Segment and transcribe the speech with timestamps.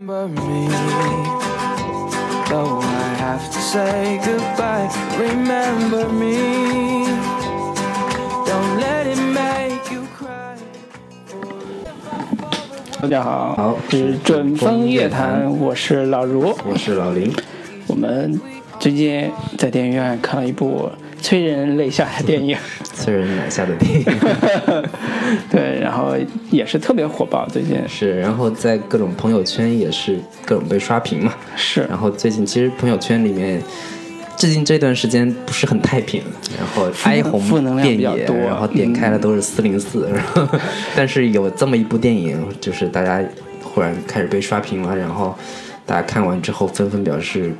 [0.00, 0.06] 大
[13.08, 16.56] 家好，好是准风乐坛，我是老卢。
[16.64, 17.34] 我是老林，
[17.88, 18.40] 我们
[18.78, 20.88] 最近在电影院看了一部
[21.20, 22.56] 催人泪下的电影，
[22.98, 24.04] 催人买下的电影。
[25.50, 26.16] 对，然后
[26.50, 27.76] 也是特别火爆，最近。
[27.88, 31.32] 是，然后在各种朋友圈也是各种被刷屏嘛。
[31.56, 31.82] 是。
[31.88, 33.62] 然后最近其实朋友圈里面，
[34.36, 36.22] 最近这段时间不是很太平，
[36.58, 37.40] 然后哀鸿
[37.80, 40.08] 遍野，然后点开了都是四零四，
[40.96, 43.22] 但是有这么一部电影，就是大家
[43.62, 45.36] 忽然开始被刷屏了，然后
[45.86, 47.52] 大家看完之后纷纷表示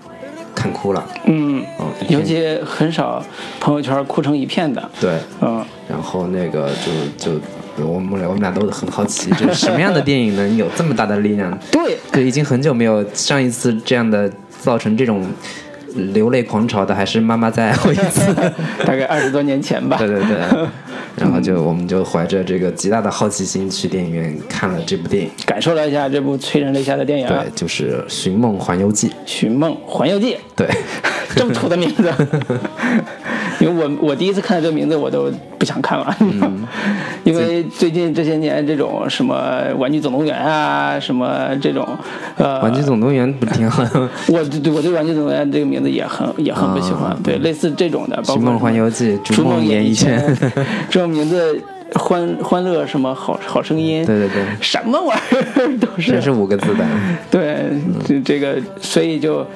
[0.59, 3.25] 看哭了，嗯，嗯，尤其很少
[3.61, 6.69] 朋友圈哭成一片的，对，嗯，然后那个
[7.17, 7.39] 就
[7.79, 11.57] 就我们俩我们俩都很好奇，就是什么样的电影能有这么大的力量？
[11.71, 14.29] 对，对，已经很久没有上一次这样的
[14.61, 15.25] 造成这种
[15.99, 18.35] 流泪狂潮的，还是妈妈再爱我一次。
[18.87, 19.97] 大概二十多年前吧。
[19.99, 20.37] 对，对对，
[21.17, 29.09] 然后就我们就怀着这个极大的好奇心去电影院看了这部电影，感受了一下这部催人泪下的电影《对，就是《寻梦环游记》。
[29.27, 30.69] 寻梦环游记》，对，
[31.37, 32.13] 这么土的名字，
[33.64, 36.67] 因为我我第一次看到这个名字，我都不想看了，嗯。
[37.25, 39.34] 因为最近这些年这种什么
[39.77, 41.86] 《玩具总动员》啊，什么这种
[42.36, 50.19] 呃，《玩具总动员》不挺好的， 我对对我对《玩具总动员》这个名字也很也很不喜欢，对类似这种的，包《括寻梦环游记》《逐梦演艺圈》
[50.89, 51.61] 这种名字，
[51.95, 55.79] 欢欢乐什么好好声音，对对对，什么玩意儿？
[55.79, 56.84] 都是这是五个字的。
[57.31, 57.67] 对，
[58.06, 59.47] 这这个，所以就，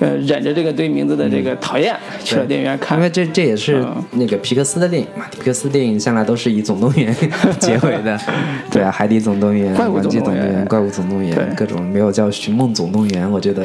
[0.00, 3.02] 呃，忍着这个对名字的这个讨厌，去了电影院看因。
[3.04, 7.14] 为这这也是嗯那个皮克斯的电影嘛，皮克斯电影向来都是以总动员
[7.60, 8.18] 结尾的，
[8.72, 13.64] 对啊，《海底总动员》、怪物玩具总动员动员》、怪物总动员，各种没有叫《寻梦总动员》，我觉得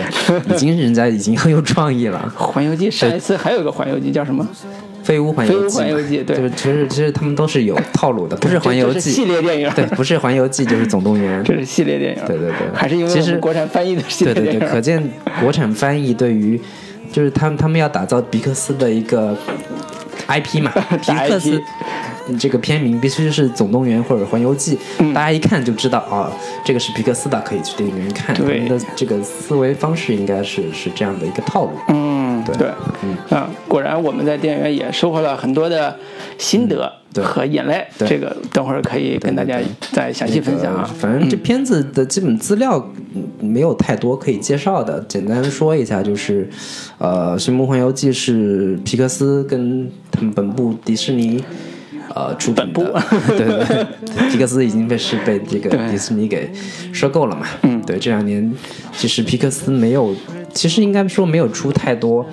[0.54, 4.44] 已经人家已经很有创意了， 环游记上一次还有一个环游记叫什么？
[5.06, 12.24] 《飞屋环游记》环游记对就是其实其实他们都是有套路的， 不是环游记系，列电影，对，不是环游记就是总动员， 这是系列电影。
[12.26, 14.52] 对对对还是因为其实国产翻译的系列电影。
[14.54, 15.02] 对对对，可见
[15.40, 16.60] 国产翻译对于，
[17.12, 19.38] 就是他们他们要打造皮克斯的一个
[20.28, 20.72] IP 嘛，
[21.02, 21.62] 皮克斯
[22.40, 26.32] 这个片名必须是《总动员》或者《环游记》嗯大家一看就知道啊、
[26.66, 28.36] 这个是皮克斯的，可以去电影院看。
[28.36, 31.72] 他对们的这个思维方式应该是是这样的一个套路。
[31.90, 32.15] 嗯，
[32.46, 35.96] 对对，啊，果然我们在电影院也收获了很多的
[36.38, 36.92] 心得
[37.24, 37.86] 和眼泪。
[37.98, 39.60] 对这个等会儿可以跟大家
[39.92, 41.00] 再详细分享啊那个。
[41.00, 42.78] 反正这片子的基本资料
[43.16, 46.50] 嗯没有太多可以介绍的，简单说一下，就是，
[46.98, 51.44] 呃，《寻梦环游记》是皮克斯跟他们本部迪士尼。
[52.14, 52.84] 呃，出品部，
[53.38, 56.52] 对对对，皮克斯已经被是被这个迪士尼给
[56.94, 57.46] 收购了嘛。
[57.64, 58.54] 嗯，对，这两年
[58.96, 60.14] 其实皮克斯没有，
[60.54, 62.26] 其实应该说没有出太多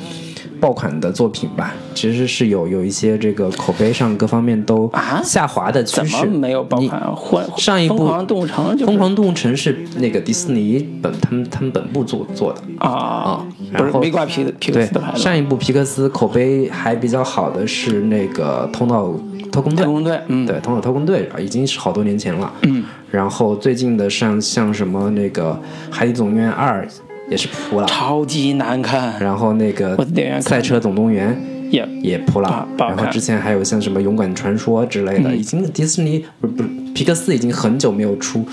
[0.60, 5.20] 爆款的作品吧，其实是有有一些这个口碑上各方面都啊？
[5.24, 6.26] 下滑的趋怎势。
[6.26, 7.16] 么没有爆你款啊？
[7.56, 8.86] 上一部疯狂动物城就是？
[8.86, 13.44] 疯狂动物城是那个迪士尼本他们他们本部做做的，啊，
[13.76, 15.18] 不是没挂皮皮克对斯的牌，子。
[15.18, 19.12] 上一部皮克斯口碑还比较好的是那个《头脑
[19.52, 22.52] 特工队特》，工队，嗯，对，《同手特工队》啊，已经是好多年前了。
[22.62, 25.52] 嗯，然后最近的像像什么那个
[25.94, 26.84] 《海底总动员二》
[27.30, 29.96] 也是扑了，超级难看，然后那个
[30.40, 31.32] 赛车总动员》
[31.70, 38.44] 也也扑了然后之前还有像什么《勇敢传说》之类的，已经迪士尼不是不是皮克斯已经很久没有出，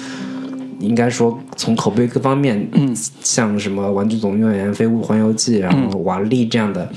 [0.79, 6.89] 应该说从口碑各方面，嗯，像什么《玩具总动员》《飞屋环游记》，然后《瓦力》这样的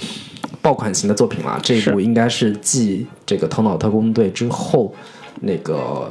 [0.62, 1.60] 爆款型的作品了。
[1.62, 4.94] 这一部应该是继这个《头脑特工队》之后，
[5.40, 6.10] 那个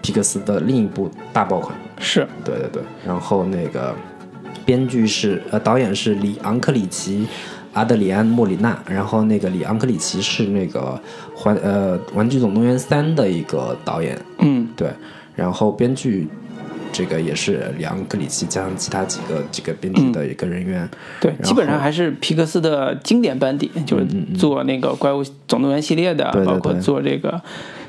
[0.00, 1.76] 皮克斯的另一部大爆款。
[1.98, 3.94] 是对对对，然后那个
[4.64, 7.26] 编剧是呃导演是里昂克里奇、
[7.74, 10.98] 阿德里安莫里纳，然后那个里昂克里奇是那个
[11.34, 14.88] 环呃《玩具总动员三》的一个导演，嗯，对，
[15.34, 16.28] 然后编剧。
[16.92, 20.88] 这个也是里昂克里奇加上其他几个几个编剧的一个人员，
[21.20, 24.06] 对，基本上还是皮克斯的经典班底，就是
[24.36, 27.40] 做那个怪物总动员系列的，对对包括做这个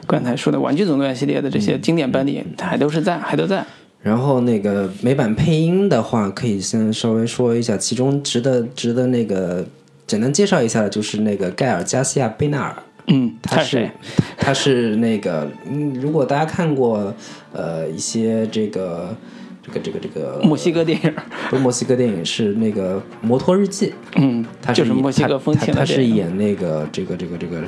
[0.07, 3.65] 刚才说的玩具总动员系列的这些经典班底，还都是在，还都在。
[4.01, 9.63] 然后那个美版配音的话，可以先稍微说一下，其中值得值得那个
[10.07, 12.75] 简单介绍一下的，就是那个盖尔加西亚贝纳尔，
[13.07, 13.89] 嗯，他是？
[14.38, 17.13] 他是那个，嗯，如果大家看过
[17.51, 19.15] 呃一些这个
[19.62, 21.13] 这个这个这个墨西哥电影，
[21.50, 26.06] 不是墨西哥电影，是那个《摩托日记》，嗯，他演就是墨西哥风情他是。
[26.06, 27.63] 演那个这个这个这个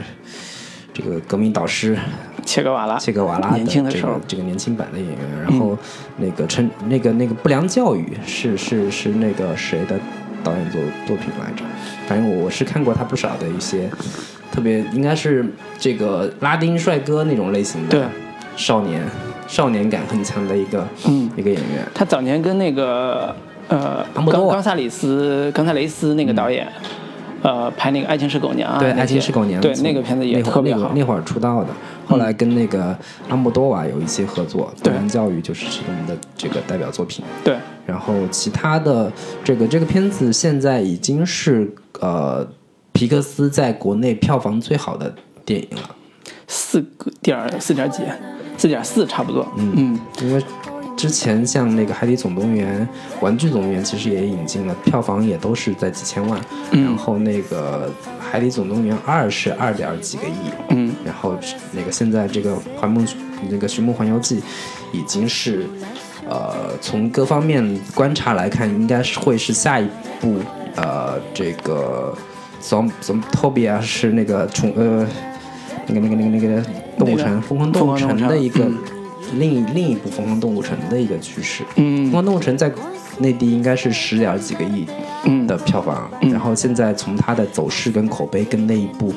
[0.94, 1.98] 这个革命导师
[2.46, 5.78] 切格瓦拉，切格瓦拉年轻的时候这个，这个年轻版的演员，然后
[6.18, 10.00] 那个陈那个那个不良教育是是是那个谁的
[10.44, 11.64] 导演作作品来着？
[12.08, 13.90] 反正我我是看过他不少的一些，
[14.54, 15.44] 特别应该是
[15.80, 18.04] 这个拉丁帅哥那种类型的，对，
[18.56, 19.02] 少年
[19.48, 21.28] 少年感很强的一个嗯。
[21.36, 23.36] 一个演员，他早年跟那个
[23.68, 26.68] 呃阿莫多瓦冈冈萨里斯、冈萨雷斯那个导演，
[27.42, 30.90] 呃，拍那个《爱情是狗娘》啊，对，《爱情是狗娘》对那个片子也特别好。
[30.90, 31.70] 嗯那会儿出道的，
[32.06, 32.96] 后来跟那个
[33.30, 34.94] 阿莫多瓦有一些合作，《对。
[34.94, 37.26] 不良教育》就是其中的这个代表作品。
[37.44, 37.58] 对，
[37.88, 39.12] 然后其他的
[39.44, 42.48] 这个这个片子现在已经是呃
[42.94, 45.14] 皮克斯在国内票房最好的
[45.44, 45.96] 电影了，
[46.48, 48.04] 四个点四点几，
[48.58, 49.46] 四点四差不多。
[49.58, 50.42] 嗯因为
[50.96, 52.88] 之前像那个《海底总动员》
[53.24, 56.40] 《玩具总动员》其实也引进了，票房也都是在几千万。
[56.72, 57.90] 嗯然后那个
[58.22, 60.52] 《海底总动员二》是二点几个亿。
[60.70, 61.36] 嗯，然后
[61.72, 63.06] 那个现在这个《环梦》
[63.50, 64.40] 那个《寻梦环游记》
[64.94, 65.66] 已经是
[66.30, 69.90] 呃从各方面观察来看，应该是会是下一
[70.22, 70.38] 部
[70.76, 72.16] 呃这个
[72.64, 75.06] Zom Zombie 是那个宠呃
[75.88, 76.64] 那个那个那个那个
[76.98, 78.66] 动物城疯狂动物城的一个、
[79.36, 81.64] 另一另一部疯狂动物城的一个趋势。
[81.76, 82.04] 嗯。
[82.06, 82.72] 疯狂动物城在
[83.20, 84.88] 内地应该是十点几个亿
[85.26, 85.46] 嗯。
[85.46, 89.14] 的票房，然后现在从它的走势跟口碑跟那一部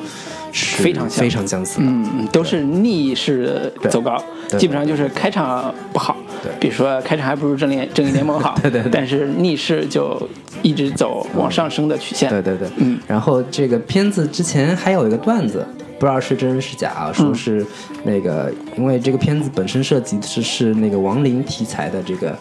[0.57, 1.85] 是非常非常相似的。
[1.85, 4.17] 嗯，嗯都是逆势走高，
[4.57, 10.19] 基本上就是开场不好，对比如说开场还不如正联正义联盟好， 对对对但是逆势就
[10.63, 12.29] 一直走往上升的曲线。
[12.29, 12.99] 对对对，嗯。
[13.07, 15.65] 然后这个片子之前还有一个段子，
[15.99, 17.65] 不知道是真是假啊，说是
[18.03, 22.37] 那个，因为这个片子本身涉及的是是那个亡灵题材的这个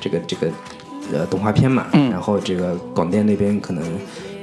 [0.00, 0.48] 这个这个
[1.12, 3.82] 呃动画片嘛，嗯然后这个广电那边可能。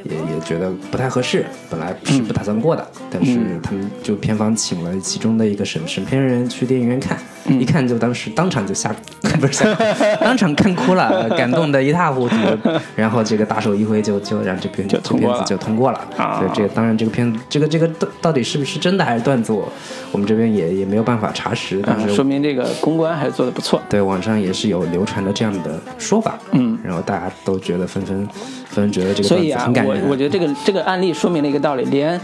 [0.04, 7.18] 也也觉得不太合适，本来是不打算过的，但是他们就片方请了其中的一个审审片人去电影院看，
[7.48, 8.94] 一看就当时当场就吓，
[9.40, 9.74] 不是吓，
[10.22, 12.36] 当场看哭了，感动的一塌糊涂，
[12.96, 16.00] 然后这个大手一挥就就让这片就这片子通过了就通过了。
[16.16, 19.72] 所以，这个当然这个片子这个这个到到底是不是真的还是段子，我
[20.12, 23.82] 我们这边也也没有办法查实，但啊，是说明这个公关还是做的不错。
[23.90, 30.04] 对网上也是有流传的这样的说法，嗯，然后大家都觉得纷纷纷纷觉得这个段子所以啊很，感人。
[30.04, 32.20] 我我觉得这个这个案例说明了一个道理，连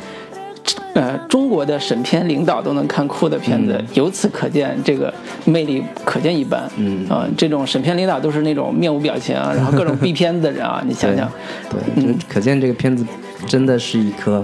[0.94, 5.14] 呃中国的审片领导都能看哭的片子，由此可见这个
[5.46, 6.69] 魅力可见一斑。
[6.78, 7.08] 嗯。
[7.10, 11.30] 啊、这种审片领导都是那种面无表情啊， 然后各种逼片子的人啊，你想想，
[11.69, 13.06] 对，就可见这个片子
[13.46, 14.44] 真的是一颗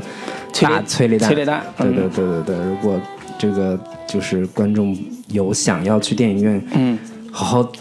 [0.61, 1.27] 大催泪弹。
[1.27, 1.93] 催泪弹嗯。
[1.95, 2.99] 对对对对对，如果
[3.37, 3.77] 这个
[4.07, 4.95] 就是观众
[5.29, 6.97] 有想要去电影院，嗯，
[7.31, 7.71] 好好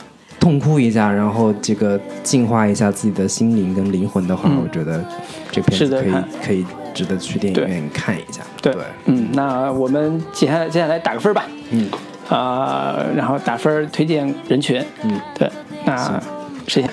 [0.41, 5.05] 痛哭一下，然后这个净化一下自己的心灵跟灵魂的话，我觉得
[5.53, 6.15] 这片子可以
[6.47, 8.43] 可以值得去电影院看一下。
[8.61, 11.45] 对，对，嗯，那我们接下来接下来打个分吧。
[11.71, 11.89] 嗯，
[12.29, 14.85] 啊、然后打分推荐人群。
[15.03, 15.51] 嗯，对，
[15.85, 16.21] 那
[16.67, 16.91] 谁先？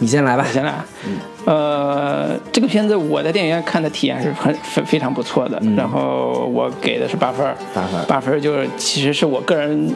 [0.00, 0.44] 你先来吧。
[0.52, 0.74] 先来
[1.06, 1.16] 嗯。
[1.46, 9.92] 呃，这个片子我在电影院看的体验是很非非常不错的，然后我给的是八分儿，八分儿八分就是其实是我个人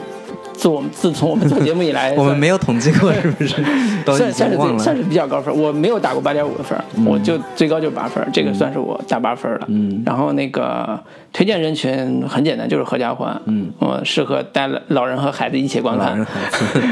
[0.58, 3.54] 自我们自从我们做节目以来， 我们没有统计过是不是？
[4.04, 4.78] 算算经忘了。
[4.78, 9.60] 是最算是比较高分，我没有打过八点五的分儿，我就最高就八分，这个算是我打八分了。
[9.68, 10.98] 嗯然后那个
[11.32, 16.26] 推荐人群很简单，就是合家欢，嗯，我，适合带了老人和孩子一起观看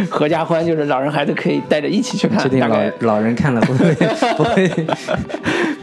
[0.09, 3.93] 合家欢就是老人孩子可以带着一起去看，确定老大概老人看了不会
[4.37, 4.71] 不会？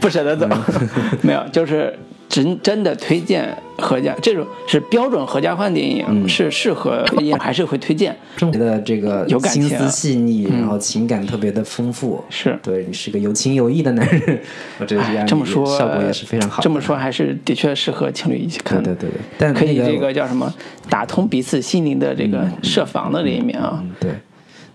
[0.00, 0.88] 不舍得走，嗯
[1.22, 1.92] 没有，就是
[2.28, 7.04] 真真的推荐合家，这种是标准合家欢电影，嗯是适合
[7.38, 12.22] 还是会推荐，生活的这个有感情心思细腻，然后情感特别的丰富。
[12.30, 14.40] 是对你是个有情有义的男人，
[14.80, 16.62] 我觉得这样哎这么说效果也是非常好的。
[16.62, 20.52] 这么说还是的确适合情侣一起看的，对对对对，但可以这个叫什么
[20.88, 23.78] 打通彼此心灵的这个设防的这一面啊。
[23.82, 24.10] 嗯对。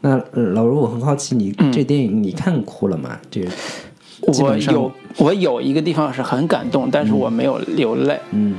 [0.01, 3.20] 那呃老卢，我很好奇，你嗯这电影你看哭了吗？
[3.29, 3.53] 这个基
[4.21, 8.19] 我有我有一个地方是很感动，但是我没有流泪。
[8.31, 8.55] 嗯，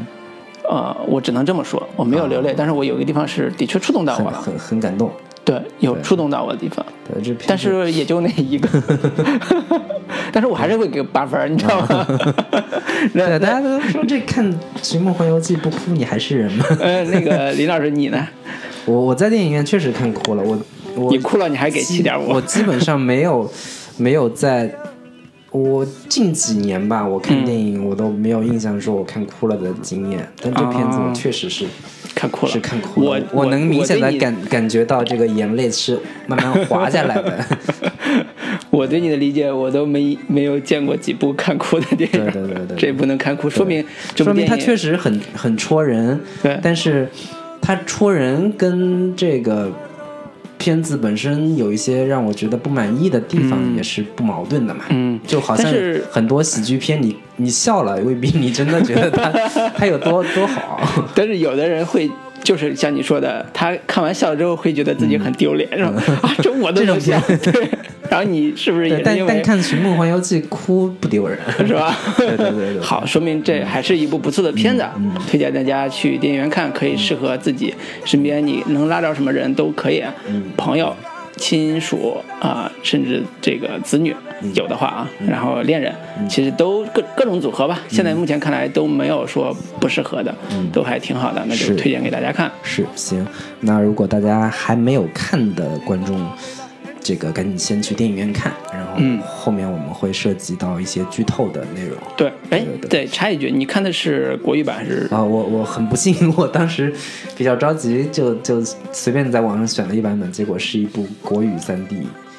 [0.69, 5.11] 呃，我只能这么说，我没有流泪，但是我有一个地方是的确触动到我了，很很很感动。
[5.45, 6.85] 对，有触动到我的地方。
[7.11, 8.69] 对，但是也就那一个，
[10.31, 12.07] 但是我还是会给八分儿，你知道吗？
[13.15, 14.45] 那对大家都说这看
[14.83, 16.65] 《寻梦环游记》不哭你还是人吗？
[16.79, 18.29] 呃，那个林老师你呢？
[18.85, 20.59] 我我在电影院确实看哭了，我
[20.95, 22.41] 我你哭了你还给七点五我？
[22.43, 23.51] 基本上没有
[23.97, 24.73] 没有在，
[25.51, 31.67] 我近几年吧，我嗯看电影我都没有印象说我看哭了的经验，但这片子我确实是。
[32.13, 37.45] 看哭了，是看哭了，我我能明显的感感觉到这个眼泪是慢慢滑下来的。
[38.69, 42.25] 我对你的理解，我都没没有见过几部看哭的电影。
[42.25, 43.83] 对对对对这不能看哭，说明
[44.17, 47.09] 说明它确实很很戳人，对但是
[47.63, 49.73] 它他戳人跟这个
[50.61, 54.85] 片子本身有一些让我觉得不满意的地方，也是不矛盾的嘛。
[54.91, 55.73] 嗯就好像
[56.11, 59.31] 很多喜剧片你，你笑了，未必你真的觉得它
[59.75, 60.81] 它有多多好。
[61.17, 62.09] 但是有的人会。
[62.43, 65.93] 就是像你说的，他看完笑了之后会觉得自己很丢脸，是吧？
[66.23, 67.71] 啊，这我都能笑，对。
[68.11, 71.97] 然后你是不是也对，但但看《寻梦环游记》哭不丢人， 是吧？
[72.19, 74.85] 对对对好，说明这还是一部不错的片子，
[75.31, 77.73] 推荐大家去电影院看，可以适合自己
[78.05, 80.43] 身边你能拉着什么人都可以，嗯。
[80.57, 80.95] 朋友、
[81.37, 84.53] 亲属啊、甚至这个子女嗯。
[84.55, 85.95] 有的话啊，然后恋人，
[86.29, 87.81] 其实都各各种组合吧。
[87.89, 90.35] 现在目前看来都没有说不适合的，
[90.73, 92.51] 都还挺好的，那就推荐给大家看。
[92.63, 93.25] 是行，
[93.61, 96.27] 那如果大家还没有看的观众，
[97.01, 101.97] 这个赶紧先去电影院看，然后嗯后面我们会涉及到一些剧透的内容。
[102.17, 105.09] 对，哎对插一句，你看的是国语版还是？
[105.11, 106.93] 啊，我我很不幸， 我当时
[107.37, 111.97] 比较着急，就就随便在网上选了一版本，结果是一部国语三 D。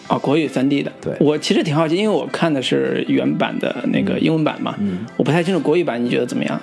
[0.07, 0.91] 哦，国语三 D 的。
[1.01, 6.59] 对我其实挺好奇，因为我看的是原版的那个英文版嘛，嗯我不太清楚国语版你觉得怎么样？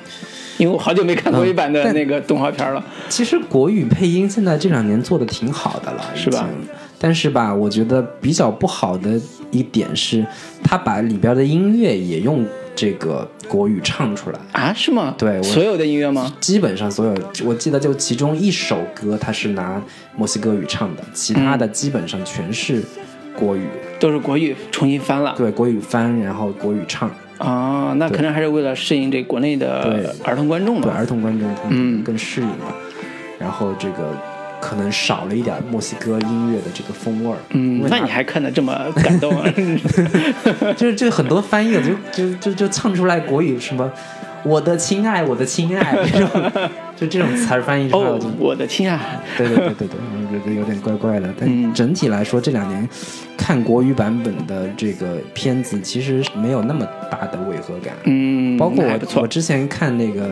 [0.59, 2.85] 因为我好久没看国语版的那个动画片了。
[3.09, 6.49] 其实国语配音现在这两年做的挺好的了，是吧？
[7.01, 10.27] 但是吧，我觉得比较不好的一点是，
[10.63, 14.39] 他把里边的音乐也用这个国语唱出来。
[14.53, 15.15] 啊，是吗？
[15.17, 16.35] 对我所有的音乐吗？
[16.41, 17.15] 基本上所有，
[17.45, 19.81] 我记得就其中一首歌，他是拿
[20.17, 22.83] 墨西哥语唱的，其他的基本上全是
[23.37, 23.67] 国语，
[24.01, 25.35] 都是国语重新翻了。
[25.37, 30.97] 对，国语翻，然后国语唱，啊，那可能还是为了适应这国内的对儿童观众对，嘛。
[30.99, 32.75] 儿童观众他嗯们更适应嘛。
[33.39, 34.17] 然后这个
[34.61, 39.49] 可能少了一点墨西哥音乐的这个风味儿，嗯那你还看得这么感动啊？
[40.77, 43.91] 就是就很多翻译就就就就唱出来国语什么。
[44.45, 46.53] 我的亲爱，我的亲爱， 这种
[46.97, 51.27] 就这种词儿翻译出来，我哦，我的亲爱，对对对对对，我觉得有点怪怪的。
[51.29, 52.89] 嗯但整体来说，这两年
[53.37, 57.93] 看国语版本的这个片子，其实没有那么大的违和感。
[58.05, 60.31] 嗯，包括我我之前看那个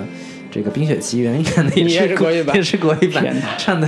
[0.56, 1.44] 这个《冰雪奇缘》，
[1.74, 3.22] 你也是是国语版也是国语版，
[3.58, 3.86] 唱的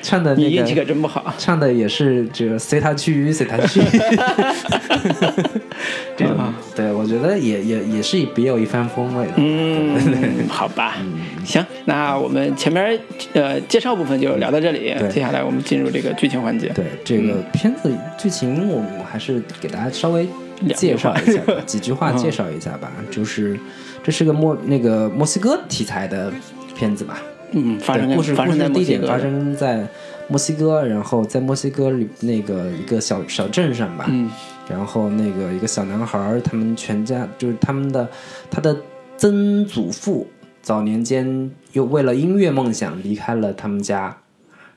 [0.00, 1.34] 唱的那你运气可真不好。
[1.36, 3.82] 唱的也是这个随他去随他去，
[6.16, 6.34] 这种
[6.74, 9.32] 对我觉得也也也是别有一番风味的。
[9.36, 10.96] 嗯，好吧，
[11.44, 12.98] 行，那我们前面
[13.34, 16.72] 呃介绍部分就聊到这里，接下来我们进入这个剧情环节。
[16.74, 20.26] 对这个片子剧情，我们还是给大家稍微
[20.74, 22.90] 介绍一下吧， 几句话介绍一下吧。
[23.10, 23.60] 就是
[24.06, 26.32] 这是个墨那个墨西哥题材的
[26.76, 27.20] 片子吧？
[27.50, 29.84] 嗯，发生故事故发生在地点发生在
[30.28, 34.06] 墨西哥，然后在墨西哥里那个一个小小镇上吧。
[34.08, 34.30] 嗯
[34.68, 38.08] 然后那个一个小男孩儿，他们全家就是他们的
[38.48, 38.76] 他的
[39.16, 40.24] 曾祖父
[40.62, 44.16] 早年间又为了音乐梦想离开了他们家，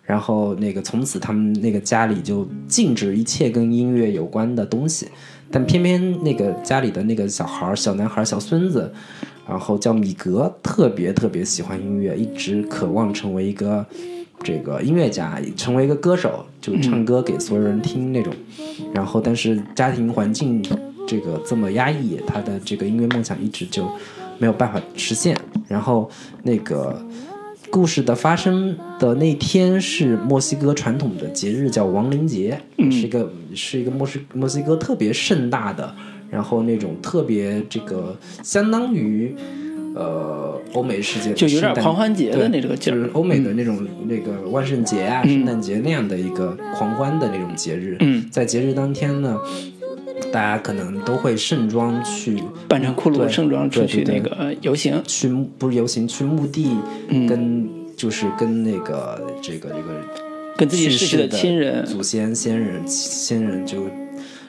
[0.03, 5.07] 然后那个从此他们那个家里就禁止一切跟音乐有关的东西，
[5.51, 8.91] 但偏偏那个家里的那个小孩儿小男孩儿小孙子，
[9.47, 13.85] 然后叫米格，特别特别喜欢音乐，一直渴望成为一个。
[14.41, 18.33] 这个音乐家成为一个歌手，就唱歌给所有人听那种。
[18.93, 20.63] 然后，但是家庭环境
[21.05, 23.85] 这个这么压抑，他的这个音乐梦想一直就
[24.37, 25.37] 没有办法实现。
[25.67, 26.09] 然后，
[26.41, 27.05] 那个
[27.71, 32.59] 故事的发生的那天是墨西哥传统的节日，叫亡灵节，
[32.91, 35.95] 是一个是一个墨西墨西哥特别盛大的，
[36.29, 39.35] 然后那种特别这个相当于。
[39.95, 47.97] 呃，欧美世界的就有点狂欢节的那个劲儿就是欧美的那种那个万圣节啊、圣诞节那样的一个狂欢的那种节日。
[47.99, 49.35] 嗯，在节日当天呢，
[50.31, 55.01] 大家可能都会盛装去扮成骷髅对盛装出去那个游行。
[55.05, 56.75] 去不是游行去墓地，
[57.09, 60.01] 嗯跟就是跟那个这个这个
[60.57, 63.87] 跟自己逝去的亲人祖先、先人、先人就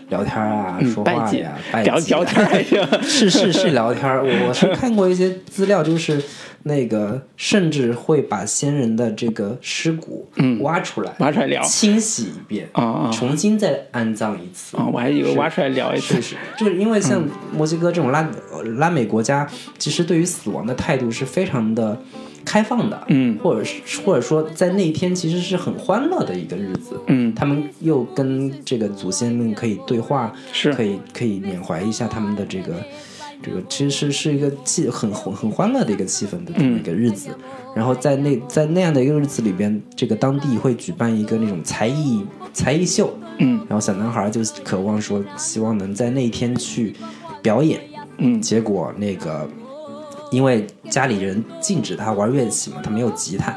[0.08, 2.80] 聊天啊、嗯说话呀、拜聊聊天还行。
[3.02, 6.20] 是是是聊天，我我是看过一些资料，就是
[6.62, 10.28] 那个甚至会把先人的这个尸骨
[10.60, 14.76] 挖出来，挖出来聊清洗一遍，啊啊重新再安葬一次。
[14.76, 14.86] 啊！
[14.92, 16.14] 我还以为挖出来聊一次。
[16.16, 16.22] 是。
[16.22, 17.22] 是，就是因为像
[17.56, 19.48] 墨西哥这种拉呃拉美国家，
[19.78, 21.98] 其实对于死亡的态度是非常的
[22.44, 23.38] 开放的，嗯。
[23.42, 27.34] 或者是或者说在那一天其实是很欢乐的一个日子，嗯。
[27.34, 30.72] 他们又跟这个祖先们可以对话，是。
[30.74, 32.74] 可以可以缅怀一下他们的这个
[33.42, 37.30] 这个，其实是是一个气很很很欢乐的一个气氛的这么一个日子。
[37.74, 46.94] 然后在那在那样的一个日子里边，这个当地会举办一个那种才艺才艺秀，嗯然后小男孩就渴望说，希望能在那一天去
[47.40, 47.80] 表演。
[48.18, 49.48] 嗯结果那个
[50.30, 53.56] 因为家里人禁止他玩乐器嘛，他没有吉他，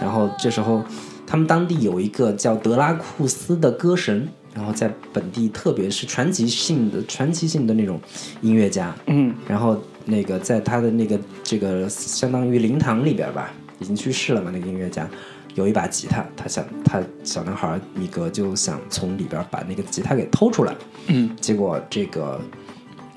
[0.00, 0.82] 然后这时候
[1.26, 8.00] 他们当地有一个叫德拉库斯的歌神，然后在本地特别是传奇性的传奇性的那种
[8.40, 9.34] 音乐家，嗯。
[9.48, 15.08] 然后那个在他的那个这个相当于灵堂里边吧，已经去世了嘛，那个音乐家
[15.54, 20.74] 有一把吉他，他想他小男孩米格就想从里边把那个吉他给偷出来，
[21.08, 22.40] 嗯，结果这个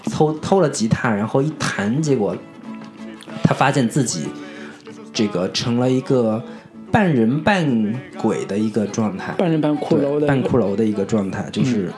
[0.06, 2.36] 偷偷了吉他，然后一弹，结果
[3.44, 4.27] 他发现自己
[5.13, 6.44] 这个成了一个
[6.91, 11.91] 半人半鬼的一个状态，半人半骷髅的半骷髅的一个状态，就是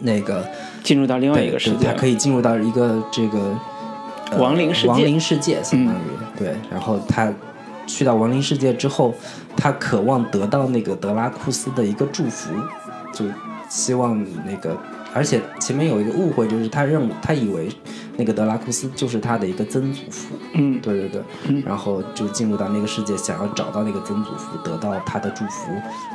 [0.00, 0.44] 那个。
[0.82, 3.58] 进入到另外一个世界他，可以进入到一个这个、
[4.30, 5.98] 呃亡灵世界嗯亡灵世界相当于、
[6.36, 6.54] 对。
[6.70, 7.32] 然后他
[7.86, 9.14] 去到亡灵世界之后，
[9.56, 12.50] 他渴望得到那个德拉库斯的一个祝福，
[13.14, 13.24] 就
[13.70, 14.76] 希望那个，
[15.14, 17.70] 而且前面有一个误会，就是他认他以为
[18.16, 25.72] 那个德拉库斯就是他的一个曾祖父，嗯对对对，然后就进入到那个世界，想要找到那个曾祖父，得到他的祝福，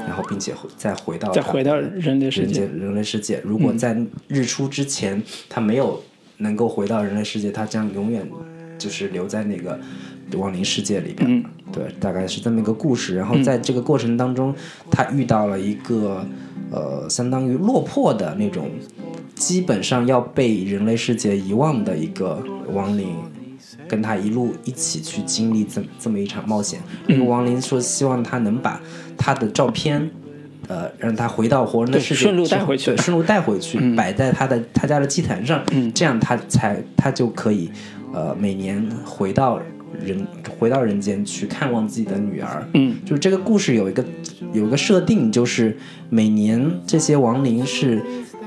[0.08, 3.42] 然后并且再回到再回到人类世界人人类世界。
[3.44, 6.02] 如果在日出之前他没有
[6.38, 8.26] 能够回到人类世界，他将永远
[8.78, 9.78] 就是留在那个
[10.38, 11.30] 亡灵世界里边。
[11.30, 13.16] 嗯对，大概是这么一个故事。
[13.16, 14.56] 然后在这个过程当中，
[14.90, 16.26] 他遇到了一个
[16.72, 18.70] 呃，相当于落魄的那种，
[19.36, 23.08] 基本上要被人类世界遗忘的一个亡灵。
[23.88, 26.80] 跟他一路一起去经历这这么一场冒险。
[27.08, 28.80] 那个亡灵说，希望他能把
[29.18, 30.12] 他的照片，
[30.68, 35.64] 呃，让他回到活人的世界，顺路带回去，顺路带回去，摆在他的他家的祭坛上，
[35.96, 37.72] 这样他才他就可以，
[38.14, 39.60] 呃，每年回到
[40.06, 40.26] 人
[40.58, 42.68] 回到人间去看望自己的女儿。
[42.74, 44.04] 嗯，就是这个故事有一个
[44.54, 45.78] 有一个设定，就是
[46.10, 48.02] 每年这些亡灵是。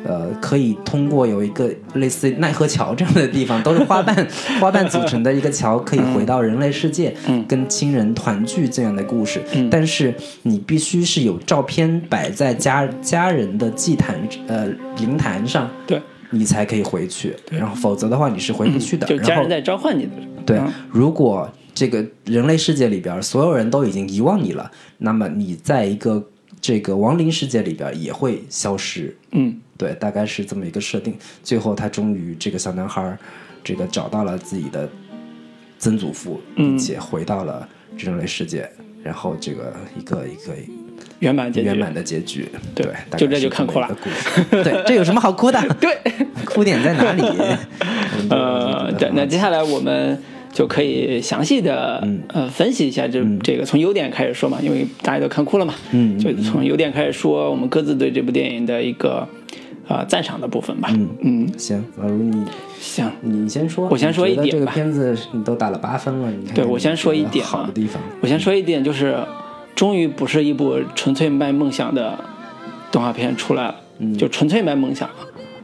[0.04, 4.26] 呃，可以通过有一个类似奈何桥这样的地方，都是花瓣
[4.60, 9.40] 花瓣组成的一个桥，可以回到人类世界，嗯跟亲人团聚这样的故事。
[9.54, 14.16] 嗯但是你必须是有照片摆在家家人的祭坛
[14.48, 14.66] 呃
[14.98, 19.06] 灵坛上，对，你才可以回去，然后否则的话你是回不去的。
[19.06, 20.10] 然后就家人在召唤你的，
[20.44, 26.22] 对嗯，如果这个人类世界里边所有人都已经遗忘你了，那么你在一个
[26.60, 29.16] 这个亡灵世界里边也会消失。
[29.30, 31.16] 嗯对，大概是这么一个设定。
[31.42, 33.18] 最后，他终于这个小男孩，
[33.64, 34.88] 这个找到了自己的
[35.78, 38.70] 曾祖父，并且回到了人类世界，
[39.02, 40.54] 然后这个一个一个
[41.18, 42.48] 圆满结局，圆满的结局。
[42.76, 43.90] 对就这就看哭了。
[44.50, 45.60] 对，这有什么好哭的？
[45.80, 45.98] 对，
[46.44, 47.22] 哭点在哪里？
[48.30, 52.20] 呃，对，那接下来我们就可以详细的、嗯。
[52.28, 59.26] 呃分析一下这、这个从优点开始说嘛，因为大家都看哭了嘛，嗯就从优点开始说，我们各自对这部电影的一个
[59.88, 60.88] 呃赞赏的部分吧。
[60.92, 61.08] 嗯。
[61.22, 62.44] 嗯，行，老卢你
[62.78, 64.50] 行，你先说，我先说一点吧。
[64.52, 68.02] 这个吧片子你都打了八分了，你对我先说一点啊好的地方。
[68.20, 69.16] 我先说一点，就是
[69.74, 72.18] 终于不是一部纯粹卖梦想的
[72.90, 74.16] 动画片出来了，嗯。
[74.18, 75.14] 就纯粹卖梦想了。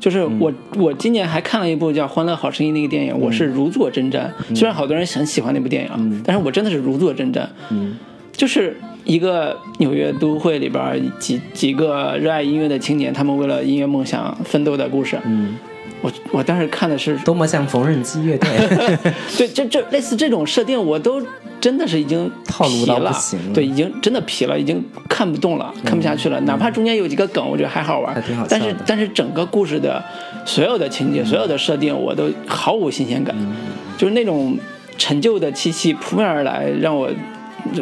[0.01, 4.29] 就是我，我今年还看了一部叫《欢乐好声音》那个电影，我是如坐针毡。
[4.55, 7.47] 虽然好多人很喜欢那部电影啊，但是我真的是如坐针毡。
[7.71, 7.97] 嗯
[8.31, 15.19] 就是一个纽约都会里边几几个热爱音乐的青年，他们为了音乐梦想奋斗的故事。
[15.25, 15.57] 嗯，
[16.01, 18.49] 我我当时看的是，多么像缝纫机乐队。
[19.37, 21.21] 对，这这类似这种设定，我都
[21.61, 26.41] 真的是已经套路到不行了嗯对，已经真的疲了，已经看不动了，看不下去了。
[26.43, 30.01] 哪怕中间有几个梗，我觉得还好玩，还挺好但是但是整个故事的
[30.45, 33.53] 所有的情节、所有的设定，我都毫无新鲜感，嗯
[33.97, 34.57] 就是那种
[34.97, 37.11] 陈旧的气息扑面而来，让我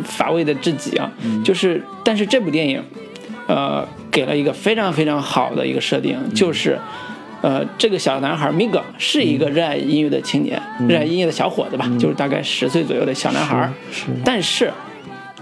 [0.02, 1.12] 乏味的至极啊！
[1.22, 2.82] 嗯就是，但是这部电影，
[3.46, 6.78] 呃，给了一个非常非常好的一个设定，就是。
[7.42, 13.70] 呃，这个小男孩 Miga 是一个热爱音乐的青年，热爱音乐的小伙子吧，就是大概十岁左右的小男孩。
[13.92, 14.72] 是但是，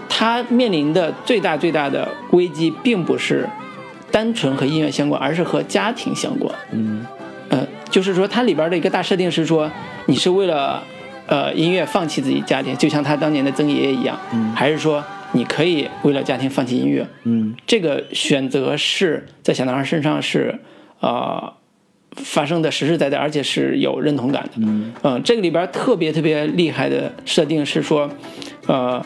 [0.09, 3.49] 他面临的最大最大的危机，并不是
[4.11, 6.55] 单纯和音乐相关，而是和家庭相关。
[6.73, 7.07] 嗯。
[7.49, 9.71] 呃，就是说它里边的一个大设定是说，
[10.07, 10.83] 你是为了
[11.27, 14.19] 呃音乐放弃自己家庭，就像他当年的曾爷爷一样，
[14.55, 15.03] 还是说
[15.33, 17.07] 你可以为了家庭放弃音乐？
[17.23, 17.55] 嗯。
[17.67, 20.59] 这个选择是在小男孩身上是
[21.01, 21.53] 呃
[22.16, 24.50] 发生的实实在在，而且是有认同感的。
[24.59, 28.11] 嗯呃，这个里边特别特别厉害的设定是说，
[28.66, 29.05] 呃，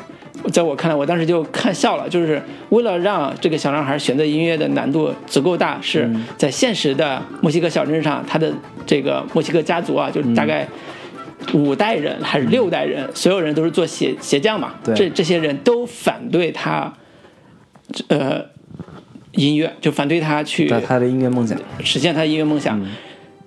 [0.52, 8.52] 在我看来，我当时就看笑了，就是为了让这个小男孩选择音乐的难度足够大，是嗯在现实的墨西哥小镇上，他的
[8.86, 10.66] 这个墨西哥家族啊，就是大概。
[11.54, 14.74] 五代人还是六代人，所有人都是做鞋鞋匠嘛。
[14.82, 16.92] 对这这些人都反对他，
[18.08, 18.44] 呃，
[19.46, 21.59] 音乐就反对他去在他的音乐梦想。
[21.83, 22.81] 实现他的音乐梦想。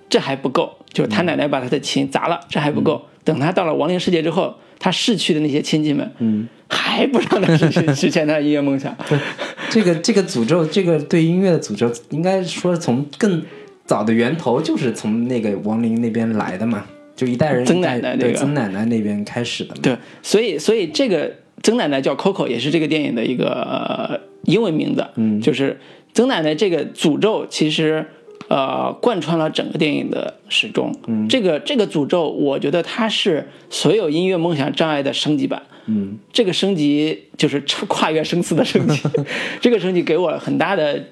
[0.10, 3.02] 这还不够，就是他奶奶把他的琴砸了，这还不够。
[3.24, 8.94] 等他到了亡灵世界之后，他逝去的那些亲戚们，嗯，还不让他实现实现他的音乐梦想。
[9.72, 13.42] 这个这个诅咒，这个对音乐的诅咒，应该说从更
[13.86, 16.84] 早的源头就是从那个亡灵那边来的嘛，
[17.16, 19.80] 就一代人曾奶奶那个对曾奶奶那边开始的嘛。
[19.82, 21.32] 对，所以所以这个
[21.64, 24.20] 曾奶奶叫 Coco，也是这个电影的一个、呃
[24.52, 25.08] 英文名字。
[25.16, 25.80] 嗯，就是
[26.14, 28.06] 曾奶奶这个诅咒，其实
[28.50, 30.94] 呃贯穿了整个电影的始终。
[31.08, 35.64] 嗯，这个这个诅咒，我觉得它是所有音乐梦想障碍的升级版。
[35.86, 39.02] 嗯，这个升级就是超跨越生死的升级，
[39.62, 41.04] 这个升级给我很大的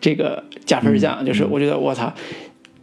[0.00, 2.12] 这个加分项，就是我觉得我操。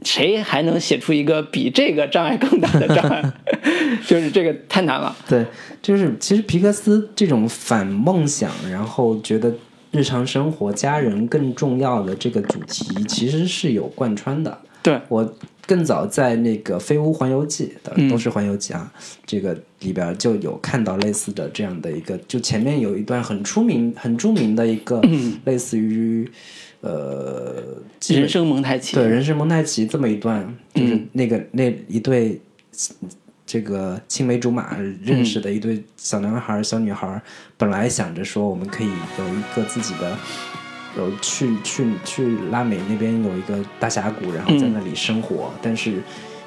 [0.06, 3.24] 谁还能写出一个比这个障碍更大的障碍？
[4.06, 5.16] 就是这个太难了。
[5.30, 5.46] 对，
[5.82, 9.50] 就是其实皮克斯这种反梦想，然后觉得
[9.94, 14.58] 日常生活家人更重要的这个主题，其实是有贯穿的。
[14.82, 15.34] 对，我
[15.66, 18.92] 更早在那个《飞屋环游记》的嗯都是环游记啊，
[19.26, 25.00] 这个里边就有看到类似的这样的一个，就前面有一段很出名、很著名的一个，
[25.46, 26.30] 类似于
[26.82, 27.64] 呃，
[28.10, 28.96] 人生蒙太奇。
[28.96, 32.42] 对，人生蒙太奇这么一段，就是那个、那一对
[33.54, 37.22] 这个青梅竹马认识的一对小男孩儿、小女孩儿，
[37.56, 40.18] 本来想着说我们可以有一个自己的，
[40.98, 46.02] 有去去去拉美那边有一个大峡谷，然后在那里生活，但是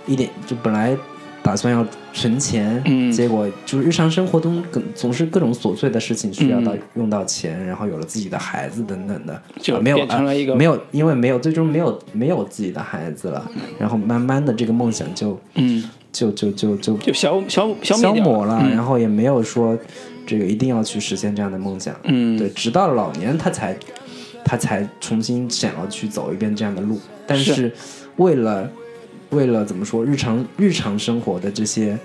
[0.04, 0.96] 一点就本来。
[1.42, 3.12] 打算要存钱，嗯。
[3.12, 19.78] 结果就是日常生活中总总是各种琐碎的事情需要到、嗯用到钱，然后有了自己的孩子等等的，就啊没有变成了一个啊没有，因为没有最终没有没有自己的孩子了，然后慢慢的这个梦想就嗯，就就就就就消消消消磨了，然后也没有说
[20.26, 23.76] 这个一定要去实现这样的梦想，嗯，对，直到老年他才
[24.42, 27.72] 他才重新想要去走一遍这样的路，但是是
[28.16, 28.66] 为了
[29.28, 31.98] 为了怎么说日常日常生活的这些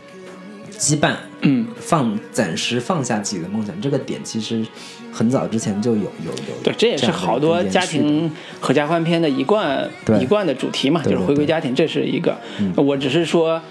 [0.78, 4.66] 羁绊，嗯，放暂时放下自己的梦想，这个点其实
[5.14, 12.38] 很早之前就有有有，对，这也是好多家庭合家欢片的一贯一贯的主题嘛，就是回归家庭，这是一个。
[12.76, 13.62] 我只是说。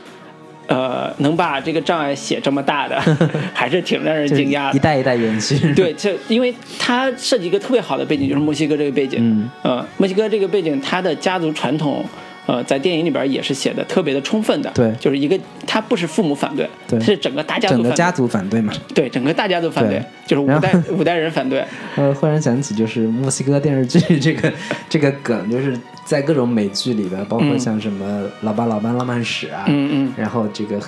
[0.71, 2.97] 呃，能把这个障碍写这么大的，
[3.53, 4.77] 还是挺让人惊讶的。
[4.77, 9.19] 一代一代延续， 对，这因为它设计一个特别好的背景，就是墨西哥这个背景。
[9.21, 12.05] 嗯，呃，墨西哥这个背景，它的家族传统，
[12.47, 14.71] 呃，在电影里边也是写的特别的充分的。
[14.73, 17.75] 对就是一个，它不是父母反对，对它是整个大家族。
[17.75, 18.73] 整个家族反对嘛。
[18.95, 21.65] 对，整个大家族反对对，就是五代五代人反对。
[21.97, 24.53] 呃，忽然想起就是墨西哥电视剧这个
[24.89, 30.81] 这个梗，就是在各种美剧里边，包括像什么《老爸老妈浪漫史》啊，嗯嗯，然后这个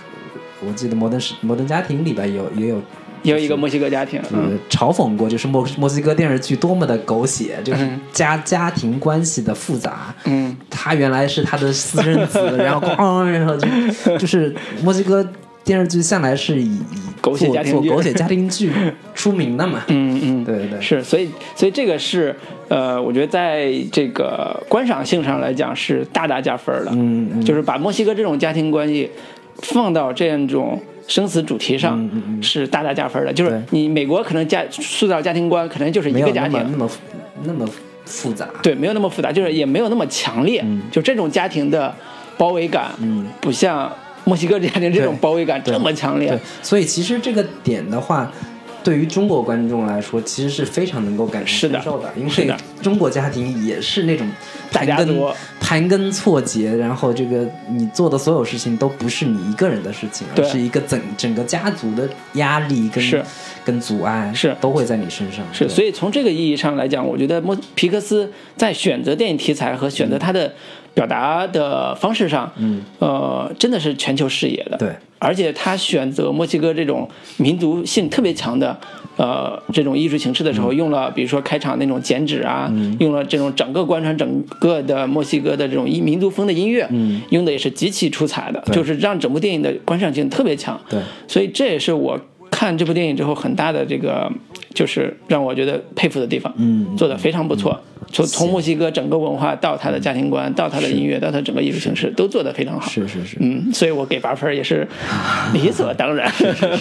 [0.66, 2.82] 我记得《摩登时摩登家庭》里边有也有
[3.22, 10.12] 也有一个墨西哥家庭，呃嗯，嘲讽过，就是墨墨西哥电视剧多么的狗血，就是嗯家家庭关系的复杂。
[10.24, 15.24] 嗯，他原来是他的私生子， 然后咣， 然后就就是墨西哥
[15.64, 16.82] 电视剧向来是以以
[17.20, 18.72] 狗血家庭剧做狗血家庭剧
[19.14, 19.82] 出名的嘛。
[19.88, 22.34] 嗯嗯，对对对，是，所以所以这个是
[22.68, 26.90] 呃，我觉得在这个观赏性上来讲是大大加分的。
[26.92, 29.10] 嗯嗯就是把墨西哥这种家庭关系
[29.58, 32.10] 放到这样一种生死主题上，
[32.42, 33.32] 是大大加分的。
[33.32, 36.90] 就是你美国可能家塑造家庭观可能就是一个家庭，那么
[37.44, 37.68] 那么那么
[38.04, 38.48] 复杂。
[38.62, 40.60] 对，没有那么复杂，就是也没有那么强烈。
[40.64, 41.94] 嗯就这种家庭的
[42.36, 42.90] 包围感，
[43.40, 43.90] 不像
[44.24, 48.30] 墨西哥家庭这种包围感这么强烈对。，所以其实这个点的话，
[48.84, 54.28] 对于中国观众来说，其实是非常能够感同是的身受的，因为中国家庭也是那种
[54.70, 63.24] 盘根家盘根错节，然后这个你做的所有事情都不是你一个人的事情，而是一个整整个家族的压力跟是
[63.64, 65.44] 跟阻碍是都会在你身上。
[65.52, 70.52] 是，所以从这个意义上来讲，我觉得莫皮克斯在选择电影题材和选择他的
[70.94, 74.76] 表达的方式上，嗯，呃，真的是全球视野的。
[74.76, 78.78] 对，而且他选择墨西哥这种民族性特别强的，
[79.16, 90.78] 呃，这种艺术形式的时嗯候，用了比如说开场那种剪纸啊，用了这种整个贯穿整个的墨西哥的这种民民族风的音乐，嗯用的也是极其出彩的，就是让整部电影的观赏性特别强。
[90.90, 94.30] 对，所以这也是我看这部电影之后很大的这个，
[94.74, 96.52] 就是让我觉得佩服的地方。
[96.58, 97.80] 嗯做的非常不错。
[98.10, 102.88] 从从墨西哥整个文化到他的家庭观，到他的音乐，到他整个艺术形式，都做得非常好。
[102.88, 104.86] 是是是，嗯，所以我给八分也是
[105.52, 106.30] 理所当然。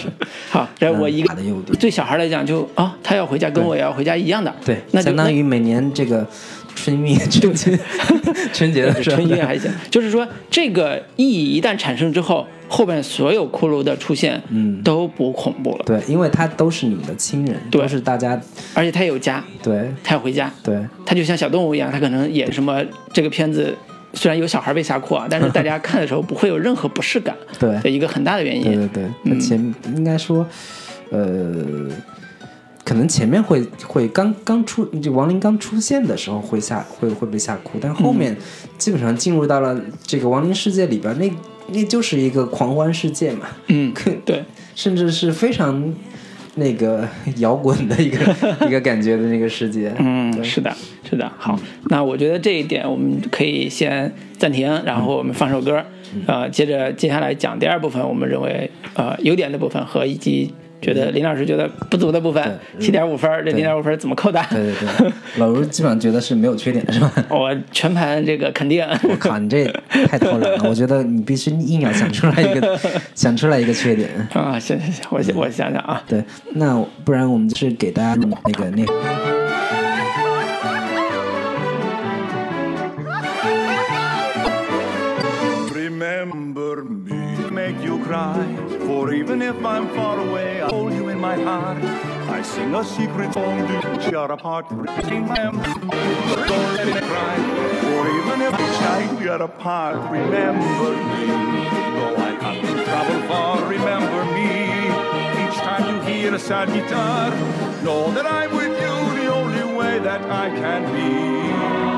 [0.50, 1.34] 好，然后我一个
[1.78, 4.54] 对小孩来讲就啊，他要回家跟我也要回家一样的。
[4.64, 6.26] 对，那相当于每年这个
[6.74, 7.78] 春运春节
[8.52, 9.16] 春节的时候。
[9.16, 14.82] 春运还行，就是说这个意义一旦产生之后，后边所有骷髅的出现，嗯。
[14.82, 15.84] 都不恐怖了。
[15.86, 17.82] 对，因为他都是你的亲人，对。
[17.82, 18.40] 都是大家
[18.74, 19.92] 而且他有家，对。
[20.02, 20.78] 他要回家，对。
[21.06, 22.82] 他就像小动物一样，他可能演什么
[23.12, 23.74] 这个片子
[24.14, 27.78] 虽然有小孩被吓哭啊，但是 大家看的时候不会有任何不适感对。
[27.80, 28.62] 的一个很大的原因。
[28.64, 30.46] 对对对，那前应该说，
[31.10, 31.54] 呃，
[32.84, 38.36] 可能前面会会刚刚出就亡灵刚出现的时候会吓会会被吓哭，但后面
[38.76, 41.30] 基本上进入到了这个亡灵世界里边，那
[41.68, 43.92] 那就是一个狂欢世界嘛，嗯，
[44.26, 44.42] 对，
[44.74, 45.94] 甚至是非常
[46.56, 48.18] 那个摇滚的一个
[48.66, 49.94] 一个感觉的那个世界。
[49.98, 50.74] 嗯，是的，
[51.08, 51.30] 是的。
[51.38, 55.82] 好，那我觉得这一点我们可以先暂停，然后我们放首歌，
[56.26, 64.44] 呃，接着接下来讲第二部分，我们认为呃优点的部分和以及觉得林老师觉得不足的部分，七点五分，这零点五分怎么扣的？
[64.50, 67.12] 对对对，老卢基本上觉得是没有缺点的是吧？
[67.30, 68.84] 我全盘这个肯定。
[69.04, 69.64] 我靠，你这
[70.08, 70.68] 太偷懒了！
[70.68, 72.78] 我觉得你必须硬要想出来一个
[73.14, 74.10] 想出来一个缺点。
[74.32, 78.92] 啊，行行行，我想我想想啊，对，那不然我们就是给大家那个那个。
[85.72, 88.71] Remember me, make you cry.
[89.02, 91.82] For even if I'm far away, I hold you in my heart.
[92.30, 93.98] I sing a secret song to
[94.30, 94.68] apart.
[95.08, 97.36] Sing them, don't let me cry.
[97.82, 99.96] For even if try, we are apart.
[100.08, 101.26] Remember me,
[101.96, 103.68] though I have to travel far.
[103.68, 104.50] Remember me.
[105.42, 107.30] Each time you hear a sad guitar,
[107.82, 111.91] know that I'm with you the only way that I can be.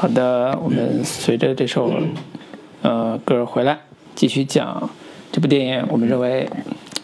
[0.00, 1.92] 好的，我们随着这首
[2.80, 3.78] 呃歌回来，
[4.14, 4.88] 继续讲
[5.30, 6.48] 这部电影我们认为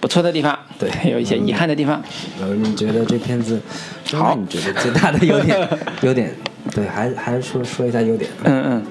[0.01, 2.03] 不错的地方，对有一些遗憾的地方。
[2.41, 3.61] 老卢，你觉得这片子，
[4.15, 5.69] 好，你觉得最大的优点？
[6.01, 6.35] 优点，
[6.75, 8.31] 对，还还是说说一下优点。
[8.45, 8.83] 嗯嗯，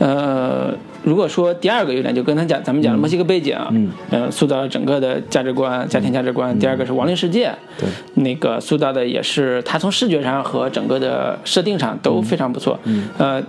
[0.00, 0.74] 呃，
[1.08, 6.56] 如果说第二个优点，就跟他讲，咱们讲的墨西哥背景，嗯，呃，塑造了整个的价值观、家庭价值观。
[6.58, 7.88] 第二个是亡灵世界，对，
[8.22, 12.78] 那个塑造的也是他从视觉上和整个的设定上都非常不错。
[12.84, 13.42] 嗯，呃。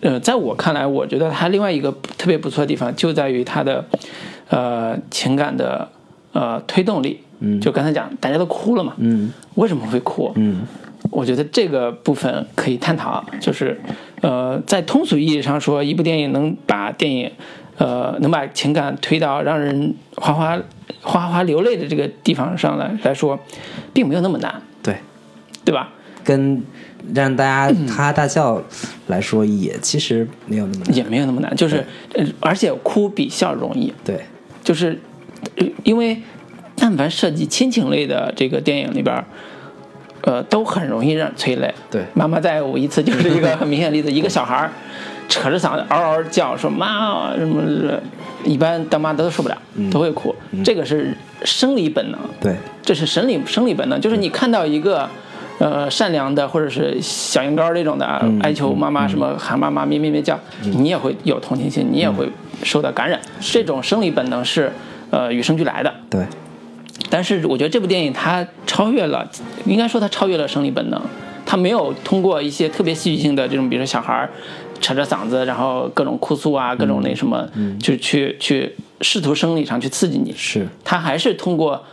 [0.00, 3.84] 呃，在我看来，我觉得他另外一个特别不错的地方就在于他的，
[4.48, 5.86] 呃，情感的
[6.32, 7.20] 呃推动力。
[7.38, 8.94] 嗯就刚才讲，大家都哭了嘛。
[8.96, 10.32] 嗯为什么会哭？
[10.34, 10.62] 嗯
[11.10, 13.78] 我觉得这个部分可以探讨，就是，
[14.22, 17.30] 呃，在通俗意义上说，一部电影能把电影，
[17.76, 20.58] 呃，能把情感推到让人哗哗
[21.02, 23.38] 哗哗流泪的这个地方上来来说，
[23.92, 24.96] 并没有那么难，对，
[25.64, 25.90] 对吧？
[26.24, 26.62] 跟
[27.12, 28.62] 让大家哈哈大笑
[29.08, 30.96] 来说，也其实没有那么难。
[30.96, 34.20] 也没有那么难，就是，呃，而且哭比笑容易，对，
[34.62, 35.00] 就是，
[35.56, 36.22] 呃因为
[36.76, 39.24] 但凡涉及亲情类的这个电影里边儿，
[40.22, 41.72] 呃，都很容易让人催泪。
[41.90, 42.02] 对。
[42.14, 44.70] 妈妈再我一次就是一个很明显的例子，一个小孩儿
[45.28, 47.62] 扯着嗓子嗷嗷叫说妈什么，
[48.44, 49.56] 一般当妈的都受不了，
[49.90, 55.08] 都会哭，这个是生理本能，对，这是生理生理本能，就是你看到一个。
[55.58, 62.28] 呃，善良的或者是小羊羔这种的啊，哀求妈妈什么喊妈妈咩咩咩叫，你也会有同情心，你也会
[62.64, 63.20] 受到感染。
[63.38, 64.72] 这种生理本能是
[65.10, 65.94] 呃与生俱来的。
[66.10, 66.26] 对，
[67.12, 69.30] 但是我觉得这部电影它超越了，
[69.66, 70.98] 应该说它超越了生理本能，
[71.44, 74.30] 它没有通过一些特别戏剧性的这种，比如说小孩儿
[74.80, 77.46] 扯着嗓子，然后各种哭诉啊，各种那什么，
[77.78, 81.84] 就去去试图生理上去刺激你，是，它还是通过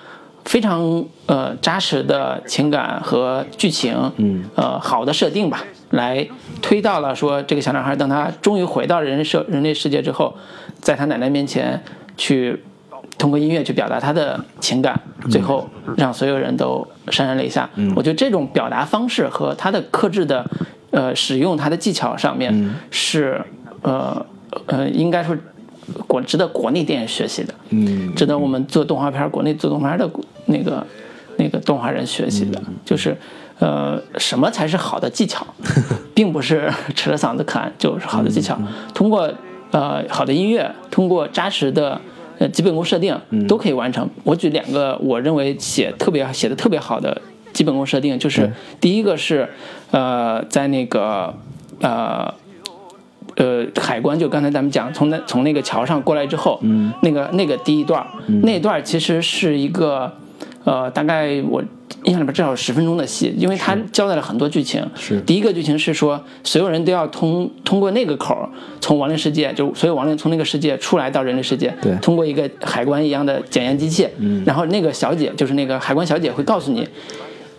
[0.45, 6.25] 非常呃扎实的情感和剧情，嗯，呃好的设定吧，来
[6.61, 10.33] 推到了说这个小男孩，等他终于回到人社人类世界之后，
[10.79, 11.83] 在他奶奶面前
[12.15, 12.63] 去
[13.19, 17.69] 通过音乐去表达他的情感，最后让所有人都潸然泪下。
[17.95, 20.43] 我觉得这种表达方式和他的克制的
[20.89, 23.39] 呃使用他的技巧上面是
[23.83, 24.25] 呃
[24.65, 25.37] 呃应该说
[26.07, 27.53] 国值得国内电影学习的。
[27.69, 28.15] 嗯。
[28.15, 30.09] 值得我们做动画片，国内做动画片的
[30.45, 30.87] 那个
[31.37, 33.15] 那个动画人学习的，就是
[33.59, 35.45] 呃，什么才是好的技巧，
[36.15, 38.57] 并不是扯着嗓子侃就是好的技巧。
[38.93, 39.29] 通过
[39.71, 41.99] 呃好的音乐，通过扎实的
[42.39, 43.15] 呃基本功设定，
[43.47, 44.09] 都可以完成。
[44.23, 47.21] 我举两个我认为写特别写的特别好的
[47.53, 49.47] 基本功设定，就是第一个是
[49.91, 51.33] 呃在那个
[51.81, 52.33] 呃。
[53.35, 58.07] 呃，海关就刚才咱们讲，从那从那个桥上过来之后，嗯，那个那个第一段儿，
[58.43, 60.11] 那一段其实是一个，
[60.63, 61.63] 呃，大概我
[62.03, 64.85] 印象里边至少十分钟的戏，因为他交代了很多剧情。
[64.95, 68.47] 是第一个剧情是说，所有人都要通通过那个口，
[68.79, 76.87] 从亡灵世界，就所有亡灵从那个世界出来到人类世界，对通过一个海关一样的检验机器，嗯，然后那个小姐就是那个海关小姐会告诉你。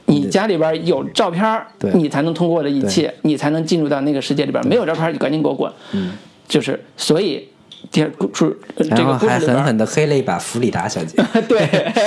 [0.06, 4.66] 你家里边有照片对，你才能通过我的仪器，你才能进入到那个世界里边。
[4.66, 5.72] 没有照片，你赶紧给我滚。
[5.92, 6.10] 嗯，
[6.48, 7.46] 就是所以
[7.90, 11.16] 第二故事呃这个然后还狠狠的黑了一把弗里达小姐，
[11.48, 11.58] 对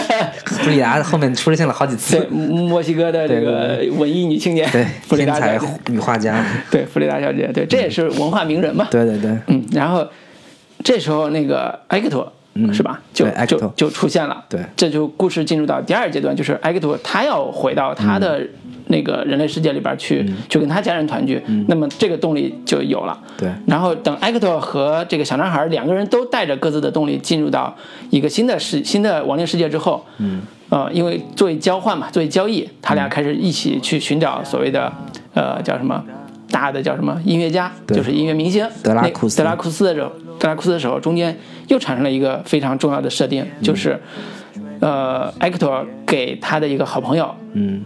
[0.46, 8.88] 弗里达后面出现了好几次对，墨西哥的这个文艺女青年，对，弗里天才女画家， 对弗里达小姐，对，这也是文化名人嘛。
[8.92, 10.08] 对对对，嗯，然后
[10.84, 13.02] 这时候那个埃克托、嗯是吧？
[13.14, 14.46] 就就就出现了。
[14.48, 18.46] 对这就故事进入到第二阶段，就是埃克托他要回到他的
[18.88, 21.42] 那个人类世界里边去，去跟他家人团聚。
[21.68, 23.18] 那么这个动力就有了。
[23.38, 23.50] 对。
[23.68, 27.76] 然后等埃克托和这个小男孩两个人都带着各自的动力进入到
[28.10, 34.92] 一个新的世新的亡灵世界之后，嗯，呃，因为作为交换嘛，作为交易，他俩开始一起去寻找所谓的
[35.34, 36.04] 呃叫什么
[36.52, 38.68] 大的叫什么音乐家，就是音乐明星。
[38.84, 39.38] 德拉库斯。
[39.38, 41.36] 德拉库斯的时候，德拉库斯的时候，中间
[41.68, 44.00] 又产生了一个非常重要的设定，就是
[44.80, 47.82] 呃，埃克托给他的一个好朋友，嗯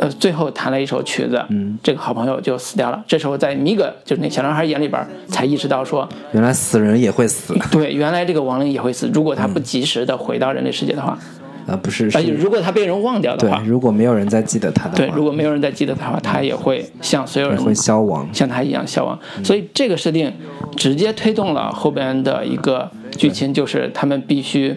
[0.00, 3.04] 呃，最后弹了一首曲子，嗯，这个好朋友就死掉了。
[3.06, 9.10] 这时候在米格就是那小男孩眼里边，才意识到说，原来死人也会死， 对，原来这个亡灵也会死。
[9.12, 11.18] 如果他不及时的回到人类世界的话，
[11.66, 19.18] 啊不是而且是，如果他被人忘掉的对话，，如果没有人再记得他的话对，如果没有人再记得他的话，他也会像所有人会消亡，像他一样消亡。
[19.44, 20.32] 所以这个设定
[20.76, 24.74] 直接推动了后边的一个剧情，就是他们必须，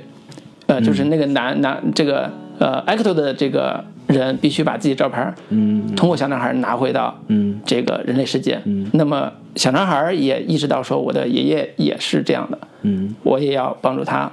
[0.66, 8.62] 呃，就是那个男男这个呃埃克托的这个人必须把自己照片，嗯通过小男孩拿回到嗯这个人类世界。
[8.94, 14.32] 那么小男孩也意识到说，我的爷爷也是这样的，嗯我也要帮助他，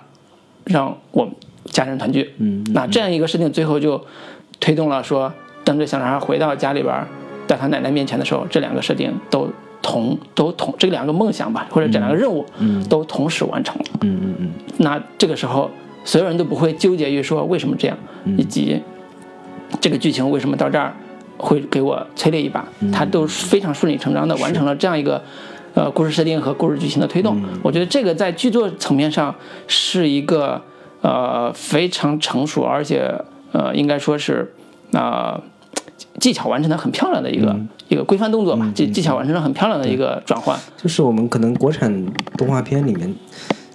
[0.65, 1.29] 让我
[1.67, 2.35] 家人团聚。
[2.39, 4.05] 嗯那这样一个事情最后就
[4.59, 5.33] 推动了说，
[5.65, 7.07] 等这小男孩回到家里边儿，
[7.47, 9.49] 到他奶奶面前的时候，这两个设定都
[9.83, 13.85] 同都同这两个梦想吧，或者这两个任务，嗯都同时完成了。
[14.03, 15.71] 嗯嗯嗯那这个时候，
[16.05, 17.97] 所有人都不会纠结于说为什么这样，
[18.37, 18.81] 以及
[19.81, 20.95] 这个剧情为什么到这儿
[21.37, 25.23] 会给我催泪一把，他都非常顺理成章的完成了这样一个。
[25.73, 29.33] 呃，故事设定和故事剧情的推动，我觉得这个在剧作层面上
[29.69, 30.61] 是一个
[31.01, 33.15] 呃非常成熟，而且
[33.53, 34.53] 呃应该说是
[34.93, 35.43] 啊、呃
[36.19, 37.57] 技巧完成的很漂亮的一个、
[37.89, 40.59] 一个规范动作吧，技技巧完成的很漂亮的一个转换。
[40.77, 42.05] 就是我们可能国产
[42.37, 43.15] 动画片里面，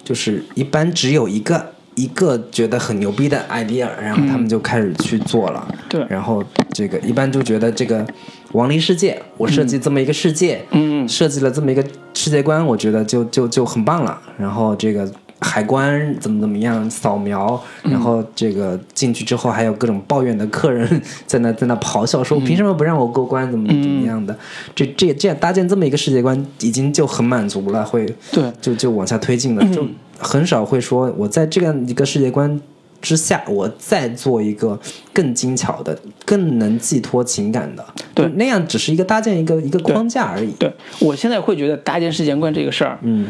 [0.03, 5.67] 就是一般只有一个一个觉得很牛逼的 idea，然后他们就开始去做了。
[5.89, 6.05] 对。
[6.10, 8.05] 然后这个一般就觉得这个
[8.51, 14.21] 亡灵世界，我设计这么一个世界，嗯，设计了这么一个世界观，我觉得就就就很棒了。
[14.38, 24.36] 然后这个海关怎么怎么样扫描，然后这个进去之后还有各种抱怨的客人在那 在那咆哮说凭什么不让我过关，怎么怎么样的？
[24.73, 28.51] 这这这样搭建这么一个世界观，已经就很满足了，会对。
[28.62, 29.86] 就就往下推进了，就
[30.17, 32.60] 很少会说我在这样一个世界观。
[33.01, 34.80] 之下，我再做一个
[35.13, 40.51] 更精巧的、更能寄托情感的，对那样只是一个搭建一个一个框架而已。
[40.54, 43.28] 对我现在会觉得搭建世界观这个事儿，嗯，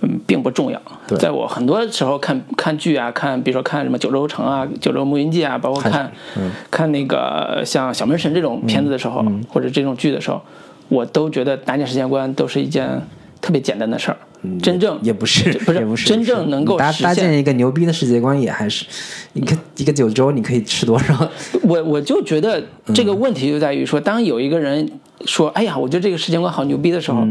[0.00, 0.80] 嗯，并不重要。
[1.18, 10.40] 在我很多时候看看剧啊，看比如说看什么《九州城》啊，《九州牧云记》啊，包括看、嗯看那个像《小门神》这种片子的时候，或者这种剧的时候，
[10.88, 13.02] 我都觉得搭建世界观都是一件
[13.40, 14.16] 特别简单的事儿。
[14.62, 18.86] 真正嗯也不是，不是也不是真正能够搭实现搭建一个牛逼的世界观，也还是
[19.34, 21.30] 一个一个九州，你可以吃多少？
[21.62, 22.62] 我我就觉得
[22.94, 24.90] 这个问题就在于说，当有一个人
[25.26, 27.26] 说：“哎呀，我觉得这个世界观好牛逼”的时候，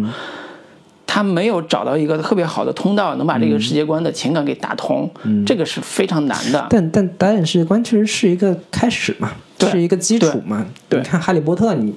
[1.07, 5.09] 他没有找到一个特别好的通道，能把这个世界观的情感给打通，
[5.43, 6.67] 这个是非常难的。
[6.69, 9.31] 但但导演世界观其实是一个开始嘛，
[9.71, 10.63] 是一个基础嘛。
[10.87, 11.91] 对你看《哈利波特》，你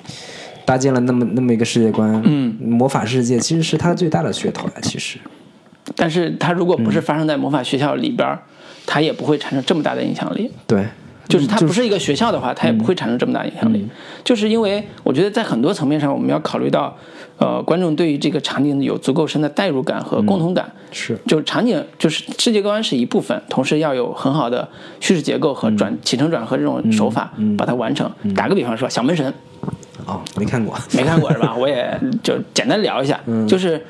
[0.64, 4.74] 搭建了那么那么一个世界观，嗯，魔法世界其实是它最大的噱头呀。
[4.82, 5.18] 其实，
[5.96, 8.42] 但是它如果不是发生在魔法学校里边儿，
[8.86, 10.50] 它也不会产生这么大的影响力。
[10.66, 10.86] 对，
[11.28, 13.86] 就是它不是一个学校的话，它也不会产生这么大影响力。
[14.22, 16.96] 就是因为我觉得在很多层面上，我们要考虑到，
[17.38, 20.70] 呃，观众对于这个场景有足够深的代入感和共同感。
[20.94, 24.68] 是就是场景，就是世界观是一部分，同时要有很好的
[25.00, 28.10] 叙事结构和转起承转合这种手法把它完成。
[28.36, 29.32] 打个比方说，小门神
[30.06, 30.76] 哦，没看过。
[30.94, 31.54] 没看过是吧？
[31.58, 33.84] 我也就简单聊一下，就是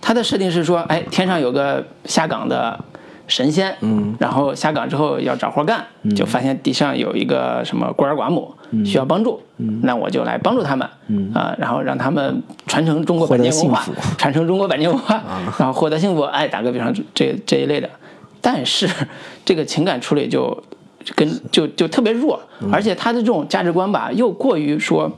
[0.00, 2.78] 它的设定是说，哎，天上有个下岗的
[3.26, 13.84] 神仙，嗯，然后下岗之后要找活干，就发现地上有一个什么孤儿寡母需要帮助，嗯，那我就来帮助他们，嗯啊，然后让他们传承中国百年文化
[14.18, 15.22] 传承中国百年文化，
[15.58, 16.22] 然后获得幸福。
[16.22, 17.88] 哎，打个比方，这这一类的，
[18.40, 18.88] 但是
[19.44, 20.62] 这个情感处理就。
[21.14, 22.40] 跟就就特别弱，
[22.72, 25.10] 而且他的这种价值观吧，又过于说，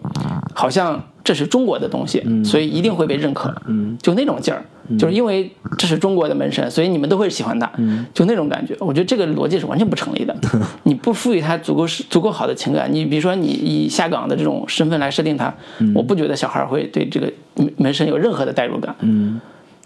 [0.54, 3.54] 好像这是中国的东西，所以一定会被认可，
[4.02, 4.64] 就那种劲儿。
[4.98, 7.70] 就是因为这是中国的门神，所以你们都会喜欢他，
[8.14, 8.74] 就那种感觉。
[8.80, 10.34] 我觉得这个逻辑是完全不成立的。
[10.84, 15.52] 你不赋予他足够是足够好的情感，你比如说你以下岗的这种身份来设定他，
[15.94, 18.94] 我不觉得小孩会对这个门门神有任何的代入感。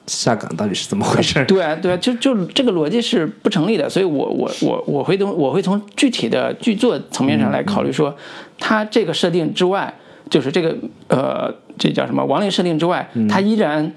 [0.06, 1.44] 下岗到底是怎么回事？
[1.46, 8.14] 对啊，对啊，就就这个逻辑是不成立的，所以我我我我会从我会从具体的剧作层面上来考虑说，
[8.58, 9.94] 它这个设定之外，
[10.28, 10.76] 就是这个
[11.08, 13.92] 呃，这叫什么亡灵设定之外，它依然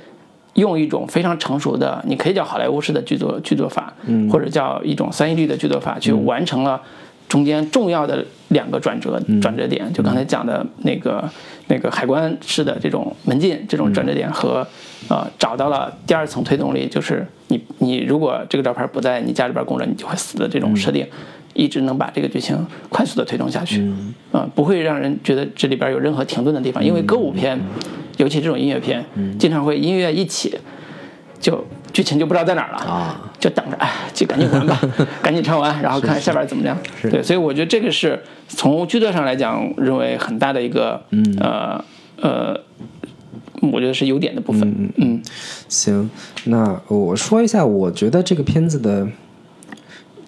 [0.53, 3.91] 用一种非常成熟的，你可以叫好莱坞式的剧作剧作法，
[4.31, 6.79] 或者叫一种三一律的剧作法，去完成了
[7.27, 11.27] 中间重要的两个转折转折点，就刚才讲的那个
[11.67, 14.65] 那个海关式的这种门禁这种转折点和。
[15.07, 21.05] 呃，找到了第二层推动力，就是你你如果这个照片不在你家里边供着，你就会死的这种设定，
[21.53, 23.87] 一直能把这个剧情快速的推动下去，
[24.31, 26.83] 啊，不会让人觉得这里边有任何停顿的地方。
[26.83, 27.59] 因为歌舞片，
[28.17, 29.05] 尤其这种音乐片，
[29.37, 30.57] 经常会音乐一起，
[31.39, 34.81] 就剧情就不知道在哪儿了啊，就等着，哎，就赶紧完吧，
[35.21, 36.75] 赶紧唱完，然后看下边怎么样。
[37.03, 41.85] 对，所以我觉得这个是从剧作上来讲，认为很大的一个，嗯呃
[42.21, 42.59] 呃。
[43.71, 44.61] 我觉得是优点的部分。
[44.77, 45.21] 嗯嗯，
[45.67, 46.09] 行，
[46.45, 49.07] 那我说一下，我觉得这个片子的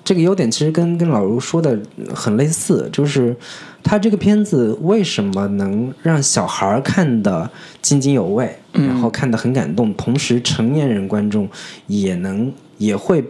[0.03, 1.77] 这个优点其实跟跟老卢说的
[2.13, 3.35] 很类似，就是
[3.83, 7.49] 他这个片子为什么能让小孩看的
[7.81, 11.49] 津津有味，然后看的很感动，同时成年人观众
[11.87, 13.23] 也能也会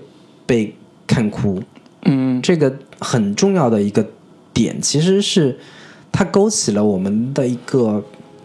[0.45, 1.61] 被看哭。
[2.03, 4.05] 嗯，这个很重要的一个
[4.53, 5.57] 点，其实是
[6.11, 8.03] 它勾起了我们的一个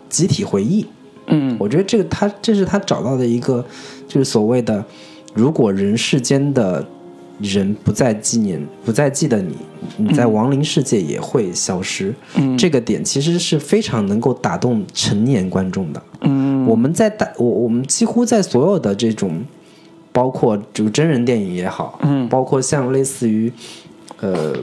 [0.08, 0.86] 集体回忆。
[1.32, 3.64] 嗯，我觉得这个他这是他找到的一个，
[4.06, 4.84] 就是所谓的，
[5.34, 6.86] 如果人世间的
[7.40, 9.56] 人不再纪念、不再记得你，
[9.96, 12.14] 你在亡灵世界也会消失。
[12.36, 16.02] 嗯，这个点其实是非常能够打动成年观众的。
[16.20, 19.42] 嗯，我们在大我我们几乎在所有的这种，
[20.12, 23.52] 包括这个真人电影也好，嗯，包括像类似于，
[24.20, 24.54] 呃，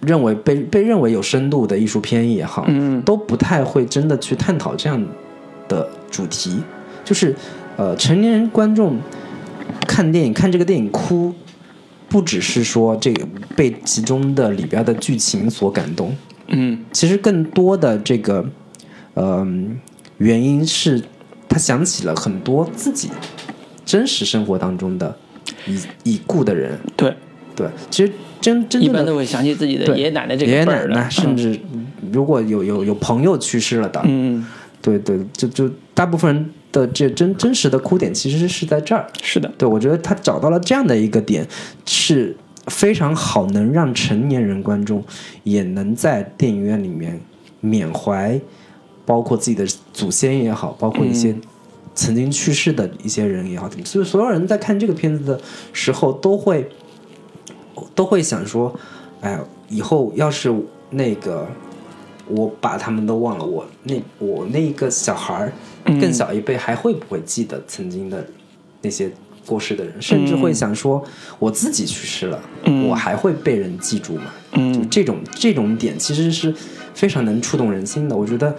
[0.00, 5.00] 认为被被认为有深度的艺术片也好，嗯，都不太会真的去探讨这样。
[5.68, 6.56] 的主题
[7.04, 7.34] 就是，
[7.76, 8.98] 呃，成年人观众
[9.86, 11.32] 看电影看这个电影哭，
[12.08, 16.16] 不只是说这个被其中的里边的剧情所感动，
[16.48, 18.44] 嗯，其实更多的这个，
[19.14, 19.46] 呃，
[20.16, 21.02] 原因是
[21.48, 23.10] 他想起了很多自己
[23.84, 25.16] 真实生活当中的
[25.66, 27.14] 已已故的人，对。
[27.56, 31.58] 对，其实真真一般都会想起自己的爷爷奶奶这个爷爷奶奶，甚至
[32.12, 34.46] 如果有有有朋友去世了的，嗯。
[34.80, 39.06] 对对，就就大部分人的这真真实的哭点其实是在这儿。
[39.22, 41.46] 是的，对我觉得他找到了这样的一个点
[41.84, 45.02] 是非常好，能让成年人观众
[45.42, 47.20] 也能在电影院里面
[47.60, 48.40] 缅怀，
[49.04, 51.34] 包括自己的祖先也好，包括一些
[51.94, 55.40] 曾经去世的一些人也好，所以所有人在看这个片子的
[55.72, 56.68] 时候都会
[57.94, 58.72] 都会想说，
[59.20, 60.54] 哎，以后要是
[60.90, 61.48] 那个。
[62.28, 65.52] 我把他们都忘了，我那我那个小孩儿
[66.00, 68.24] 更小一辈还会不会记得曾经的
[68.82, 69.10] 那些
[69.46, 69.94] 过世的人？
[70.00, 71.02] 甚至会想说，
[71.38, 72.40] 我自己去世了，
[72.86, 74.24] 我还会被人记住吗？
[74.74, 76.54] 就这种这种点其实是
[76.94, 78.14] 非常能触动人心的。
[78.16, 78.54] 我觉得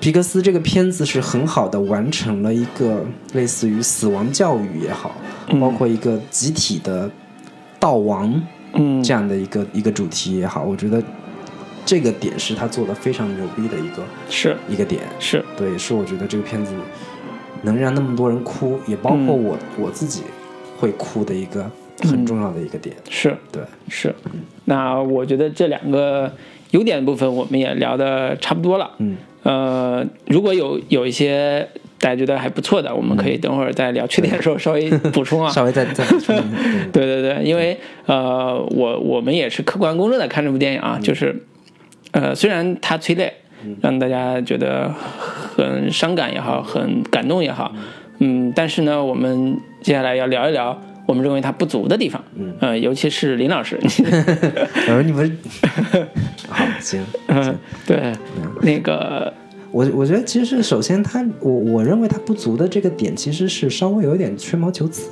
[0.00, 5.16] 皮克斯这个片子是很好的完成了一个类似于死亡教育也好，
[5.58, 7.10] 包括一个集体的
[7.80, 8.42] 悼亡
[9.02, 11.02] 这样的一个一个主题也好，我觉得。
[11.84, 14.56] 这个点是他做的非常牛逼的一个，是。
[14.68, 15.44] 一个点，是。
[15.56, 16.72] 对，是我觉得这个片子
[17.62, 20.22] 能让那么多人哭，也包括我我自己
[20.78, 21.70] 会哭的一个
[22.02, 23.36] 很重要的一个点，是。
[23.52, 24.14] 对，是。
[24.64, 26.32] 那我觉得这两个
[26.70, 31.68] 优点部分我们也聊的差不多了，嗯，呃，如果有有一些
[31.98, 36.34] 大家觉得还不错的，我们可以等会儿再聊缺点的时候稍微补充啊， 稍微再再补充，
[36.92, 41.44] 对对对，因为呃，我我们也是客观公正的看这部电影啊，就是。
[42.14, 43.32] 呃，虽然他催泪，
[43.80, 44.88] 让大家觉得
[45.56, 47.74] 很伤感也好，很感动也好，
[48.20, 53.88] 嗯，但是呢，我们接下来要聊一聊我们认为它不足的地方，嗯，呃，尤其是林老师，我
[54.86, 55.38] 说你们，
[56.48, 57.52] 好，行，嗯，
[57.84, 58.12] 对，
[58.62, 59.32] 那个，
[59.72, 65.10] 我我觉得其实首先他，我我认为他不足的这个点其实是稍微有点吹毛求疵，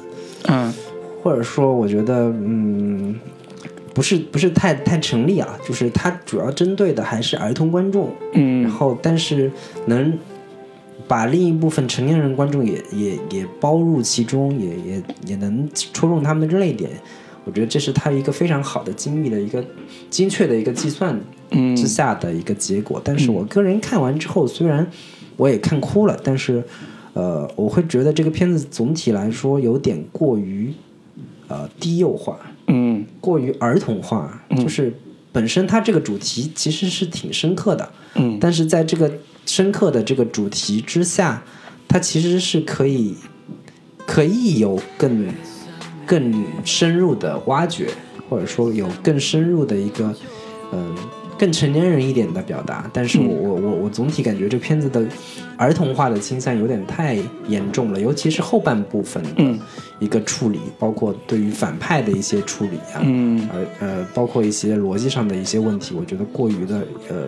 [0.49, 0.73] 嗯，
[1.21, 3.19] 或者说我觉得，嗯。
[3.95, 9.51] 不是不是太太成立啊，就是它主要针对的还是儿童观众，嗯，然后但是
[9.87, 10.19] 能
[11.07, 16.91] 把另一部分成年人观众也也也包入其中，也也也能戳中他们的泪点，
[17.45, 19.63] 我觉得这是他一个非常好的精密的一个
[20.09, 21.19] 精确的一个计算
[21.77, 23.01] 之下的一个结果。
[23.05, 24.87] 但是我个人看完之后，虽然
[25.37, 26.63] 我也看哭了，但是
[27.15, 30.73] 呃，我会觉得这个片子总体来说有点过于
[31.49, 32.39] 呃低幼化，
[32.73, 33.07] 嗯。
[33.21, 34.93] 过于儿童化，就是
[35.31, 38.39] 本身它这个主题其实是挺深刻的，嗯。
[38.41, 39.13] 但是在这个
[39.47, 41.43] 深刻的这个主题之下，
[41.87, 43.15] 它其实是可以
[44.07, 45.29] 可以有更
[46.07, 47.89] 更深入的挖掘，
[48.29, 50.15] 或者说有更深入的一个
[50.73, 50.97] 嗯、
[51.43, 52.89] 更成年人一点的表达。
[52.93, 55.05] 但是我我我我总体感觉这片子的
[55.57, 57.19] 儿童化的倾向有点太
[57.49, 59.59] 严重了，尤其是后半部分的嗯
[59.99, 67.27] 一个处理，包括对于反派的一些处理啊，嗯而呃，包括一些逻辑上的一些问题，我觉得过于的呃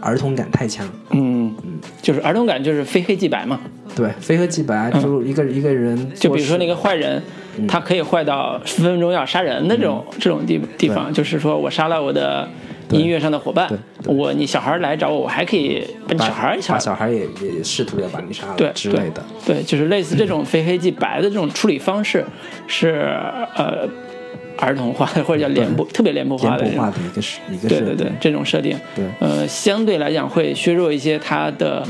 [0.00, 0.88] 儿童感太强。
[1.10, 3.58] 嗯嗯，就是儿童感，就是非黑即白嘛。
[3.96, 7.20] 对，非黑即白，就一个、一个人，嗯就比如说那个坏人，
[7.66, 12.48] 他可以坏到分分钟要杀人的这种、这种地地方，就是说我杀了我的
[12.90, 13.68] 音乐上的伙伴，
[14.04, 19.24] 我你小孩来找我，我还可以把小孩把小孩也也试图要把你杀了对之类的。
[19.44, 22.24] 对，就是类似这种非黑即白的这种处理方式，
[22.66, 23.10] 是
[23.56, 23.88] 呃
[24.58, 29.04] 儿童化的或者叫脸部特别脸部化的脸谱化的一个是一个设对对对，这种设定，对。
[29.20, 31.86] 呃，相对来讲会削弱一些它的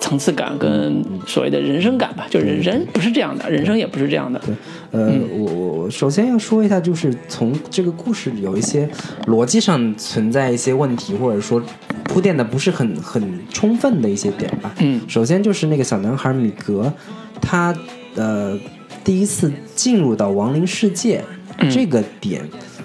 [0.00, 4.54] 层次感跟所谓的人生感吧，就人人不是这样的，人生也不是这样的，对，
[4.92, 8.88] 呃，我我我首先要说一下，就是从这个故事有一些
[9.26, 11.62] 逻辑上存在一些问题，或者说
[12.04, 14.74] 铺垫的不是很很充分的一些点吧。
[14.78, 15.00] 嗯。
[15.08, 16.92] 首先就是那个小男孩米格，
[17.40, 17.74] 他
[18.14, 18.58] 呃
[19.04, 21.22] 第一次进入到亡灵世界、
[21.70, 22.42] 这个点，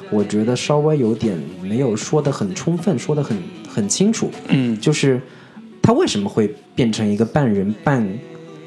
[0.10, 3.38] 我觉得稍微有点没有说的很充分，说的很
[3.70, 4.30] 很清楚。
[4.50, 4.78] 嗯。
[4.80, 5.22] 就是
[5.84, 8.08] 他为什么会变成一个半人半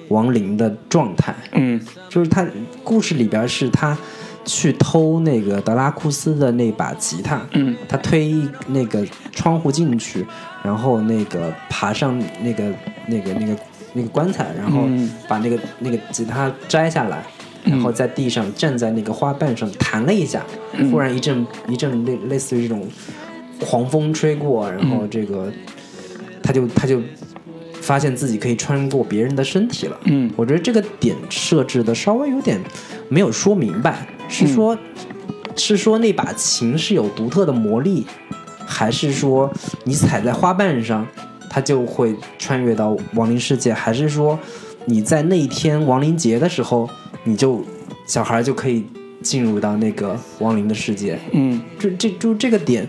[0.09, 1.35] 亡灵的状态？
[1.53, 1.81] 嗯。
[2.09, 2.47] 就是他
[2.85, 3.99] 故事里边是他
[4.45, 7.75] 去偷那个德拉库斯的那把吉他，嗯。
[7.89, 8.35] 他推
[8.69, 10.25] 那个窗户进去，
[10.63, 12.73] 然后那个爬上那个
[13.09, 13.57] 那个那个
[13.95, 15.11] 那个棺材，然后嗯。
[15.27, 17.25] 把那个那个吉他摘下来。
[17.65, 20.45] 然后在地上站在那个花瓣上弹了一下，
[20.75, 20.89] 嗯。
[20.89, 22.87] 忽然一阵一阵类类似于这种
[23.59, 25.53] 狂风吹过，然后这个
[26.47, 27.03] 他就他就
[27.81, 29.99] 发现自己可以穿过别人的身体了。
[30.05, 32.61] 嗯我觉得这个点设置的稍微有点
[33.09, 34.79] 没有说明白，是说、
[35.57, 38.07] 是说那把琴是有独特的魔力，
[38.65, 39.53] 还是说
[39.85, 41.05] 你踩在花瓣上，
[41.51, 44.39] 它就会穿越到亡灵世界，还是说
[44.85, 46.89] 你在那一天亡灵节的时候，
[47.25, 47.65] 你就
[48.07, 48.85] 小孩就可以
[49.23, 51.19] 进入到那个亡灵的世界？
[51.33, 52.89] 嗯这这就这个点，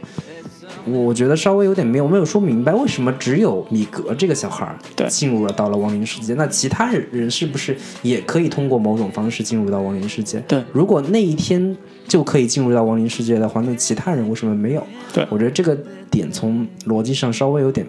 [0.88, 6.34] 我觉得稍微有点没有没有说明白，为什么只有米格这个小孩儿对进入了到了亡灵世界？
[6.36, 10.40] 那其他人人是不是也可以通过某种方式进入到亡灵世界？
[10.48, 11.76] 对如果那一天
[12.08, 14.86] 就可以进入到亡灵世界的话，那其他人为什么没有？
[15.14, 15.78] 对我觉得这个
[16.10, 17.86] 点从逻辑上稍微有点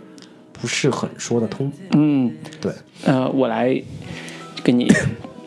[0.52, 1.70] 不是很说得通。
[1.92, 2.72] 嗯，对，
[3.04, 3.80] 呃，我来
[4.62, 4.90] 跟你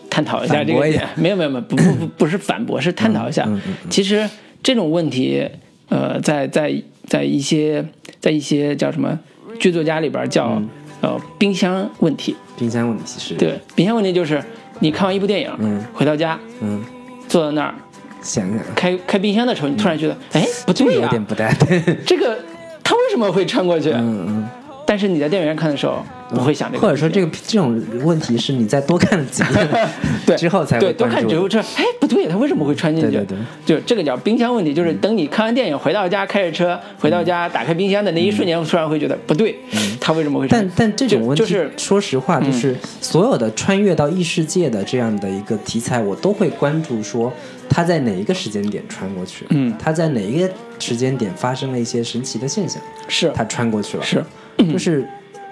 [0.10, 3.44] 探讨一下这一下，没有没有没有，不不不不是反驳，是探讨一下。
[3.48, 4.30] 嗯嗯其实
[4.64, 5.46] 这种问题，
[5.90, 6.82] 呃，在在
[7.12, 7.86] 在一些
[8.22, 9.20] 在一些叫什么
[9.60, 10.62] 剧作家里边叫、
[11.02, 12.34] 呃冰箱问题。
[12.58, 14.42] 冰箱问题是，对，冰箱问题就是
[14.80, 16.82] 你看完一部电影，嗯回到家嗯，
[17.28, 17.76] 坐在那儿
[18.22, 21.98] 想想开开冰箱的时候，你突然觉得，哎，不对呀、有点不太对。
[22.06, 22.40] 这个
[22.82, 23.92] 他为什么会穿过去？
[23.92, 24.50] 嗯嗯。
[24.92, 29.66] 但是你在电影院看的时候不会想这个，或者说这个这种问题是你再多看几遍
[30.28, 33.10] 对之后才对会关注的多看之后，这哎不对，他为什么会穿进去？
[33.10, 33.78] 对对对。
[33.78, 39.58] 就这个叫冰箱问题，就是等你看完电影回到家，开着车回到家，打开冰箱的那一瞬间，突然会觉得不对，
[40.02, 40.62] 他为什么会穿？
[40.62, 47.32] 但但这种问题，就就是说实话，就是所有的穿越到异世界的这样的一个题材，我都会关注说
[47.70, 49.74] 他在哪一个时间点穿过去，嗯。
[49.80, 53.32] 他在哪一个时间点发生了一些神奇的现象，是。
[53.34, 54.22] 他穿过去了，是，
[54.70, 55.08] 就是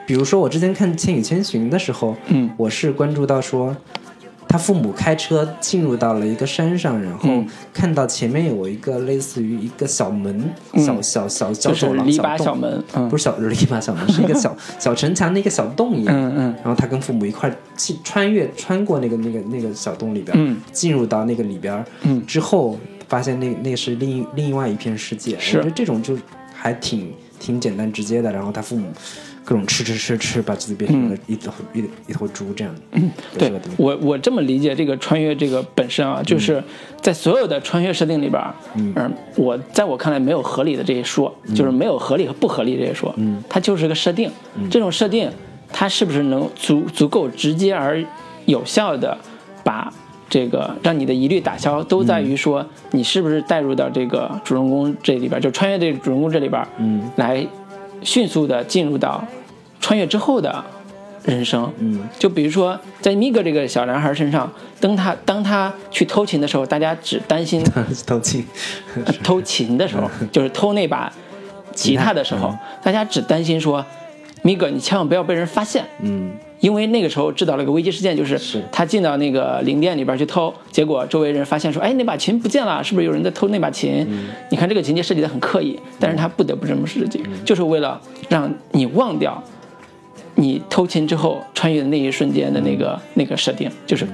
[0.05, 3.75] 比如说我之前看《千与千寻》的时候，嗯我是关注到说。
[4.51, 10.43] 他父母开车进入到了一个山上，然后嗯看到前面有一个类似于一个小门、
[10.73, 16.15] 嗯小小小小走廊、小洞小门，嗯不是小篱笆小门，是一个小 小城墙的一个小洞一样。
[16.15, 22.75] 嗯嗯然后他跟父母一块去穿越穿过那个那个那个小洞里边，嗯进入到那个里边，嗯之后
[23.07, 25.37] 发现那那是另另外一片世界。
[25.37, 26.17] 是我觉得这种就
[26.55, 28.31] 还挺挺简单直接的。
[28.31, 28.91] 然后他父母
[29.43, 32.75] 各种吃吃吃吃，把自己变成了一头、一一头猪这样。
[32.91, 36.63] 嗯，对我我这么理解这个穿越这个本身啊，就是
[37.01, 38.41] 在所有的穿越设定里边，
[38.75, 44.29] 嗯，我在我看来没有合理的这一说，就是没有合理和不合理这一说，嗯，它就是个设定，
[44.69, 45.31] 这种设定
[45.71, 48.03] 它是不是能足足够直接而
[48.45, 49.17] 有效的
[49.63, 49.91] 把
[50.29, 57.45] 这个让你的疑虑打消，都在于说你是不是带入到这个主人公这里边，就穿越这个主人公这里边，嗯，来
[58.03, 59.25] 迅速的进入到
[59.81, 60.63] 穿越之后的
[61.23, 61.71] 人生。
[61.79, 67.63] 嗯，就比如说在米格这个小男孩身上，当他当他去偷琴的时候，大家只担心
[68.05, 68.45] 偷情，
[68.95, 71.11] 呃 偷琴的时候，就是偷那把
[71.73, 73.83] 吉他的时候，大家只担心说，
[74.43, 75.85] 米格你千万不要被人发现。
[76.01, 78.61] 嗯，因为那个时候制造了一个危机事件，就是是。
[78.71, 84.05] 他进到那个零店里边去偷，结果周围人发现说，哎，那把琴不见了，是不是有人在偷那把琴？
[84.49, 89.41] 你看这个情节设计的很刻意，但是他不得不这么设计，就是为了让你忘掉
[90.35, 94.07] 你偷琴之后穿越的那一瞬间的那个那个设定，就是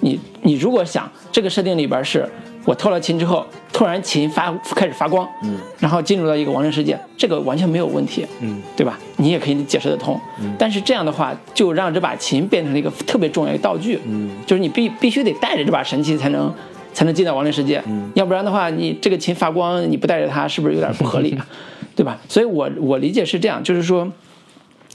[0.00, 2.26] 你你如果想这个设定里边是
[2.64, 8.98] 我偷了琴之后，突然琴发开始发光，嗯，然后进入到一个亡灵世界，这个完全没有问题，嗯，对吧？
[9.16, 10.18] 你也可以解释得通，
[10.58, 16.52] 但是这样的话就让这把琴变成了一个特别重要的道具，嗯，就是你必必须得带着这把神器才能
[16.92, 21.46] 才能进到亡灵世界，嗯，要不然的话，你这个琴发光你不带着它，是不是有点不合理啊？
[21.96, 22.18] 对吧？
[22.28, 24.10] 所以我我理解是这样，就是说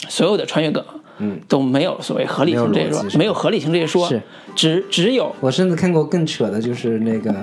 [0.07, 0.84] 所有的穿越梗。
[1.20, 4.22] 嗯，都没有所谓合理性这一说没有合理性这一说，是。
[4.55, 7.34] 只只有我甚至看过更扯的，就是那个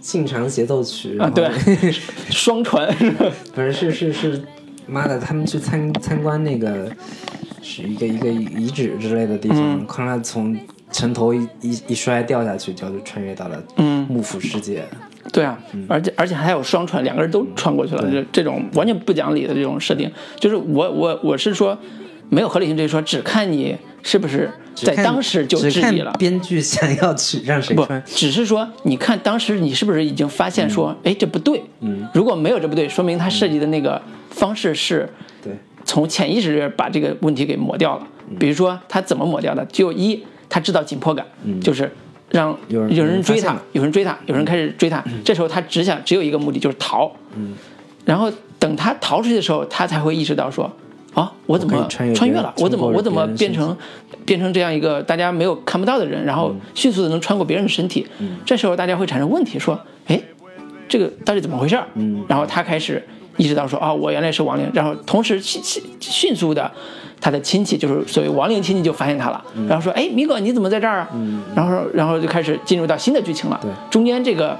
[0.00, 1.50] 信长协奏曲啊，对，
[2.30, 2.88] 双传，
[3.54, 4.42] 不是是是是，
[4.86, 6.88] 妈的，他们去参参观那个
[7.62, 10.56] 是一个一个遗址之类的地方，看他从
[10.92, 14.06] 城头一一一摔掉下去，就穿越到了嗯。
[14.08, 14.84] 幕府世界。
[15.32, 21.76] 对啊，而且而且还有双传，两个人都穿过去了，这这种完全不讲理的这种设定，就是我我我是说
[22.28, 26.12] 没有合理性这一说，只看你是不是在当时就质疑了。
[26.18, 31.62] 编剧想要去让谁不穿，，只是说，你看当时你是不是已经发现说，哎、这不对？
[31.80, 34.00] 嗯，如果没有这不对，说明他设计的那个
[34.30, 35.08] 方式是
[35.42, 35.52] 对，
[35.84, 38.06] 从潜意识里把这个问题给抹掉了。
[38.40, 39.64] 比如说他怎么抹掉的？
[39.66, 41.24] 就一，他制造紧迫感，
[41.60, 41.88] 就是
[42.30, 45.02] 让嗯有人追他有人追他，有人开始追他。
[45.24, 47.14] 这时候他只想只有一个目的，就是逃。
[47.36, 47.54] 嗯，
[48.04, 50.68] 然后等他逃出去的时候，他才会意识到说，
[51.16, 52.52] 啊，我怎么穿越了？
[52.58, 53.74] 我怎么我怎么变成
[54.26, 58.06] 变成这样一个大家没有看不到的人，然后迅速的能穿过别人的身体？
[58.44, 60.20] 这时候大家会产生问题，说，哎，
[60.86, 61.82] 这个到底怎么回事？
[61.94, 63.02] 嗯，然后他开始
[63.38, 66.70] 意识到说，啊、我原来是亡灵，然后同时迅迅迅速的，
[67.18, 71.08] 他的亲戚就是所谓亡灵亲戚就发现他了，然后说，哎，米哥你怎么在这儿啊？
[71.54, 74.54] 然后然后就开始进入到新的剧情了，对中间这个。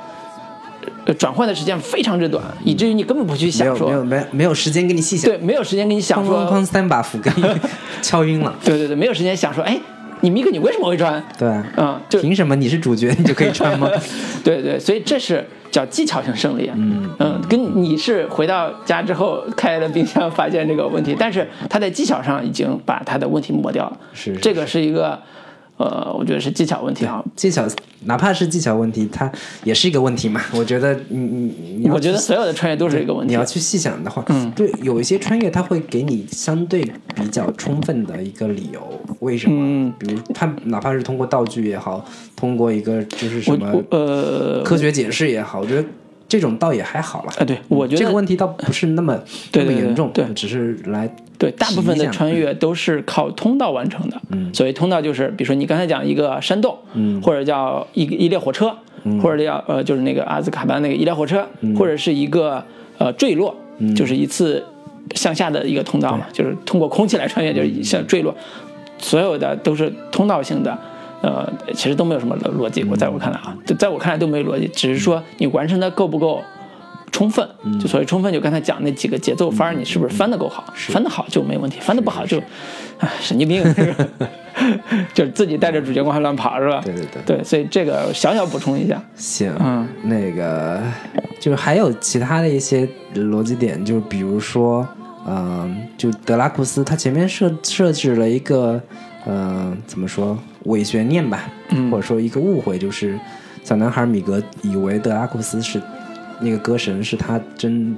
[1.06, 7.44] 呃，转换的时间非常之短，以至于你根本不去想说，有没有没有没有时间给你细想，对，没有时间跟你想哐说，哐哐三把斧给你
[8.02, 8.52] 敲晕了。
[8.64, 9.78] 对对对，没有时间想说，哎，
[10.22, 11.22] 你米克你为什么会穿？
[11.38, 13.88] 对啊，嗯，就凭什么你是主角你就可以穿吗？
[14.42, 16.68] 对对，所以这是叫技巧性胜利。
[16.74, 23.96] 嗯嗯，跟你是回到家之后开了冰箱发现这个问题，但是他在技巧上已经把他的问题抹掉了。
[24.12, 25.20] 是是这个是一个，
[25.76, 27.24] 呃，我觉得是技巧问题哈。
[27.34, 27.66] 技巧
[28.04, 29.30] 哪怕是技巧问题，它
[29.64, 30.40] 也是一个问题嘛。
[30.54, 33.44] 我觉得你你你我觉得所有的穿越都是一个问题你要。
[33.46, 36.82] 去细想的话，嗯，对，有一些穿越它会给你相对
[37.14, 38.80] 比较充分的一个理由，
[39.20, 39.56] 为什么？
[39.60, 42.04] 嗯比如它哪怕是通过道具也好，
[42.34, 45.88] 通过一个就是什么呃科学解释也好，我觉得
[46.28, 47.32] 这种倒也还好了。
[47.38, 49.18] 啊，对，我觉得这个问题倒不是那么
[49.52, 50.24] 那么严重，对。
[50.34, 51.08] 只是来
[51.38, 54.20] 对，大部分的穿越都是靠通道完成的。
[54.30, 58.74] 嗯，所谓通道就是，比如说你刚才讲一个山洞，嗯，或者叫一一列火车，
[59.22, 61.46] 或者叫呃就是那个阿兹卡班那个一列火车，
[61.78, 62.64] 或者是一个
[62.98, 63.54] 呃坠落，
[63.94, 64.64] 就是一次
[65.14, 68.34] 向下的一个通道嘛，就是通过空气来穿越，就是像坠落，
[68.98, 70.76] 所有的都是通道性的。
[71.26, 76.40] 呃，其实都没有什么逻辑，我在我看来啊，就在我看来都没有逻辑，只是说你完成的够不够
[77.10, 77.44] 充分，
[77.80, 80.72] 就所谓充分，就刚才讲那几个节奏翻儿，你是不是翻的够好？
[80.76, 82.38] 翻的好就没问题，翻的不好就，
[82.98, 83.60] 唉，神经病，
[85.12, 86.80] 就是自己带着主角光环乱跑是吧？
[86.84, 87.36] 对对对。
[87.38, 89.88] 对，所以这个小小补充一下，行，嗯。
[90.04, 90.80] 那个
[91.40, 94.86] 就是还有其他的一些逻辑点，就比如说，
[95.26, 98.80] 嗯、就德拉库斯他前面设设置了一个，
[99.26, 101.90] 嗯、怎么说伪悬念吧，嗯。
[101.90, 103.18] 或者说一个误会，就是
[103.64, 105.80] 小男孩米格以为德拉库斯是
[106.40, 107.96] 那个歌神是他真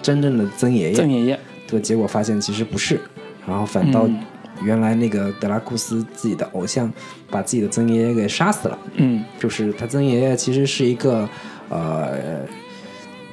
[0.00, 3.00] 真正的曾爷爷，曾爷爷，这个结果发现其实不是，
[3.46, 4.18] 然后反倒嗯。
[4.62, 6.92] 原来那个德拉库斯自己的偶像
[7.30, 8.78] 把自己的曾爷爷给杀死了。
[8.96, 9.24] 嗯。
[9.38, 11.26] 就是他曾爷爷其实是一个
[11.70, 12.42] 呃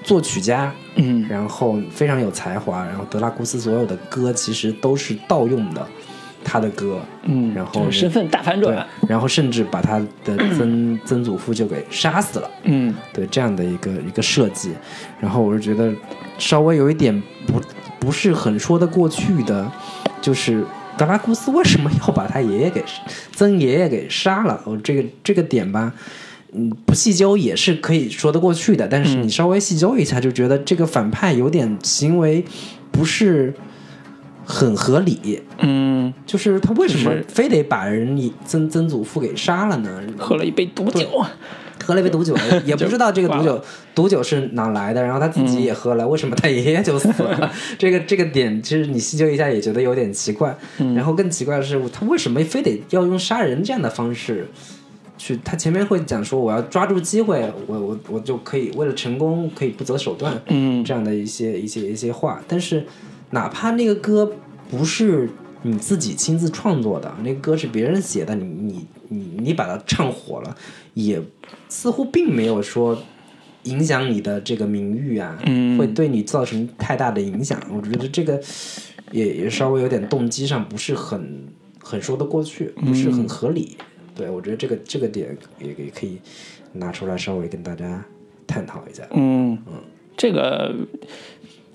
[0.04, 1.28] 作曲家，嗯。
[1.30, 5.86] 然后非常有才华，然后德拉库斯所有的歌其实都是盗用的
[6.50, 12.96] 他的歌，嗯，然后身份大反对转，，然后甚至把他的 曾曾祖父就给杀死了，嗯。
[13.14, 14.72] 对这样的一个一个设计，
[15.20, 15.94] 然后我是觉得
[16.38, 17.62] 稍微有一点不
[18.00, 19.70] 不是很说得过去的，
[20.22, 20.64] 就是
[20.98, 22.82] 德拉库斯为什么要把他爷爷给
[23.34, 24.62] 曾爷爷给杀了？
[24.64, 25.92] 我这个这个点吧，
[26.54, 32.46] 嗯，不细究也是可以说得过去的，但是你稍微细究一下，就觉得这个反派有点行为
[32.92, 33.54] 不是
[34.50, 40.02] 很合理，嗯，就是他为什么非得把人以曾曾祖父给杀了呢？
[40.18, 41.06] 喝了一杯毒酒，
[41.84, 42.34] 喝了一杯毒酒，
[42.64, 43.62] 也不知道这个毒酒
[43.94, 47.52] 毒酒是哪来的，然后他自己也喝了，为什么他爷爷就死了？
[47.78, 50.58] 这个这个点，其实你细究一下也觉得有点奇怪。
[50.96, 54.48] 然后更奇怪的是，他为什么非得要用杀人这样的方式
[55.18, 55.38] 去？
[55.44, 62.42] 他前面会讲说，我要抓住机会，我我我就可以为了成功可以不择手段，嗯这样的一些一些一些话。
[62.48, 62.86] 但是
[63.32, 64.32] 哪怕那个歌
[64.70, 65.30] 不是
[65.64, 70.56] 你自己亲自创作的，那个歌是别人写的，你你你你把它唱火了，
[70.94, 71.22] 也
[71.68, 72.98] 似乎并没有说
[73.64, 77.62] 影响你的这个名誉啊，嗯会对你造成太大的影响。
[77.72, 78.42] 我觉得这个
[79.12, 81.48] 也也稍微有点动机上不是很
[81.82, 83.78] 很说得过去，不是很合理。
[84.16, 86.18] 对我觉得这个这个点也也可以
[86.74, 88.04] 拿出来稍微跟大家
[88.48, 89.04] 探讨一下。
[89.12, 89.74] 嗯嗯，
[90.16, 90.74] 这个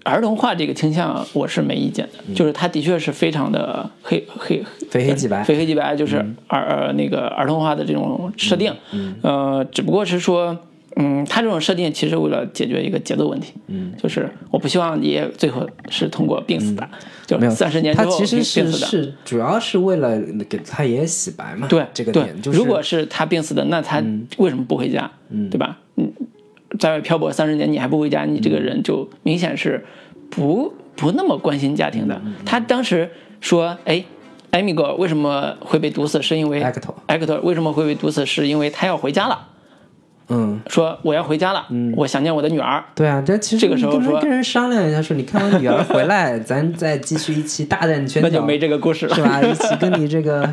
[0.05, 6.17] 儿童化这个倾向我是没意见的，就是他的确是非常的黑黑非黑即白，非黑即白，就是
[6.49, 8.75] 儿呃那个儿童化的这种设定，
[9.23, 10.59] 呃，只不过是说，
[10.97, 16.89] 嗯，它这种设定其实为了解决一个节奏问题，嗯，就是我不希望爷爷最后是通过病死的，
[17.27, 18.87] 就三十年之后他其实病是。
[18.87, 21.67] 是主要是为了给他爷爷洗白嘛。
[21.69, 24.03] 对对这个点，就是如果是他病死的，那他
[24.39, 25.11] 为什么不回家？
[25.51, 25.79] 对吧？
[25.97, 26.13] 嗯，
[26.79, 29.85] 在外漂泊三十年，你还不回家，你这个人就明显是
[30.31, 32.21] 不不那么关心家庭的。
[32.45, 33.11] 他当时
[33.41, 34.05] 说：“哎，
[34.51, 36.21] 艾米哥为什么会被毒死？
[36.23, 38.25] 是因为 Hector 艾克托为什么会被毒死？
[38.27, 39.49] 是因为他要回家了。
[40.29, 42.83] 嗯，说我要回家了，嗯我想念我的女儿。
[42.95, 49.41] 对啊，这其实这个时候说你跟人商量一下，说你看我女儿回来，咱 再继续一起大战拳脚，那就没这个故事了，是吧？
[49.43, 50.49] 一起跟你这个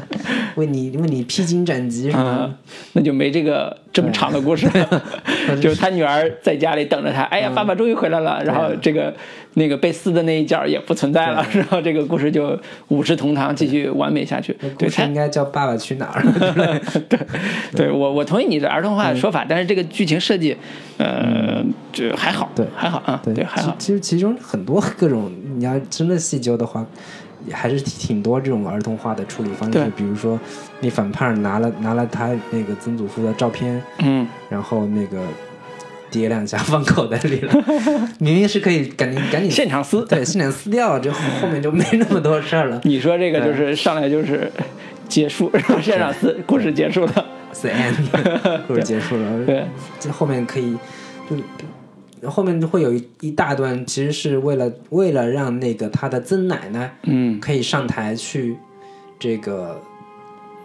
[0.55, 2.49] 为你为你披荆斩棘什么啊，
[2.93, 5.03] 那就没这个这么长的故事了。
[5.61, 8.43] 就是他女儿在家里等着他，哎呀，爸爸终于回来了。
[8.43, 9.13] 然后这个
[9.55, 12.57] 那个被撕的那一角也不存在了，然后这个故事就
[12.89, 14.53] 五世同堂，继续完美下去。
[14.53, 14.69] 的。
[14.77, 16.21] 对他应，该叫《爸爸去哪儿》
[17.09, 17.19] 对，
[17.75, 20.55] 对我我同意你的儿童化的说法，但是这个剧情设计，
[20.97, 23.75] 呃，这还好，对还好啊，对，还好。
[23.79, 26.85] 其其实其中很多各种，你要真的细究的话，
[27.51, 29.91] 还是挺多这种儿童化的处理方对式。
[29.95, 30.39] 比如说，
[30.79, 35.17] 你反派拿了拿了他那个曾祖父的照片，嗯，然后那个
[36.11, 37.53] 叠两下放口袋里了，
[38.19, 40.05] 明明是可以赶紧赶紧现场撕。
[40.05, 42.81] 对现场撕掉，就后后面就没那么多事儿了。
[42.85, 44.51] 你说这个就是上来就是
[45.07, 47.25] 结束，然后现场撕，故事结束了。
[47.61, 49.45] The end， 故事结束了。
[49.45, 49.65] 对，
[49.99, 50.77] 这后面可以
[52.21, 58.55] 就后面会有一一大段，其实是为了为了让那个他的曾奶奶嗯可以上台去
[59.17, 59.81] 这个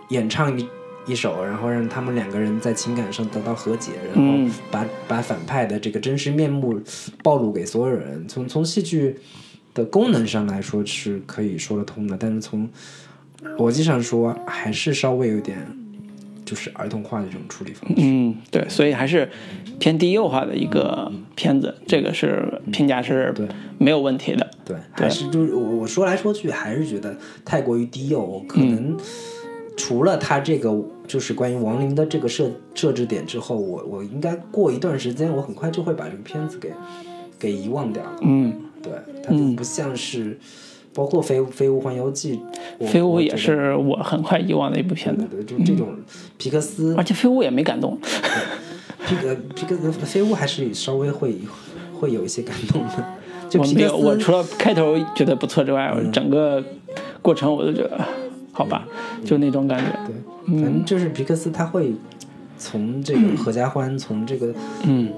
[0.08, 0.68] 演唱一
[1.06, 6.80] 一首，然后让他们两个人在情感上得到和解，然后嗯把、把反派的这个真实面目
[7.22, 8.26] 暴露给所有人。
[8.26, 9.16] 从从戏剧
[9.74, 12.68] 的功能上来说是可以说得通的，但是从
[13.58, 15.58] 逻辑上说还是稍微有点
[16.44, 17.96] 就是儿童化的这种处理方式。
[17.98, 19.28] 嗯，对，所以还是
[19.78, 23.46] 偏低幼化的一个片子，这个是评价是对
[23.78, 24.50] 没有问题的。
[24.64, 28.96] 对，还是就是我我说来说去还是觉得太过于低幼，可嗯能
[29.76, 30.70] 除了他这个
[31.06, 36.72] 就是关于亡灵的这个设设置点之后，我我应该过一段时间，我很快就会把这个片子给
[37.38, 38.18] 给遗忘掉了。
[38.22, 38.52] 嗯，
[38.82, 38.92] 对，
[39.22, 40.38] 它就不像是
[40.94, 42.40] 包括飞《飞屋环游记》，
[42.86, 45.88] 飞屋也是我很快遗忘的一部片子，对对，就这种
[46.38, 47.98] 皮克斯而且飞屋也没感动。
[49.06, 51.36] 皮克皮克斯飞屋还是稍微会
[51.92, 53.04] 会有一些感动的。
[53.50, 56.64] 就我没有，皮克斯，我除了开头觉得不错之外，我整个
[57.20, 58.08] 过程我都觉得啊
[58.52, 58.88] 好吧，
[59.24, 59.84] 就那种感觉。
[60.06, 60.14] 对，
[60.46, 61.92] 反正就是皮克斯他会
[62.58, 65.10] 从这个合家欢，从这个嗯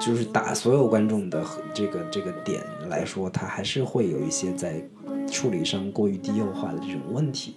[0.00, 1.42] 就是打所有观众的
[1.72, 4.82] 这个这个点来说，他还是会有一些在
[5.30, 7.54] 处理上过于低幼化的这种问题。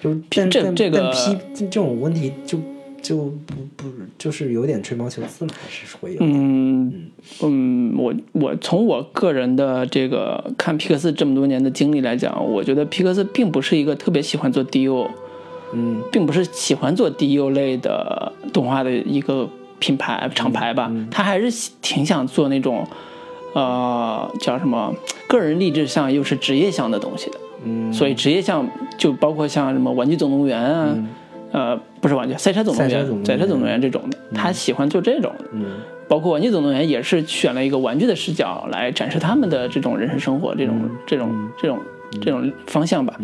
[0.00, 1.12] 就是但但这这个
[1.54, 2.58] 这种问题就
[3.00, 6.18] 就不不就是有点吹毛求疵嘛，还是会有。
[6.20, 7.10] 嗯
[7.42, 15.08] 嗯，我我从我个人的这个看皮克斯这么多年的经历来讲，我觉得皮克斯并不是一个特别喜欢做低幼，
[15.72, 19.48] 嗯并不是喜欢做 DU 类的动画的一个
[19.78, 22.86] 品牌厂牌吧，他还是挺想做那种，
[23.54, 24.94] 呃，叫什么
[25.26, 27.36] 个人励志向又是职业向的东西的。
[27.64, 28.68] 嗯，所以职业向
[28.98, 30.96] 就包括像什么《玩具总动员》啊，
[31.52, 32.90] 呃，不是玩具，赛车总动员
[33.24, 33.80] 赛车总动，员。
[33.80, 35.44] 这种的，他喜欢做这种的。
[35.52, 35.80] 嗯。
[36.08, 41.78] 包括《玩具总动员》也是选了一个玩具的视角来展示他们的这种人生生活，这种这种这种
[42.20, 43.18] 这种方向吧。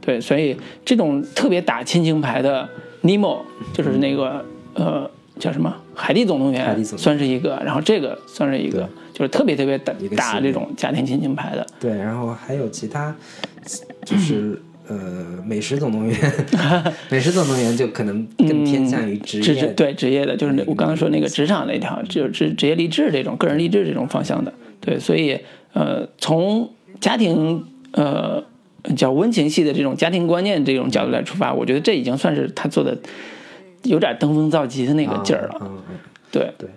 [0.00, 2.68] 对，所以这种特别打亲情牌的
[3.02, 3.38] Nemo
[3.72, 11.66] 就是那个呃叫什么《海底总动员算是一个，然后这个算是一个，就是特别特别打打这种家庭亲情牌的。
[11.80, 13.14] 对，然后还有其他，
[14.04, 16.16] 就是呃，美食总动员，
[17.10, 24.52] 美食总动员就可能更偏向于职业，职对职业的，就是那我刚才说那个职场那条，就是职职业励志这种个人励志这种方向的。
[24.80, 25.40] 对，所以
[25.72, 26.70] 呃，从
[27.00, 27.64] 家庭
[27.94, 28.44] 呃
[28.96, 32.96] 叫温情系的这种家庭观念这种角度来出发，我觉得这已经算是他做的
[33.82, 35.58] 有点登峰造极的那个劲儿了。
[35.60, 35.96] 嗯嗯，
[36.30, 36.68] 对，对，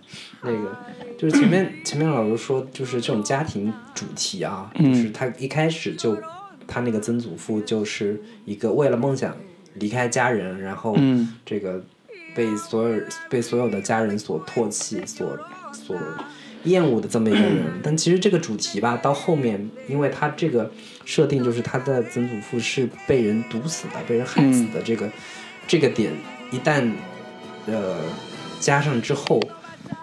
[0.41, 0.75] 那个
[1.17, 6.17] 就是前面前面老师说，就是这种家庭主题啊，嗯就是他一开始就
[6.65, 9.35] 他那个曾祖父就是一个为了梦想
[9.73, 11.83] 离开家人，然后嗯这个
[12.35, 15.37] 被所有被所有的家人所唾弃、所
[15.73, 15.97] 所
[16.63, 17.63] 厌恶的这么一个人。
[17.83, 20.71] 但其实这个主题吧，到后面，因为他这个
[21.07, 25.09] 设定就是他的曾祖父是被人毒死的、被人害死的这个、
[25.65, 26.11] 这个点，
[26.51, 26.91] 一旦
[27.65, 27.95] 呃
[28.59, 29.39] 加上之后，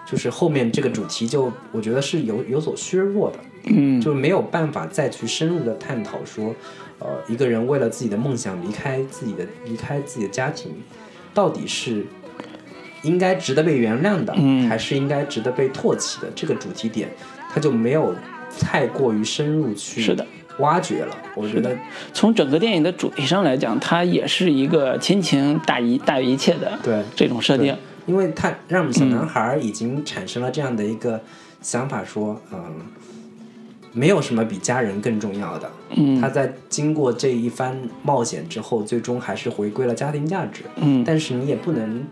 [0.03, 3.37] 就是后面这个主题就我觉得是有有所削弱的。
[3.67, 6.55] 嗯，就没有办法再去深入的探讨说，
[6.99, 10.71] 呃，一个人为了自己的梦想离开自己的离开自己的家庭，
[11.35, 12.03] 到底是
[13.03, 16.31] 应该值得被原谅的，嗯还是应该值得被唾弃的？
[16.35, 17.09] 这个主题点，
[17.51, 18.15] 他就没有
[18.59, 20.25] 太过于深入去是的
[20.59, 21.15] 挖掘了。
[21.35, 21.77] 我觉得
[22.13, 27.75] 从整个电影的主题上来讲，它也是一个亲情大于大于一切的对这种设定。
[28.05, 31.19] 因为他让嗯小男孩已经产生了这样的一个
[31.59, 32.59] 想法，说，嗯，
[33.93, 35.67] 没有什么比家人更重要的。
[35.95, 40.61] 嗯他在经过这一番冒险之后，最终还是回归了家庭价值。
[40.75, 42.05] 嗯但是你也不能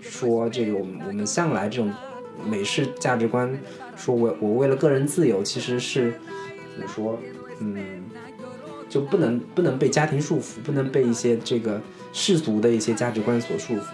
[0.00, 1.92] 说这个我们我们向来这种
[2.48, 3.52] 美式价值观，
[3.96, 6.12] 说我我为了个人自由，其实是
[6.76, 7.18] 怎么说？
[7.64, 8.02] 嗯，
[8.88, 11.80] 就不能不能被家庭束缚，不能被一些这个
[12.12, 13.86] 世俗的一些价值观所束缚。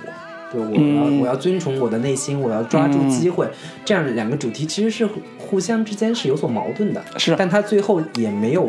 [0.53, 3.49] 对，我要、嗯我要遵从我的内心，我要抓住机会。
[3.85, 7.01] 这样两个主题其实是互互相之间是有所矛盾的。
[7.16, 8.68] 是但他最后也没有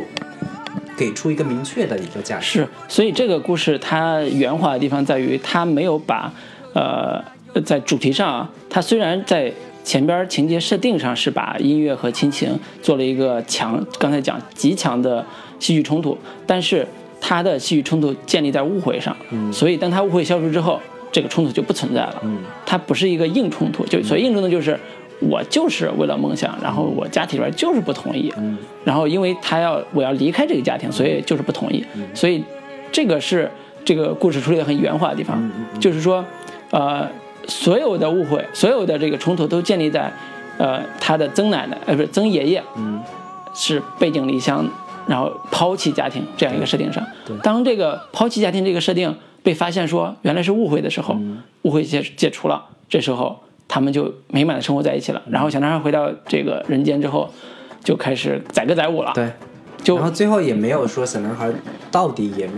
[0.95, 2.45] 给出一个明确的一个价值。
[2.45, 6.31] 是，所以这个故事它圆滑的地方在于，它没有把
[6.75, 7.19] 呃
[7.65, 9.51] 在主题上啊，它虽然在
[9.83, 15.25] 前边情节设定上是把音乐和亲情做了一个强，刚才讲极强的
[15.59, 16.87] 戏剧冲突，但是
[17.19, 19.15] 它的戏剧冲突建立在误会上，
[19.51, 20.79] 所以当他误会消除之后，
[21.11, 22.15] 这个冲突就不存在了。
[22.23, 22.39] 嗯。
[22.65, 24.79] 它不是一个硬冲突，就所以硬冲突就是
[25.19, 28.57] 我就是为了梦想，然后我家庭里边就是不同意，嗯。
[28.83, 32.43] 然后因为他要我要离开这个家庭，所以就是不同意，所以
[32.91, 33.49] 这个是
[33.83, 36.23] 这个故事处理的很圆滑的地方，就是说，
[36.71, 37.07] 呃，
[37.47, 40.11] 所有的误会，所有的这个冲突都建立在，
[40.57, 43.01] 呃，他的曾奶奶，呃，不是曾爷爷，嗯
[43.53, 44.65] 是背井离乡，
[45.07, 47.05] 然后抛弃家庭这样一个设定上。
[47.43, 49.13] 当这个抛弃家庭这个设定
[49.43, 51.17] 被发现说原来是误会的时候，
[51.63, 53.37] 误会解解除了，这时候
[53.67, 55.21] 他们就美满的生活在一起了。
[55.29, 57.29] 然后小男孩回到这个人间之后，
[57.83, 59.11] 就开始载歌载舞了。
[59.13, 59.29] 对，
[59.83, 61.51] 就然后最后也没有说小男孩
[61.91, 62.53] 到底也没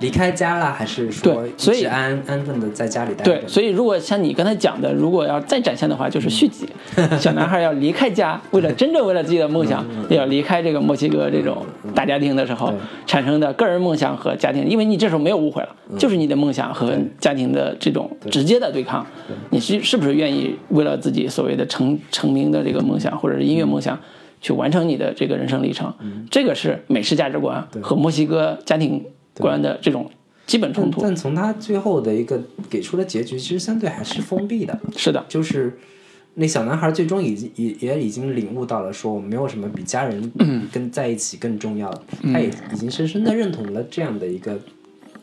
[0.00, 3.48] 离开家了，还是说对所以安安分的在家里待对，着？
[3.48, 6.66] 所以如果像你刚才讲的，如果要再展现的话，就是续集。
[7.20, 12.72] 小男孩要离开家，为了真正为了自己的梦想，要离开这个墨西哥这种大家庭的时候
[13.06, 19.06] 产生的个人梦想和家庭，因为你这时候没有误会了，就是你的梦想和家庭的这种直接的对抗。
[19.50, 23.98] 你是是不是愿意为了自己所谓的成成名的这个梦想，或者是音乐梦想？
[24.42, 25.92] 去完成你的这个人生历程，
[26.30, 29.04] 这个是美式价值观和墨西哥家庭
[29.40, 30.08] 观的这种
[30.46, 31.00] 基本冲突。
[31.00, 35.78] 但但从他最后的一个给出的结局，其实相对还是封闭的，是的，就是
[36.34, 40.68] 那小男孩最终已经也也已经领悟到了，说没有什么比家人嗯。
[40.72, 44.56] 跟在一起更重要的，他也已经深深的认同了这样的一个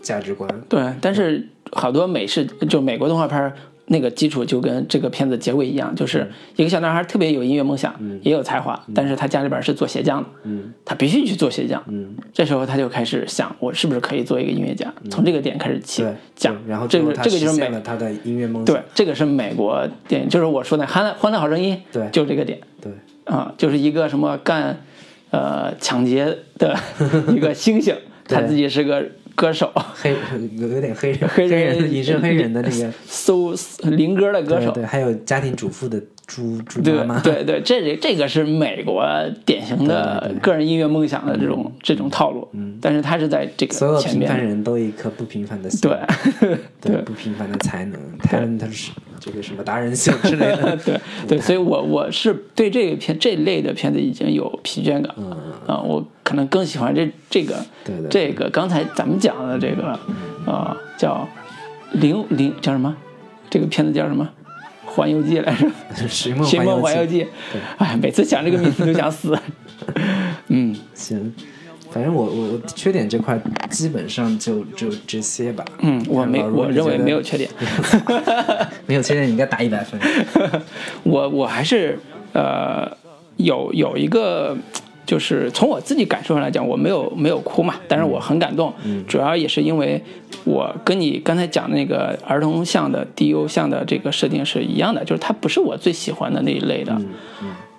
[0.02, 0.50] 价值观。
[0.68, 3.54] 对，但是好多美式就美国动画片儿
[3.88, 10.74] 那个基础就跟这个片子结尾一样，就是一个小男孩特别有音乐梦想，也有才华，但是他家里边是做鞋匠的，嗯。
[10.84, 11.84] 他必须去做鞋匠。
[11.88, 14.94] 嗯，这时候他就开始想，我是不是可以做一个音乐家？
[15.10, 18.76] 从这个点开始起，讲，然后这个这个就是他的音乐梦想。
[18.76, 22.10] 对，这个是美国电影，就是我说的《欢乐欢乐好声音》，对。
[22.12, 22.60] 就这个点。
[22.82, 22.92] 对。
[23.24, 24.78] 啊，就是一个什么干
[25.32, 26.78] 呃抢劫的
[27.36, 27.94] 一个猩猩，
[28.26, 29.06] 他自己是个
[29.38, 30.16] 歌手，黑
[30.56, 32.92] 有有点黑人黑人人隐身黑人的那个。
[33.06, 37.20] 搜灵歌的歌手，对对，还有家庭主妇的猪猪对妈妈。
[37.22, 39.04] 对对，这这这个是美国
[39.46, 42.78] 典型的个人音乐梦想的这种这种套路，嗯。
[42.82, 46.58] 但是他是在这所有个前平凡面，人都有一颗不平凡的心，对
[46.92, 50.78] 对不平凡的才能，talent 是这个什么达人秀之类的。
[50.86, 57.56] 对对，所以我我是对这个片这类的片子已经有疲倦感了，啊，我可能更喜欢这这个
[57.86, 58.10] 对对对。
[58.10, 59.98] 这个刚才咱们讲的这个
[60.46, 61.28] 啊叫
[61.94, 62.96] 零零叫什么？
[63.50, 64.28] 这个片子叫什么？
[64.98, 65.68] 环游记》来着，
[66.08, 67.26] 《寻梦《寻梦环游记》记》。
[67.78, 69.38] 哎，每次想这个名字都想死。
[70.50, 71.32] 嗯，行，
[71.92, 73.40] 反正我我我缺点这块
[73.70, 75.64] 基本上就就这些吧。
[75.82, 77.48] 嗯，我没，我认为没有缺点。
[78.88, 80.00] 没有缺点，你应该打一百分。
[81.04, 82.00] 我我还是
[82.34, 82.90] 呃
[83.36, 84.58] 有有一个，
[85.08, 88.72] 就是从我自己感受上来讲，我没有没有哭嘛，但是我很感动，
[89.08, 90.00] 主要也是因为
[90.44, 96.96] 我跟你刚才讲的那个儿童向的 DU 向的这个设定是一样的，就是它不是我最喜欢的那一类的，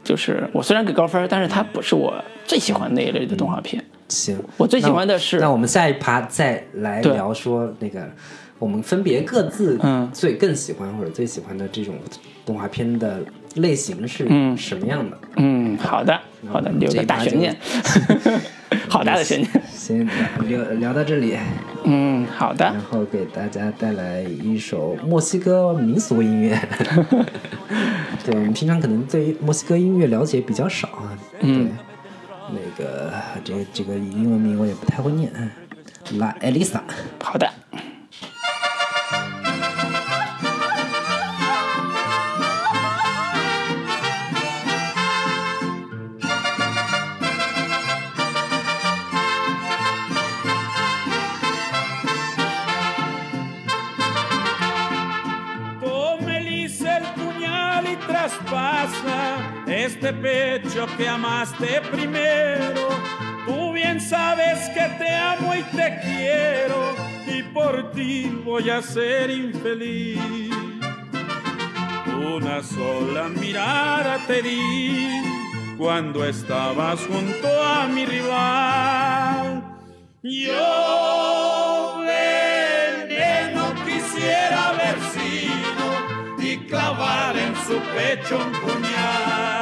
[0.03, 2.15] 就是我虽然给高分，但是它不是我
[2.47, 3.85] 最喜欢那一类的动画片。
[4.09, 8.09] 行，我最喜欢的是那我们下一趴再来聊说那个
[8.59, 10.11] 我们分别各自嗯。
[10.15, 11.95] 最更喜欢或者最喜欢的这种
[12.47, 13.21] 动画片的
[13.57, 15.19] 类型是嗯什么样的？
[15.37, 16.21] 嗯，好的
[16.51, 17.57] 好的，留个大悬念，
[18.89, 19.51] 好大的悬念。
[19.73, 20.13] 先聊
[20.47, 21.37] 聊聊到这里，
[21.85, 26.59] 嗯，好的然，后给大家带来一首墨西哥民俗音乐。
[28.25, 31.19] 对我们平常可能对于墨西哥音乐了解比较少啊。
[31.41, 31.71] 嗯
[32.51, 35.31] 对，那个这个这个英文名我也不太会念。
[36.19, 36.81] La Elisa。
[37.23, 37.49] 好的。
[60.09, 62.89] Este pecho que amaste primero.
[63.47, 66.95] Tú bien sabes que te amo y te quiero
[67.27, 70.19] y por ti voy a ser infeliz.
[72.07, 75.09] Una sola mirada te di
[75.77, 79.63] cuando estabas junto a mi rival.
[80.23, 85.87] Yo veneno quisiera haber sido
[86.39, 89.58] y clavar en su pecho un puñal.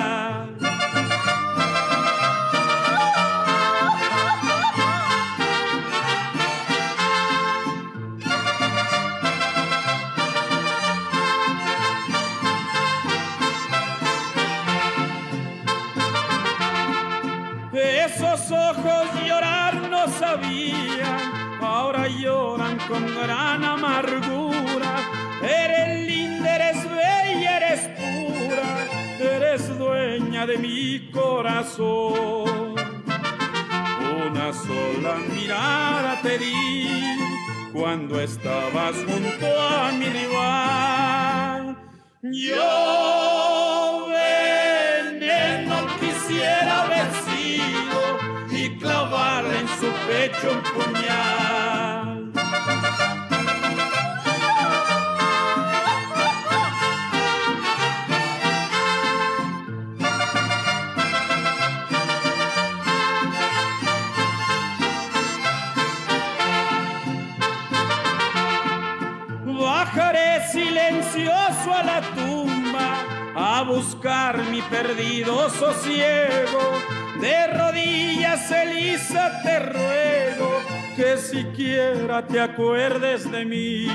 [18.47, 24.99] Esos ojos llorar no sabían, ahora lloran con gran amargura.
[25.43, 28.87] Eres linda, eres bella, eres pura,
[29.19, 32.77] eres dueña de mi corazón.
[34.29, 37.19] Una sola mirada te di
[37.73, 41.77] cuando estabas junto a mi rival.
[42.23, 44.07] Yo
[50.35, 52.33] un puñal.
[69.45, 72.97] Bajaré silencioso a la tumba
[73.37, 77.06] a buscar mi perdido sosiego.
[77.21, 80.61] De rodillas, Elisa, te ruego
[80.97, 83.89] que siquiera te acuerdes de mí.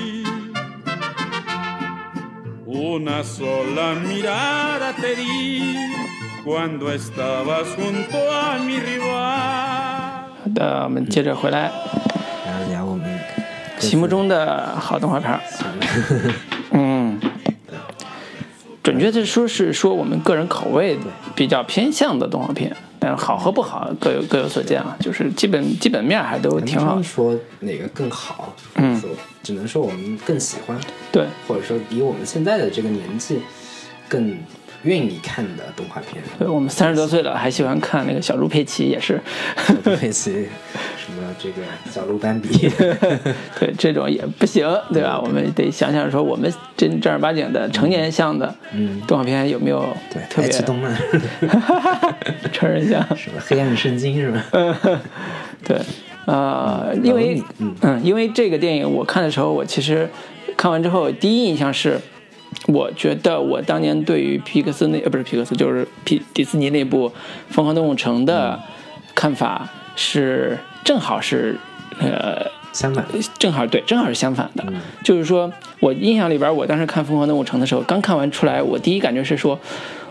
[2.66, 5.76] Una sola mirada te di
[6.44, 10.30] cuando estabas junto a mi rival.
[13.80, 15.40] 心目中的好动画片儿。
[16.72, 17.20] 嗯，
[18.84, 20.98] 准确的说是说我们个人口味
[21.36, 29.10] 比较偏向的动画片，但好和不好各有各有所见啊，就是基本基本面还都挺好说哪个更好，嗯说
[29.42, 30.80] 只能说我们更喜欢，
[31.12, 33.40] 对，或者说以我们现在的这个年纪
[34.08, 34.38] 更
[34.84, 36.24] 愿意看的动画片。
[36.40, 39.20] 对我们三十多岁了，还喜欢看那个小猪佩奇，也是，
[39.84, 40.48] 佩奇，
[40.98, 42.70] 什么这个小鹿斑比，
[43.60, 45.20] 对这种也不行，对吧？
[45.20, 48.54] 我们得想想说，我们真正儿八经的成年向的
[49.08, 50.96] 动画片有没有对，特别爱奇动漫，
[52.52, 53.02] 成人向？
[53.16, 54.44] 什么黑暗圣经是吧？
[55.64, 55.78] 对，
[56.26, 57.42] 呃，因为
[57.82, 60.10] 嗯，因为这个电影我看的时候，我其实
[60.58, 62.00] 看完之后第一印象是，
[62.68, 67.10] 我觉得我当年对于皮克斯那呃不是皮克斯，就是皮迪士尼那部
[67.50, 68.60] 《疯狂动物城》的
[69.16, 71.58] 看法是正好是
[72.00, 73.06] 呃相反，
[73.40, 74.64] 正好对，正好是相反的。
[75.04, 79.60] 就是说我印象里边，我当时看《疯狂动物城》的时候，刚看完出来，我第一感觉是说，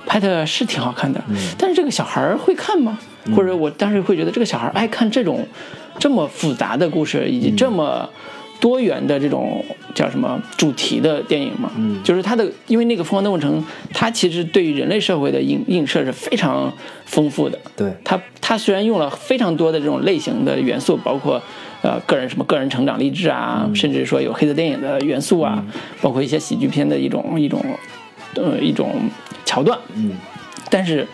[0.07, 1.22] 拍的是挺好看的，
[1.57, 2.99] 但是这个小孩会看吗？
[3.36, 5.47] 或者我当时会觉得这个小孩爱看这种
[5.99, 8.09] 这么复杂的故事，以及这么。
[8.61, 13.61] 多元的这种叫什么主题的电影嘛，嗯，就是它的，因为那个《疯狂动物城》，
[13.93, 16.73] 它其实对于人类社会的映映射是非常
[17.07, 17.59] 丰富的。
[17.75, 21.43] 对它，它虽然用了非常多的这种类型的元素，包括
[21.83, 25.65] 呃个人什么个人成长励志啊，甚至说有黑色电影的元素啊，
[26.03, 27.65] 包括一些喜剧片的一种一种
[28.35, 29.09] 呃一种
[29.45, 30.13] 桥段，嗯
[30.69, 31.07] 但是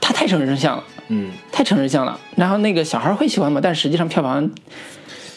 [0.00, 0.84] 它太成人像了。
[1.08, 3.60] 嗯，太成人像了，然后那个小孩会喜欢吗？
[3.62, 4.50] 但实际上票房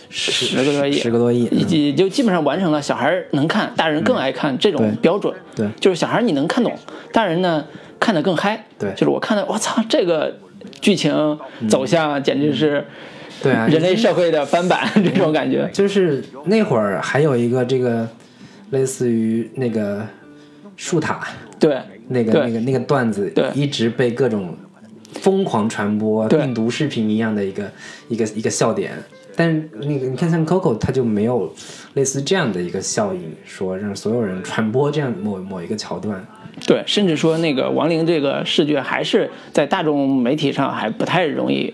[0.10, 5.34] 十个多亿，十个多亿嗯也也就基本上完成了小孩能看，大人更爱看这种标准。
[5.56, 6.74] 对就是小孩你能看懂，
[7.14, 7.64] 大人呢
[8.00, 8.66] 看得更嗨。
[8.78, 10.36] 对就是我看的，我操，这个
[10.82, 11.38] 剧情
[11.68, 12.84] 走向简直是
[13.44, 15.70] 对啊，人类社会的翻版， 这种感觉。
[15.72, 18.08] 就是那会儿还有一个这个
[18.72, 20.06] 类似于那个
[20.76, 21.28] 树塔
[21.60, 24.58] 对，那个那个那个段子对，一直被各种
[25.14, 27.72] 疯狂传播，对病毒视频一样的一个
[28.08, 28.92] 一个一个笑点。
[29.40, 31.50] 但是那个你看像 Coco，它就没有
[31.94, 36.28] 类似这样的一个效应，说让所有人传播这样某某一个桥段。
[36.68, 41.74] 对，甚至说那个亡灵这个视觉还是在大众媒体上还不太容易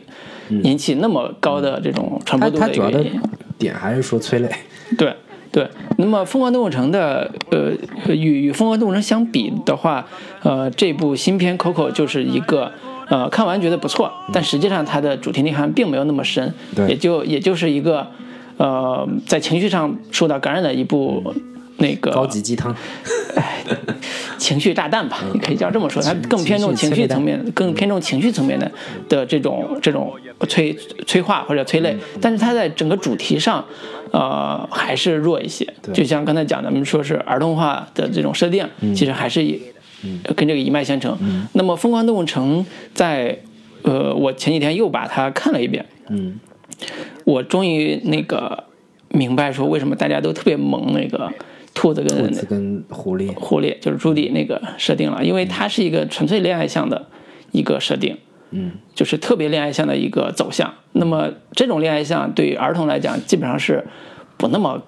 [0.62, 3.22] 引起那么高的这种传播度它主要的的一个原因。
[3.58, 4.50] 点还是说催泪，
[4.96, 5.16] 对
[5.52, 7.72] 对，那么《疯狂动物城》的呃
[8.14, 10.06] 与与《疯狂动物城》相比的话，
[10.44, 12.72] 呃，这部新片《Coco》就是一个
[13.10, 18.08] 呃看完觉得不错，但实际上它的主题内涵并没有那么深，对也就也就是一个
[18.58, 21.34] 呃在情绪上受到感染的一部
[21.78, 22.76] 那个高级鸡汤。
[23.36, 23.64] 哎
[24.38, 28.70] 情绪炸弹吧，你可以叫这么说，它更偏重情绪层面，更偏重情绪层面的
[29.10, 30.14] 的这种这种
[30.48, 30.76] 催
[31.08, 33.64] 催化或者催泪，但是它在整个主题上，
[34.12, 35.68] 呃，还是弱一些。
[35.92, 39.60] 就像刚才讲的，我们说是儿童化的这种设定，其实还是以
[40.36, 41.18] 跟这个一脉相承。
[41.54, 43.40] 那么《疯狂动物城》在
[43.84, 46.40] 呃，我前几天又把它看了一遍，嗯，
[47.24, 48.64] 我终于那个
[49.10, 51.32] 明白说为什么大家都特别萌那个
[51.76, 57.06] 兔子跟兔子跟狐狸，狐狸就是朱迪那个设定了，因为它是一个纯粹恋爱向的
[57.52, 58.18] 一个设定，
[58.50, 60.74] 嗯，就是特别恋爱向的一个走向。
[60.94, 63.86] 那么这种恋爱向对于儿童来讲，基本上是
[64.38, 64.82] 不那么呃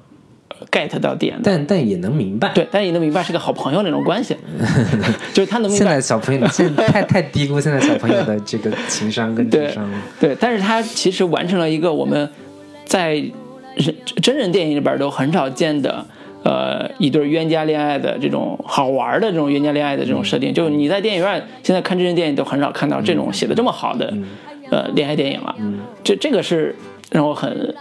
[0.72, 1.42] get 到点的。
[1.44, 2.50] 但但也能明白。
[2.54, 4.36] 对，但也能明白是个好朋友那种关系，
[5.34, 9.98] 就是他能明白现在小朋友现在太 太低估现在小朋友的这个情商跟智商了。
[10.20, 12.30] 对，但是他其实完成了一个我们
[12.86, 13.14] 在
[13.76, 16.06] 人真人电影里边都很少见的。
[16.44, 24.14] 呃，一对冤家恋爱的这种好玩的这种冤家恋爱的这种设定，就是你在电影院现在看真人电影都很少看到这种写的这么好的
[24.70, 25.54] 呃恋爱电影了。
[25.60, 26.74] 嗯这这个是
[27.12, 27.76] 让我很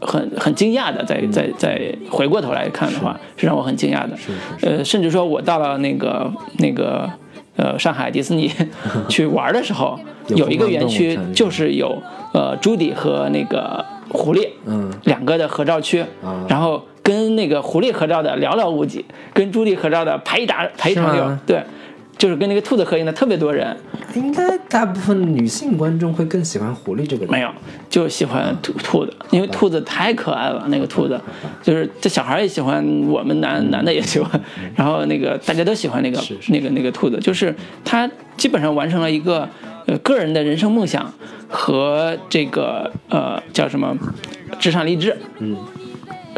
[0.00, 3.46] 很很惊讶的，在在在回过头来看的话，是。
[3.46, 4.16] 让我很惊讶的。
[4.62, 7.08] 呃，甚至说我到了那个那个
[7.56, 8.50] 呃上海迪士尼
[9.08, 9.98] 去玩的时候，
[10.28, 16.46] 有有一个园区就是有呃朱迪和那个狐狸，嗯两个的合照区，啊。
[16.48, 21.62] 然后跟那个狐狸合照的寥寥无几，跟朱迪合照的排一打排一长溜，对，
[22.20, 23.74] 就是跟那个兔子合影的特别多人，
[24.14, 27.30] 应该大部分女性观众会更喜欢狐狸这个人。
[27.32, 27.50] 没有，
[27.88, 30.66] 就喜欢兔兔子，因为兔子太可爱了。
[30.68, 31.18] 那个兔子，
[31.62, 34.38] 就是这小孩也喜欢，我们男男的也喜欢，
[34.76, 37.54] 然后那个大家都喜欢那个那个那个兔子，就是
[37.86, 38.06] 他
[38.36, 39.48] 基本上完成了一个
[39.86, 41.10] 呃个人的人生梦想
[41.48, 43.96] 和这个呃叫什么
[44.58, 45.56] 职场励志，嗯。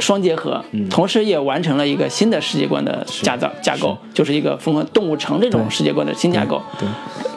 [0.02, 6.60] 双结合，同时也完成了一个新的世界观的架造架构，就是一个疯狂动物城这种世界观的新架构。
[6.78, 6.88] 对，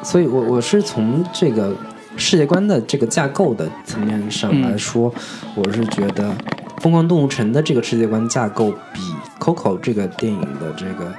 [0.04, 1.74] 所以我我是从这个
[2.18, 5.14] 世界观的这个架构的层面上来说，
[5.56, 6.24] 我是觉得
[6.82, 9.00] 《疯狂动物城》的这个世界观架构比
[9.40, 11.14] 《Coco》这个电影的这个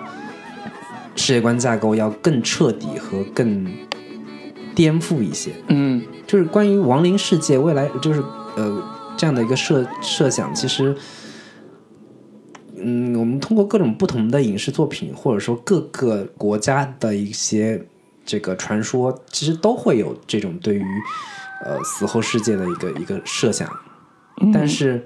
[1.14, 3.66] 世界观架构要更彻底和更
[4.74, 5.52] 颠覆一些。
[5.68, 6.02] 嗯。
[6.26, 8.20] 就是关于亡灵世界未来，就是
[8.56, 8.82] 呃
[9.16, 10.92] 这样的一个设设想，其实，
[12.78, 17.84] 嗯，我们通过各种不同的影视作品，或者说各个国家的一些
[18.24, 20.84] 这个传说，其实都会有这种对于
[21.64, 23.70] 呃死后世界的一个一个设想，
[24.52, 25.04] 但是。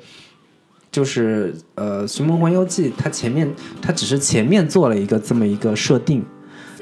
[0.93, 3.49] 就是呃，《寻梦环游记》它前面
[3.81, 6.21] 它只是前面做了一个这么一个设定，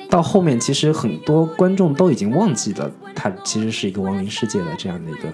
[0.08, 5.28] 到后面其实很多观众都已经忘记了它其实是一个亡灵世界的这样的一个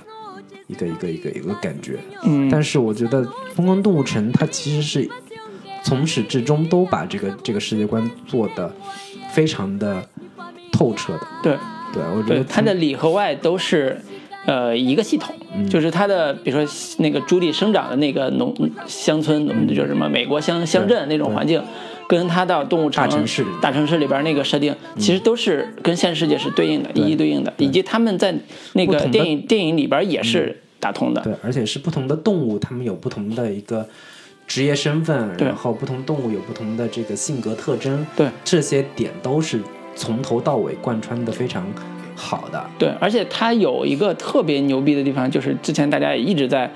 [0.67, 2.01] 一个一个一个一个感觉。
[2.25, 3.25] 嗯，但是我觉得
[3.55, 5.09] 《疯狂动物城》它其实是
[5.85, 8.75] 从始至终都把这个这个世界观做的
[9.31, 10.05] 非常的
[10.73, 11.27] 透彻的。
[11.43, 11.57] 对。
[11.93, 13.97] 对，我觉，得它的里和外都是
[14.47, 18.53] 呃一个系统，嗯就是它的比如说那个朱莉生长的那个农
[18.85, 21.63] 乡村，嗯就是什么美国乡乡镇那种环境，
[22.09, 28.35] 跟它到动物城大城市大城市里边那个设定，其实都是跟现实世界是对应的，一一对应的，以及他们在
[28.73, 31.21] 那个电影电影里边也是打通的。
[31.21, 33.89] 对，而且是不同的动物，它们有不同的一个
[34.47, 35.49] 职业身份，对。
[35.49, 38.29] 然后不同动物有不同的这个性格特征，对。
[38.45, 39.61] 这些点都是
[39.95, 41.65] 从头到尾贯穿的非常
[42.15, 42.65] 好的。
[42.79, 46.71] 对，而且它有一个特别牛逼的地方，就是之前大家也一直在，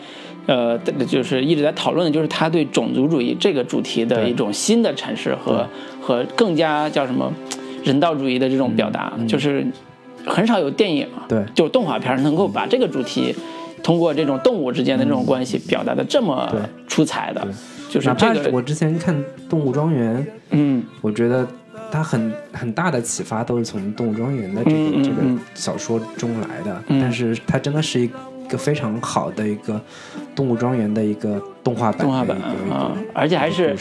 [0.47, 5.69] 呃，就是一直在讨论的，就是他对种族主义这个主题的一种新的阐释和
[6.01, 7.33] 和更加叫什么
[7.85, 9.67] 人道主义的这种表达，就是
[10.27, 11.45] 很少有电影，嗯对。
[11.55, 13.35] 就是动画片能够把这个主题
[13.83, 16.51] 通过这种动物之间的这种关系表达的这么
[16.87, 17.53] 出彩的对，
[17.95, 19.15] 就是这个，我之前看
[19.49, 20.17] 《动物庄园》，
[20.51, 20.83] 嗯。
[21.01, 21.47] 我觉得
[21.91, 27.01] 它很很大的启发都是从《动物庄园》的这个、这个嗯小说中来的，嗯。
[27.01, 28.11] 但是它真的是一
[28.49, 29.75] 个非常好的一个
[30.35, 32.37] 《动物庄园》的一个动画版的动画版
[32.71, 33.75] 啊，而且还是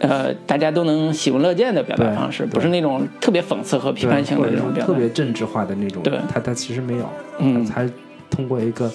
[0.00, 4.92] 呃大家都能喜闻乐见的表达方式，不是那种特别讽刺和批判性的那种表达。
[4.92, 4.98] 特。
[4.98, 6.18] 别政治化的那种，对。
[6.32, 7.08] 它它其实没有，
[7.38, 7.64] 嗯。
[7.64, 7.88] 它
[8.28, 8.90] 通过一个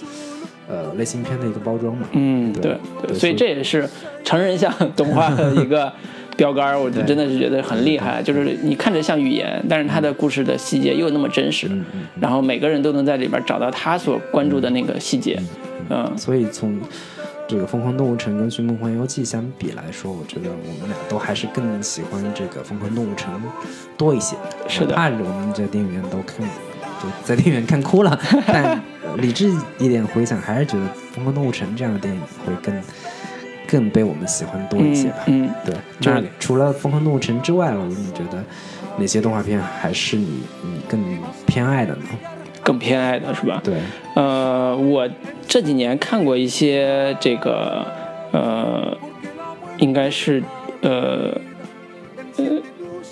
[0.68, 2.78] 呃类型片的一个包装嘛，嗯，对
[3.14, 3.88] 所以这也是
[4.24, 5.92] 成人向 动画的一个
[6.38, 8.22] 标杆儿，我就真的是觉得很厉害。
[8.22, 11.70] 就是你看着像语言，但是它的故事的细节又那么真实，
[12.20, 15.40] 然后每个人都能在里边找到他所关注的那个细节。
[15.90, 16.80] 嗯，所以从
[17.48, 23.34] 这个《疯狂动物城》跟《寻梦环游记》相比来说，我觉得我们俩都还是更喜欢这个《疯狂动物城》
[23.96, 24.36] 多一些。
[24.68, 24.96] 是的。
[24.96, 26.44] 按着我们在电影院都看，
[27.02, 28.82] 就在电影院看哭了， 但
[29.18, 32.82] 理智一点回想，还是觉得《疯狂动物城》这样的电影会更
[33.68, 35.18] 更被我们喜欢多一些吧。
[35.28, 38.44] 嗯，对，就是那除了《疯狂动物城》之外，我你觉得
[38.98, 41.00] 哪些动画片还是你你更
[41.46, 42.02] 偏爱的呢？
[42.64, 43.62] 更偏爱的是吧？
[43.64, 43.76] 对，
[44.16, 45.08] 呃，我
[45.48, 47.86] 这几年看过一些这个，
[48.32, 48.98] 呃，
[49.78, 50.42] 应该是
[50.82, 51.40] 呃
[52.38, 52.46] 呃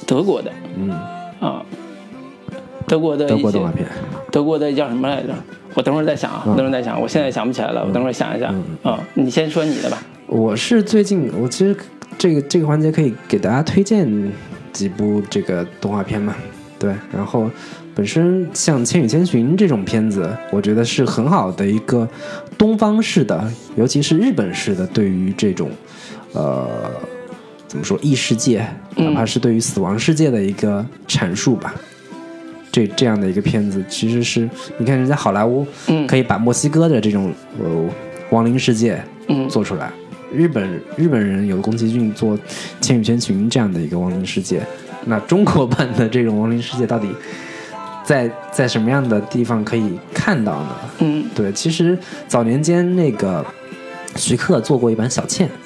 [0.07, 0.89] 德国的嗯，
[1.39, 1.63] 啊，
[2.87, 3.87] 德国的一些德国动画片，
[4.31, 5.33] 德国的叫什么来着？
[5.75, 8.49] 我等会儿再想啊，嗯等会儿再想，我现在想不起来了，我等会儿想一下。
[8.51, 10.01] 嗯啊，你先说你的吧。
[10.27, 11.75] 我是最近，我其实
[12.17, 14.31] 这个这个环节可以给大家推荐
[14.71, 16.35] 几部这个动画片嘛，
[16.77, 17.49] 对，然后
[17.95, 22.07] 本身像《千与千寻》这种片子，我觉得是很好的一个
[22.57, 23.43] 东方式的，
[23.75, 25.69] 尤其是日本式的对于这种
[26.33, 26.67] 呃
[27.67, 28.65] 怎么说异世界，
[28.97, 31.73] 嗯哪怕是对于死亡世界的一个阐述吧。
[32.73, 37.65] 这这样的一个片子，其实是你看人家好莱坞，嗯可以把墨西哥的这种呃
[38.31, 39.91] 亡灵世界，嗯做出来。
[40.33, 42.35] 日本日本人有宫崎骏做
[42.81, 44.65] 《千与千寻》这样的一个亡灵世界，
[45.05, 47.07] 那中国版的这种亡灵世界到底
[48.03, 50.69] 在 在什么样的地方可以看到呢？
[50.97, 51.95] 嗯对，其实
[52.27, 53.45] 早年间那个
[54.15, 55.62] 徐克做过一版《小倩》，嗯，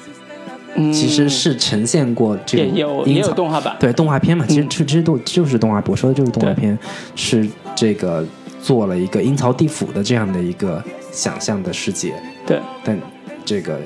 [0.92, 3.76] 其实是呈现过这也种有也有动画版。
[3.78, 6.78] 对动画片嘛，其实嗯其实都就是动画，我说的就是动画片，
[7.14, 8.24] 是这个
[8.62, 10.82] 做了一个阴曹地府的这样的一个
[11.12, 12.14] 想象的世界。
[12.46, 12.98] 对，但
[13.44, 13.78] 这个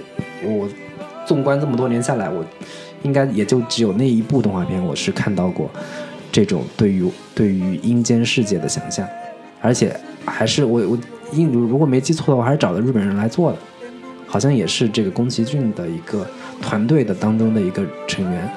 [0.44, 0.68] 我
[1.26, 2.44] 纵观这么多年下来，我
[3.02, 5.70] 应该也就只有那一部动画片，我是看到过
[6.30, 7.04] 这种对于
[7.34, 9.06] 对于阴间世界的想象，
[9.60, 9.94] 而且
[10.24, 10.98] 还是我我
[11.32, 13.58] 印如如果没记错的话，还是找的日本人来做的，
[14.26, 16.26] 好像也是这个宫崎骏的一个
[16.62, 18.50] 团队的当中的一个成员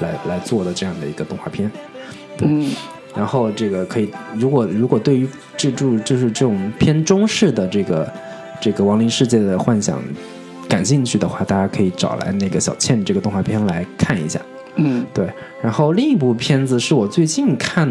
[0.00, 1.70] 来来做的这样的一个动画片。
[2.40, 2.68] 嗯
[3.14, 5.26] 然后这个可以，如果如果对于
[5.56, 8.12] 这注就是这种偏中式的这个
[8.60, 10.02] 这个亡灵世界的幻想
[10.68, 14.38] 感兴趣的话，大家可以找来那个小倩这个动画片来看一下。
[14.74, 15.26] 嗯对，
[15.62, 17.88] 然后另一部片子是我最近看，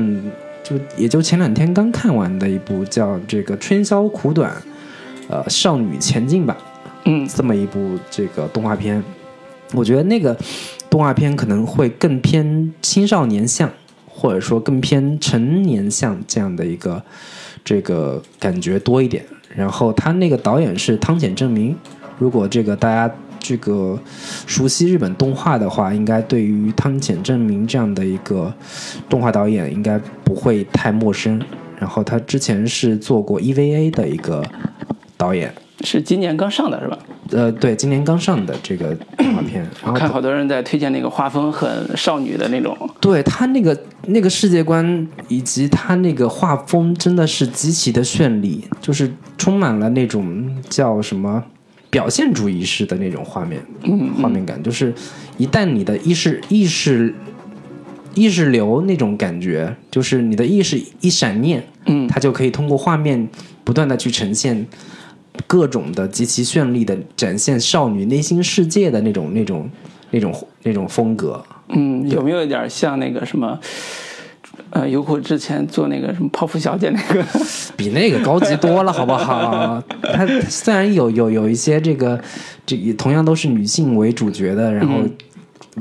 [0.61, 4.51] 就也就前两天刚看完的一部，叫这个《春宵苦短》，
[5.27, 6.55] 呃，少女前进吧。
[7.05, 9.03] 嗯这么一部这个动画片，
[9.73, 10.37] 我觉得那个
[10.89, 13.69] 动画片可能会更偏青少年向，
[14.07, 17.03] 或者说更偏成年向这样的一个
[17.63, 19.25] 这个感觉多一点。
[19.55, 21.75] 然后他那个导演是汤浅正明，
[22.19, 23.97] 如果这个大家这个
[24.45, 28.53] 熟悉日本动画的话，应该对于汤浅正明这样的一个
[29.07, 31.41] 动画导演应该不会太陌生。
[31.77, 34.43] 然后他之前是做过 EVA 的一个
[35.17, 36.97] 导演，是今年刚上的是吧？
[37.31, 42.77] 呃，对，今年刚上的这个动画片， 然后看好多人在推荐那个画风很少女的那种。
[43.01, 43.77] 对他那个
[44.07, 51.43] 那个世界观以及他那个画风真的是极其的绚丽，就是充满了那种叫什么
[51.89, 54.93] 表现主义式的那种画面，嗯画面感，就是
[55.37, 57.13] 一旦你的意识意识
[58.13, 63.27] 意识流那种感觉，就是你的意识一闪念，嗯它就可以通过画面
[63.63, 64.65] 不断的去呈现
[65.47, 69.69] 各种的极其绚丽的展现少女内心世界的那种那种
[70.11, 71.43] 那种那种风格。
[71.69, 73.59] 嗯，有没有一点像那个什么
[74.69, 77.23] 呃，优酷之前做那个什么泡芙小姐那个，
[77.75, 79.81] 比那个高级多了，好不好？
[80.01, 82.19] 它虽然有有有一些这个，
[82.65, 84.99] 这也同样都是女性为主角的，然后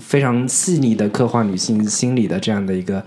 [0.01, 3.05] 非常细腻的刻画女性心理的这样的一个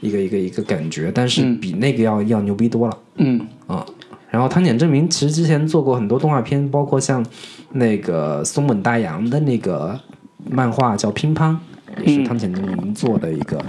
[0.00, 2.98] 一个一个一个感觉，但是比那个要、要牛逼多了。
[3.16, 3.86] 嗯啊。
[4.30, 7.24] 然后汤浅证明其实之前做过很多动画片，包括像
[7.72, 9.98] 那个松本大洋的那个
[10.50, 11.56] 漫画叫《乒乓》，
[12.04, 13.64] 也是汤浅证明做的一个、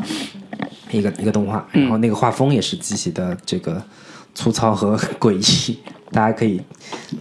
[0.92, 1.66] 一个一个动画。
[1.72, 3.82] 然后那个画风也是极其的这个
[4.36, 5.34] 粗糙和诡
[5.72, 5.80] 异，
[6.12, 6.62] 大家可以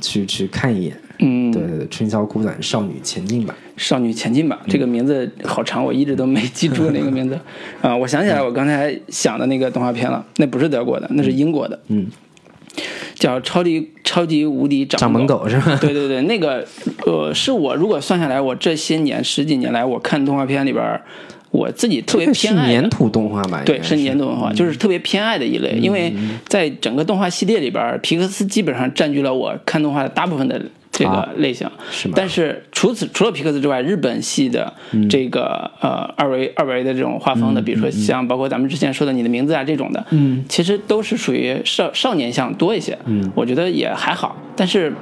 [0.00, 1.00] 去去看一眼。
[1.20, 3.54] 嗯，对对对，春宵苦短，少女前进吧。
[3.76, 7.38] 少女前进吧，这个名字好长，我一直都没记住那个名字。
[7.80, 11.80] 啊、我想起来我刚才想的那个动画片了，那不是德国的，那是英国的。
[11.88, 12.06] 嗯，
[13.18, 15.76] 叫超级超级无敌掌掌门狗是吧？
[15.80, 16.64] 对对对，那个
[17.06, 21.00] 呃，是我如果算下来，我这些年十几年来，我看动画片里边，
[21.50, 23.62] 我自己特别偏爱的粘土动画吧？
[23.64, 26.12] 对，是粘土动画，就是特别偏爱的一类，因为
[26.46, 30.60] 在整个动画系列里边，皮克斯基本上占据了我看动画的大部分的
[30.98, 31.70] 这个啊类型。
[31.90, 34.72] 是吗但是除此除了皮克斯之外，日本系的
[35.08, 42.98] 这个、呃二维二维的这种画风的，比如说像包括咱们之前说的《你的名字》啊这种的，嗯，其实都是属于少少年向多一些。
[43.04, 44.92] 嗯，我觉得也还好，但是。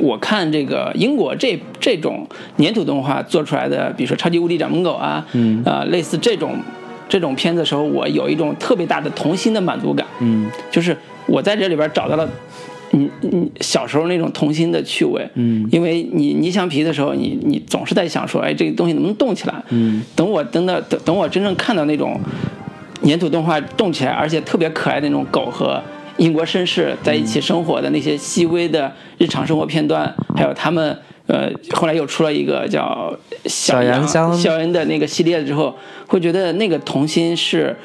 [0.00, 2.24] 我看这个英国这这种
[2.56, 6.54] 粘土动画做出来的，比如说《超级无敌掌门狗》啊，嗯，呃，类似这种
[7.08, 10.96] 这种片子的时候，我有一种特别大的童心的满足感，嗯，就是
[11.26, 12.28] 我在这里边找到了。
[12.90, 19.54] 你你小时候那种童心的趣味，嗯，因为你捏橡皮的时候，你你总是在想说，哎，这个东西能不能动起来？
[19.68, 22.18] 嗯，等我真的等等我真正看到那种
[23.04, 25.82] 粘土动画动起来，而且特别可爱的那种狗和
[26.16, 30.96] 英国绅士在一起生活的那些细微的日常生活片段，还有他们
[31.26, 37.76] 呃，后来又出了一个叫小小羊肖恩的那个系列之后，会觉得那个童心是。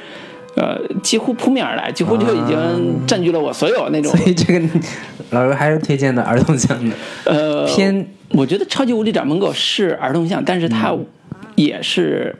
[0.55, 4.67] 呃，几乎扑面而来，几乎就已经占据了我所有那种 所以这个
[5.31, 6.95] 老师还是推荐的儿童向的。
[7.25, 8.05] 呃偏。
[8.35, 10.91] 我觉得《超级无敌掌门狗》是儿童向，但是它
[11.53, 12.35] 也是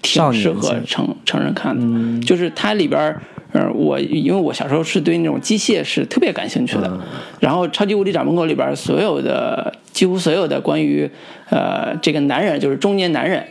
[0.00, 2.26] 挺适合成成人看的。
[2.26, 3.20] 就是它里边儿，
[3.52, 6.98] 呃，我因为我小时候是对那种机械是特别感兴趣的，
[7.40, 11.10] 然后《超级无敌掌门狗》里边所有的几乎所有的关于
[11.50, 13.44] 呃这个男人，就是中年男人。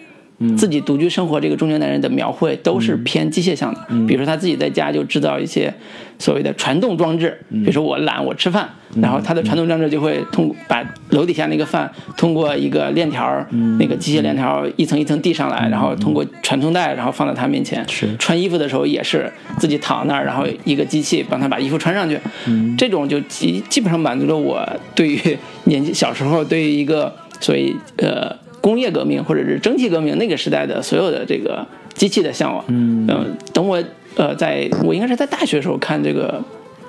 [0.57, 5.73] 自己独居生活这个中年男人的描绘都是偏机械向的，比如说他自己在家就制造一些
[6.19, 8.69] 所谓的传动装置，比如说我懒我吃饭，
[9.01, 13.47] 然后他的传动装置就会通过把楼底下那个饭通过一个链条儿，
[13.79, 17.87] 那个机械链条一层一层递上来，然后通过传送带，然后放到他面前。
[17.87, 18.15] 是。
[18.17, 22.19] 穿衣服的时候也是自己躺那儿，然后一个机器帮他把衣服穿上去。
[22.77, 32.63] 这种就基基本上满足了我对于年纪小时候对于一个所以呃工业革命或者是蒸汽革命那个时代的所有的这个机器的向往。
[32.69, 33.05] 嗯，
[33.53, 33.83] 等我
[34.15, 36.41] 呃在我应该是在大学的时候看这个。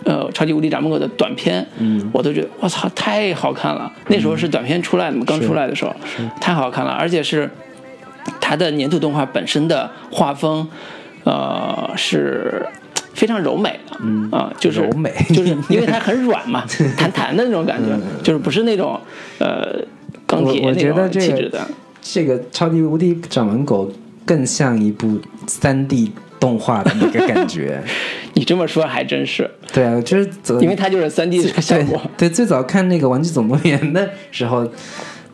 [0.06, 3.90] 呃，超级无敌掌门狗的短片，嗯，我都觉得我操太好看了。
[4.08, 5.96] 那时候是短片出来的嘛，刚出来的时候，
[6.42, 7.50] 太好看了，而且是
[8.38, 10.68] 它的粘土动画本身的画风，
[11.24, 12.66] 呃，是
[13.14, 16.64] 非常柔美的，嗯啊，就是柔美就是因为它很软嘛，
[16.98, 19.00] 弹弹的那种感觉，就是不是那种
[19.38, 19.74] 呃
[20.34, 21.66] 钢铁我我那觉得这个种气质的，
[22.02, 23.90] 这个超级无敌掌门狗
[24.24, 27.82] 更像一部三 D 动画的那个感觉。
[28.34, 32.00] 你这么说还真是，对啊，就是走因为它就是三 D 的效果。
[32.16, 34.68] 对对，最早看那个《玩具总动员》的时候，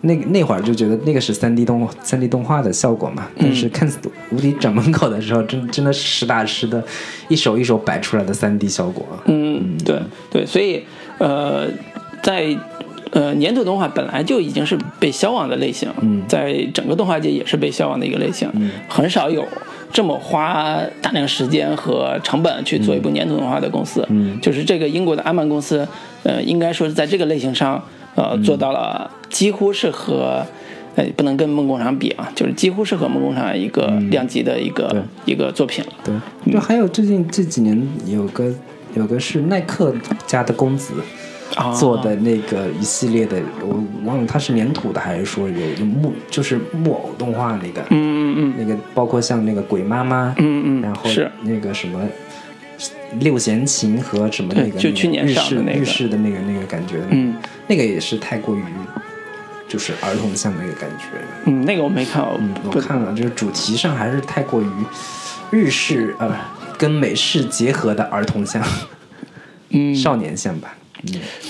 [0.03, 3.27] 那那会儿就觉得那个是三 D 动三 D 动画的效果嘛。
[3.39, 3.89] 但是看
[4.31, 6.85] 《无敌掌门狗》的时候，真真的是实打实的，
[7.29, 9.07] 一手一手摆出来的三 D 效果。
[9.25, 9.99] 嗯，对
[10.31, 10.85] 对，所以
[11.17, 11.67] 呃，
[12.23, 12.55] 在
[13.11, 18.51] 呃粘土动画本来就已经是被消亡的类型，嗯在整个动画界也是被消亡的一个类型，
[18.89, 19.47] 很少有
[19.93, 25.87] 这么花大量时间和成本去做一部粘土动画的公司，嗯就是这个英国的阿曼公司，
[26.23, 27.83] 呃，应该说是在这个类型上，
[28.15, 30.45] 呃，嗯做到了几乎是和。
[30.97, 35.01] 呃，不能跟梦工厂比啊，就是几乎是和梦工厂一个量级的一个、对
[35.33, 35.93] 一个作品了。
[36.03, 38.53] 对，就还有最近这几年有个
[38.97, 39.95] 有个是耐克
[40.27, 40.95] 家的公子。
[41.57, 48.55] 啊做的那个一系列的，我忘了它是粘土的还是说有有木，就是木偶动画那个，嗯嗯嗯。
[48.59, 50.83] 那个包括像那个鬼妈妈，嗯嗯。
[50.83, 51.31] 然后是。
[51.43, 52.01] 那个什么
[53.19, 55.81] 六弦琴和什么那个就去年上的那个。
[55.81, 57.35] 日式的那个那个感觉，嗯，
[57.67, 58.63] 那个也是太过于
[59.69, 61.05] 就是儿童像那个感觉，
[61.47, 64.67] 嗯，那个我没看，我嗯，我看了，就是主题上还是太过于
[65.51, 66.35] 日式呃
[66.79, 68.63] 跟美式结合的儿童像，
[69.71, 69.95] 嗯。
[69.95, 70.75] 少年像吧，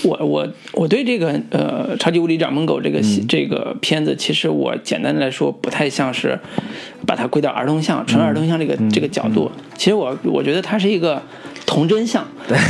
[0.03, 6.39] 我我我对这个呃《超级无敌掌门狗》这个戏、这个片子，其实我简单的来说，不太像是
[7.05, 9.51] 把它归到儿童像、纯儿童像这个、这个角度。
[9.75, 11.21] 其实我我觉得它是一个
[11.65, 12.25] 童真像，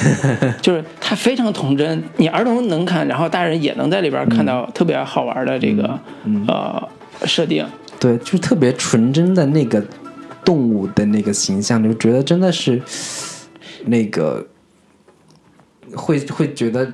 [0.62, 5.99] 就是它非常童真，你儿童能看，然后大人也能在里边看到特别好玩的这个、
[6.48, 6.90] 呃
[7.26, 7.66] 设定。
[7.99, 9.84] 对，就是特别纯真的那个
[10.44, 12.82] 动物的那个形象，就觉得真的是
[13.86, 14.44] 那个
[15.95, 16.91] 会会觉得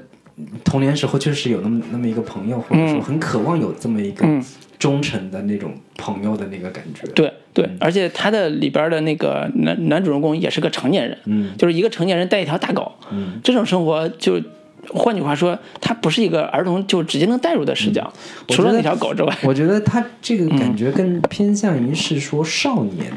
[0.64, 4.44] 童年时候确实有那么那么一个朋友，或者说很渴望有这么一个嗯。
[4.80, 7.08] 忠诚的那种朋友的那个感觉。
[7.14, 11.58] 对对，而且他的里边的那个男男主人公也是个成年人，嗯。
[11.58, 13.40] 就是一个成年人带一条大狗，嗯。
[13.44, 14.42] 这种生活就。
[14.90, 18.10] 换句话说，他不是一个儿童就直接能带入的视角，
[18.48, 23.12] 除了那条狗之外，我觉得他这个感觉更偏向于是说少年，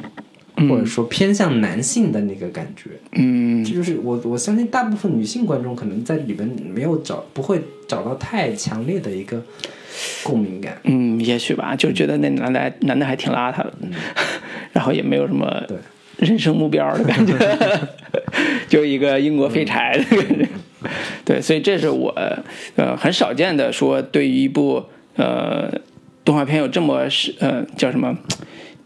[0.69, 2.91] 或者说偏向男性的那个感觉。
[3.13, 9.43] 嗯这就是我我相信大部分女性观众可能在里边没有找不会找到太强烈的一个
[10.23, 10.79] 共鸣感。
[10.85, 13.73] 嗯，也许吧，就觉得那男的还男的还挺邋遢的，
[14.73, 15.63] 然后也没有什么
[16.19, 17.35] 人生目标的感觉，
[18.69, 20.49] 就一个英国废柴的感觉。
[21.27, 22.11] 对，所以这是我
[22.77, 24.83] 呃很少见的说对于一部
[25.17, 25.71] 呃
[26.25, 28.17] 动画片有这么是呃叫什么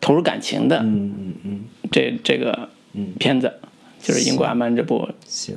[0.05, 1.60] 投入感情的嗯嗯嗯，
[1.90, 2.68] 这这个
[3.18, 3.51] 片子，
[4.02, 5.09] 就是《英国阿曼》这部。
[5.26, 5.56] 行。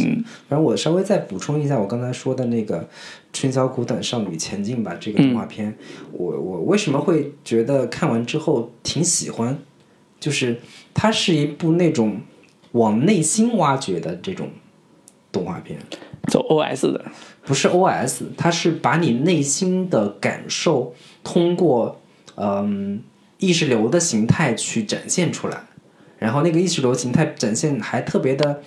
[0.00, 2.80] 嗯反正我稍微再补充一下我刚才说的那个
[3.32, 5.76] 《春宵苦短，少女前进吧》这个动画片，
[6.12, 9.58] 我我为什么会觉得看完之后挺喜欢？
[10.20, 10.60] 就是
[10.94, 12.20] 它是一部那种
[12.72, 14.50] 往内心挖掘的这种
[15.32, 15.76] 动画片，
[16.28, 17.04] 走 OS 的，
[17.42, 20.94] 不是 OS，它是把你内心的感受
[21.24, 22.00] 通过
[22.36, 23.02] 嗯
[23.38, 25.58] 意识流的形态去展现出来，
[26.18, 28.60] 然后那个意识流形态展现还特别的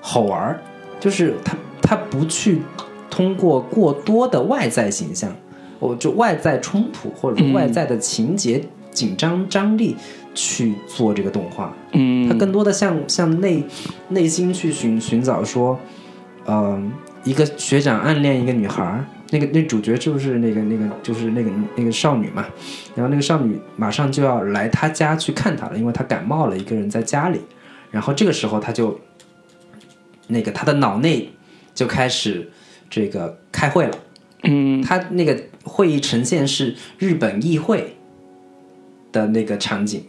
[0.00, 0.60] 好玩儿，
[0.98, 2.62] 就是它它不去
[3.10, 5.34] 通过过多的外在形象，
[5.78, 9.96] 我就外在冲突或者说外在的情节紧张张力
[10.34, 12.28] 去做这个动画，嗯。
[12.28, 13.62] 它更多的像向内
[14.08, 15.78] 内心去寻寻找说，
[16.46, 16.90] 嗯、
[17.24, 22.46] 一个学长暗恋一个女孩儿，那个那主角就是那个那个就是那个那个少女嘛，
[22.94, 27.40] 然后那个少女马上就要来他家去看他了，因为他感冒了，一个人在家里，
[27.90, 28.98] 然后这个时候他就
[30.28, 31.30] 那个他的脑内
[31.74, 32.50] 就开始
[32.88, 33.98] 这个开会了。
[34.44, 37.96] 嗯他那个会议呈现是日本议会
[39.10, 40.04] 的那个场景，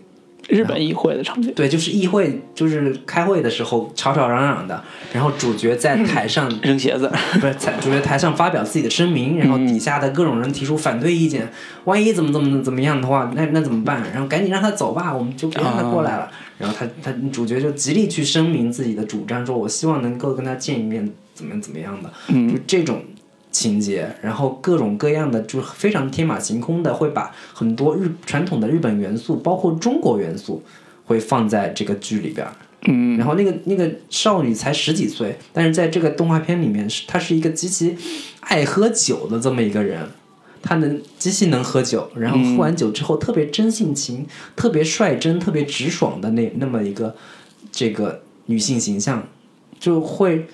[0.47, 4.83] 日本议会的场景，对，就是议会，就是开会的时候吵吵嚷嚷的，
[5.13, 11.47] 然后主角在台上，扔鞋子， 不是在主角台上发表自己的声明，然后底下的各种人提出反对意见，
[11.85, 14.03] 万一怎么怎么怎么样的话，那那怎么办？
[14.11, 16.31] 然后赶紧让他走吧，我们就别让他过来了。
[16.57, 22.09] 然后他他主角就极力去声明自己的主张，说我希望能够跟他见一面，怎么怎么样的，
[22.51, 23.01] 就这种。
[23.51, 30.63] 情节，然后各种各样的，就是非常天马行空的，会把很多日传统的日本元素，包括中国元素，
[31.05, 32.53] 会放在这个剧里边儿。
[32.87, 37.97] 嗯然后那个那个少女才十几岁，但是在这个动画片里面是她是一个极其
[38.39, 40.07] 爱喝酒的这么一个人，
[40.61, 47.13] 她能极其能喝酒，然后喝完酒之后特别真性情、特别率真、特别直爽的那那么一个
[47.69, 49.27] 这个女性形象，
[49.77, 50.47] 就会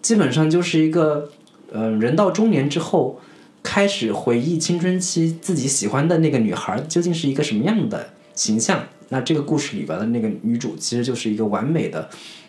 [0.00, 1.32] 基本上就是一个
[1.72, 3.20] 呃人到中年之后
[3.62, 8.84] 开始回忆青春期自己喜欢的那个女孩究竟是一个什么样的形象。
[9.10, 12.08] 那这个故事里边的那个女主其实就是一个完美的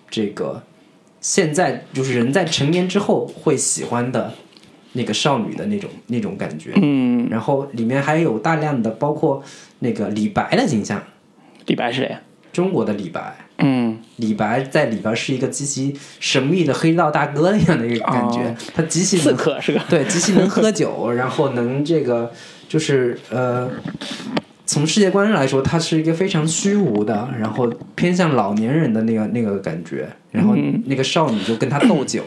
[0.09, 0.61] 这个
[1.19, 4.33] 现在就是人在成年之后会喜欢的
[4.93, 6.73] 那个少女的那种那种感觉。
[6.75, 9.43] 嗯，然后里面还有大量的包括
[9.79, 11.01] 那个李白的形象，
[11.65, 12.21] 李白是谁呀？
[12.51, 13.35] 中国的李白。
[13.61, 22.31] 嗯李白在里边是一个极其神秘的黑道大哥那样的一个感觉，哦他极其刺能客是吧，对，极其能喝酒，然后能这个
[22.67, 23.69] 就是呃，
[24.65, 30.09] 从世界观上来说，他是一个非常虚无的，然后偏向老年人的那个那个感觉。
[30.31, 30.55] 然后
[30.85, 32.23] 那个少女就跟他斗酒，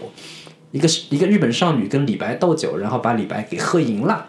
[0.73, 4.27] 一个一个日本少女跟李白斗酒，然后把李白给喝赢了，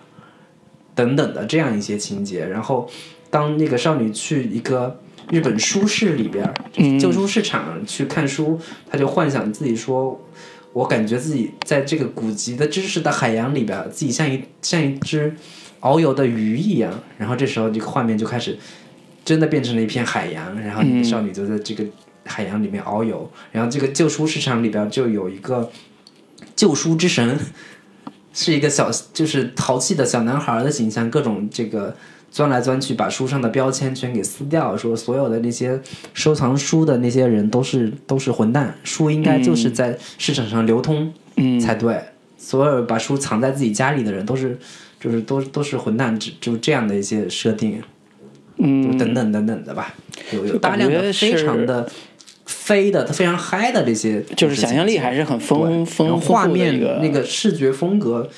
[0.95, 2.47] 等等的这样一些情节。
[2.47, 2.89] 然后
[3.29, 6.53] 当那个少女去一个日本书市里边
[6.99, 10.21] 旧书市场去看书，他就幻想自己说。
[10.73, 15.33] 我感觉自己在这个古籍的知识的海洋里边儿，自己像一像一只
[15.79, 17.01] 遨游的鱼一样。
[17.17, 18.59] 然后这时候这个画面就开始
[19.23, 21.85] 真的变成了一片海洋，然后那个少女就在这个
[22.25, 23.31] 海洋里面遨游。
[23.53, 25.71] 然后这个旧书市场里边儿就有一个
[26.57, 27.39] 旧书之神，
[28.33, 31.95] 是一个小就是淘气的小男孩儿的形象，各种这个。
[32.35, 35.79] 钻来钻去，把书上的标签全给撕掉，说所有的那些
[36.13, 41.57] 收藏书的那些人都是都是混蛋，书应该就是在市场上流通，嗯。
[41.57, 41.97] 才对。
[42.37, 44.59] 所有把书藏在自己家里的人都是，
[44.99, 47.81] 就是都都是混蛋，就就这样的一些设定，
[48.57, 49.95] 嗯，等等等等的吧，
[50.33, 51.89] 有有大量的觉非常的
[52.45, 58.29] 飞的、非常嗨的这些，就是想象力还是很丰丰后画面那个视觉风格，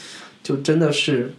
[0.43, 1.33] 就真的是，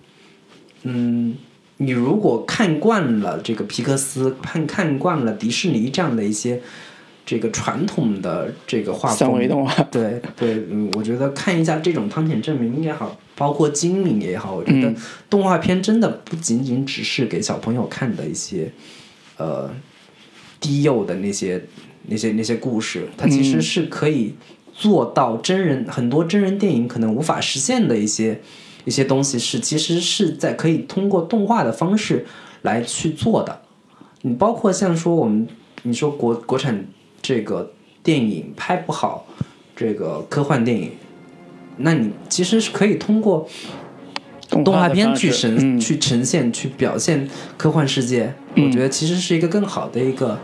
[0.82, 1.36] 嗯，
[1.78, 6.60] 你如果看惯了这个皮克斯，看看惯了迪士尼这样的一些
[7.24, 9.82] 这个传统的这个画风，三维动画。
[9.90, 14.96] 对对，嗯，我觉得看一下这种汤浅证明也好，包括精灵也好，我觉得嗯。
[15.30, 18.72] 动画片真的不仅仅只是给小朋友看的一些，
[19.36, 19.70] 呃，
[20.60, 21.62] 低幼的那些
[22.06, 23.62] 那些那些故事，它其实嗯。
[23.62, 24.34] 是可以
[24.74, 28.40] 做到真人很多真人电影可能无法实现的一些
[28.88, 32.24] 一些东西，是其实是在可以通过动画的方式
[32.62, 33.60] 来去做的。
[34.22, 35.46] 你包括像说我们
[35.82, 36.86] 你说国国产
[37.20, 37.70] 这个
[38.02, 39.26] 电影拍不好，
[39.76, 40.92] 这个科幻电影，
[41.76, 43.46] 那你其实是可以通过
[44.48, 47.28] 动动画片去呈、嗯去呈现、去表现
[47.58, 50.38] 科幻世界，嗯我觉得其实是一个更好的一个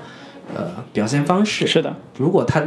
[0.54, 1.66] 呃表现方式。
[1.66, 2.62] 是的，如果它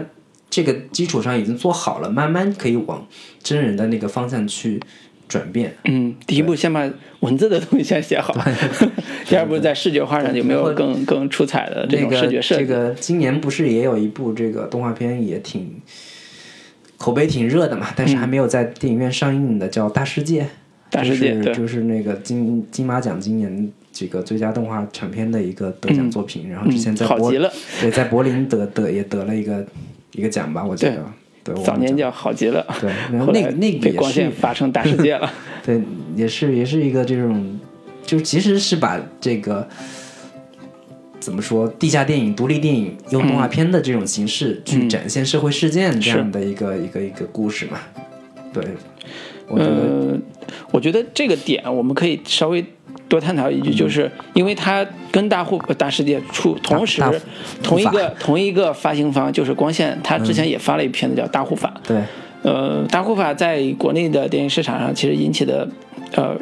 [0.50, 3.06] 这个基础上已经做好了，慢慢可以往
[3.44, 4.82] 真人的那个方向去
[5.28, 5.76] 转变。
[5.86, 6.90] 嗯，第一步先把
[7.22, 8.34] 文字的东西先写好，
[9.28, 12.62] 第二步在视觉化上有没有更更出彩的这种那个视觉设计？
[12.62, 15.82] 这个今年不是也有一部这个动画片也挺
[16.98, 20.42] 口碑挺热的嘛，但是还没有在电影院上映的，叫《大世界》。
[20.46, 20.50] 嗯
[20.90, 27.52] 大世界就是就是那个金金马奖今年这个最佳动画长片的一个得奖作品，然后之前在柏极了
[27.82, 29.66] 对在柏林得得也得了一个
[30.14, 31.04] 一个奖吧，我记得。
[31.56, 35.32] 早年叫好极了，对 然后那那个被也是光线发生大世界了。
[35.66, 35.82] 对，
[36.16, 37.60] 也是也是一个这种，
[38.06, 39.68] 就其实是把这个
[41.20, 47.80] 怎么说，地下电影、独立电影用动画片的这种形式去展现社会事件这样的一个、一个一个故事嘛。
[48.54, 48.64] 对，
[49.48, 50.20] 我觉得、呃，
[50.72, 52.64] 我觉得这个点我们可以稍微
[53.10, 57.02] 多探讨一句，就是因为它跟大户大世界出同时
[57.64, 60.34] 同一个同一个发行方就是光线，它之嗯。
[60.34, 61.74] 前也发了一片子叫《大护法》。
[61.88, 61.98] 对，
[62.44, 65.68] 呃，大护法在国内的电影市场上其实引起的
[66.14, 66.36] 呃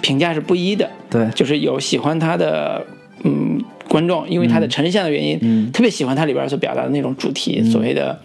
[0.00, 0.88] 评价是不一的。
[1.10, 1.28] 对。
[1.34, 2.82] 就是有喜欢它的
[3.24, 5.70] 嗯观众，因为它的呈现的原因，嗯。
[5.70, 8.18] 特别喜欢它里边所表达的那种主题，所谓的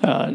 [0.00, 0.28] 呃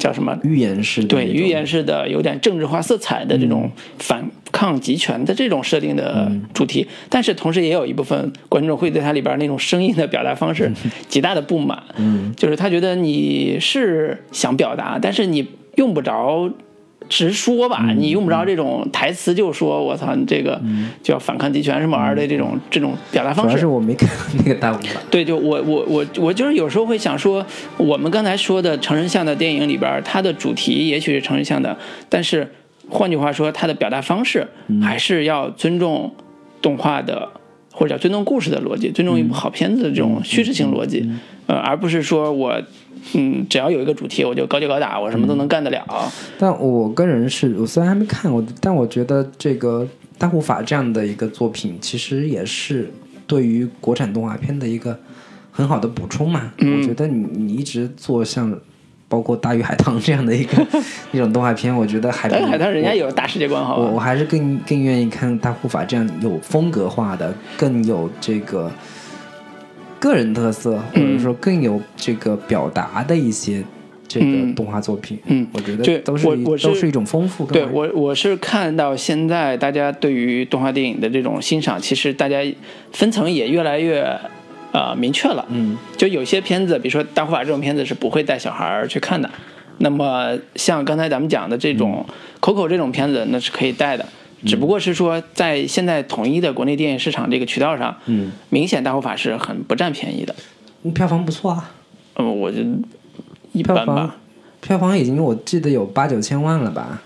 [0.00, 0.36] 叫什么？
[0.42, 10.72] 寓言式的对，寓言式的有点政治化色彩的这种反抗集权的这种设定的主题，但是同时也有一部分观众会对它里边那种声音的表达方式
[11.06, 15.46] 极大的不满，嗯，就是他觉得你是想表达，但是你
[15.76, 16.50] 用不着
[17.10, 20.58] 直说吧，嗯你用不着这种台词就说我操，你这个
[21.02, 24.08] 就要反抗集权什么玩意儿的这种这种表达主要方式，是我没看
[24.38, 25.00] 那个大护法。
[25.10, 27.44] 对，就我我我我就是有时候会想说，
[27.76, 31.76] 我们刚才说的成人向的电影里边，它的主题也许是成人向的，
[32.08, 32.48] 但是
[32.88, 34.46] 换句话说，它的表达方式
[34.80, 36.14] 还是要尊重
[36.62, 37.28] 动画的，
[37.72, 41.08] 或者叫尊重故事的逻辑，尊重一部好片子的这种叙事性逻辑，
[41.46, 42.60] 呃，而不是说我
[43.14, 45.86] 嗯只要有一个主题我就高就高打，我什么都能干得了。
[46.38, 49.86] 但我个人是我虽然还没看过，但我觉得这个
[50.18, 52.92] 大护法这样的一个作品，其实也是
[53.26, 54.98] 对于国产动画片的一个
[55.50, 56.52] 很好的补充嘛。
[56.58, 58.54] 我觉得你你一直做像
[59.10, 60.64] 包括《大鱼海棠》这样的一个
[61.10, 63.98] 一种动画片，我觉得还大鱼海棠人家有大世界观，好我我？
[63.98, 68.70] 还是更更愿意看大护法这样有风格化的，更有这个
[69.98, 73.64] 个人特色，或者说更有这个表达的一些
[74.06, 75.18] 这个嗯动画作品。
[75.26, 76.26] 嗯我觉这得都是
[76.62, 77.52] 都是一种丰富感。
[77.52, 82.38] 对我，我是看到现在大家对于动画电影的这种欣赏，其实大家
[82.92, 84.16] 分层也越来越
[84.72, 85.44] 呃明确了。
[85.48, 89.30] 嗯，就有些片子，比如说《大护法》这种片子是不会带小孩儿去看的。
[89.78, 94.06] 那么像刚才咱们讲的这种嗯 Coco 这种片子，那是可以带的。
[94.46, 100.34] 只不过是说，在现在统一的国内电影市场这个渠道上，嗯，明显大护法是很不占便宜的。
[100.94, 101.70] 票房不错啊，
[102.16, 102.68] 嗯，我觉得
[103.52, 104.16] 一般吧。
[104.60, 107.02] 票房已经我记得有八九千万了吧？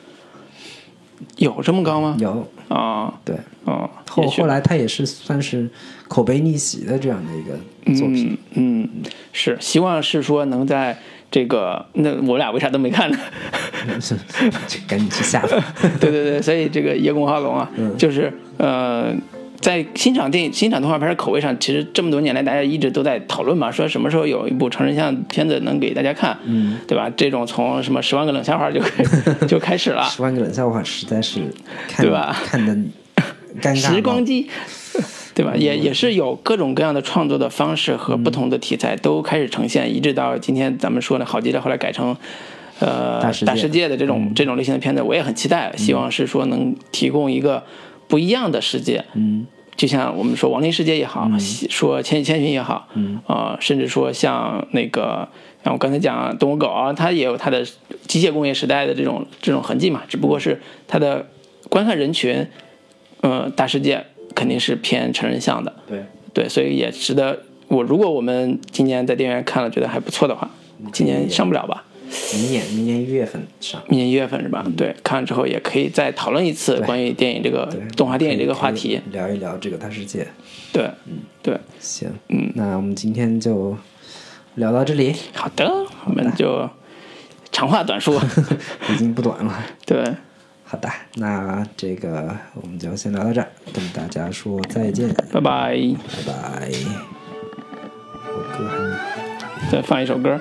[1.37, 2.17] 有这么高吗？
[2.21, 3.37] 有，啊，对。
[3.65, 5.69] 哦，后后来他也是算是
[6.09, 8.37] 口碑逆袭的这样的一个作品。
[8.55, 8.89] 嗯，嗯，
[9.33, 10.97] 是希望是说能在
[11.31, 13.19] 这个，那我俩为啥都没看呢？
[14.01, 14.15] 是，
[14.87, 15.75] 赶紧去下吧。
[16.01, 17.69] 对对对，所以这个叶公好龙啊，
[17.99, 19.13] 就是呃，
[19.61, 27.11] 在欣赏电影、欣赏动画片的口味上，其实这么多年来，大家一直都在讨论嘛，说什么时候有一部成人向片子能给大家看，嗯，对吧？
[27.17, 29.03] 这种从什么十万个冷笑话就开
[29.49, 31.41] 就开始了，十万个冷笑话实在是
[31.89, 32.73] 看对吧看的
[33.61, 33.95] 尴尬。
[33.95, 34.49] 时光机，
[35.35, 35.55] 对吧？
[35.57, 42.17] 也也是有各种各样的创作的方式和不同的题材都开始呈现，一直到今天咱们说的好极了，后来改成
[42.79, 47.65] 呃大世界嗯世界的这种、这种类型的片子，我也很期待，希望是说能提供一个
[48.07, 49.05] 不一样的世界。
[49.15, 49.47] 嗯，
[49.77, 51.29] 就像我们说《亡灵世界》也好，
[51.69, 55.29] 说《千与千寻》也好，嗯，呃，甚至说像那个
[55.65, 57.65] 像我刚才讲《动物狗》啊，它也有它的
[58.07, 61.27] 机械工业时代的这种这种痕迹嘛，只不过是它的
[61.69, 62.47] 观看人群，
[63.23, 64.05] 呃，大世界
[64.35, 67.39] 肯定是偏成人向的，对，对，所以也值得
[67.69, 70.51] 我如果我们今年在电影院看了觉得还不错的话，
[70.93, 71.85] 今年上不了吧？
[72.33, 73.83] 明年明年一月份上。
[73.89, 74.65] 明年一月份是吧？
[74.77, 79.01] 对，看完之后也可以再讨论一次关于电影这个对，动画电影这个话题。
[79.11, 80.27] 聊一聊这个大世界。
[80.73, 80.89] 对，
[81.43, 83.77] 对，行，嗯，那我们今天就
[84.57, 85.73] 聊到这里，好的，
[86.05, 86.69] 我们就
[87.51, 88.21] 长话短说。
[88.93, 89.65] 已经不短了。
[89.87, 90.05] 对，
[90.65, 95.41] 好的，那这个我们就先聊到这儿，跟大家说再见，拜拜。
[95.41, 96.69] 拜拜。
[98.27, 98.97] 我歌还没
[99.71, 100.41] 再放一首歌。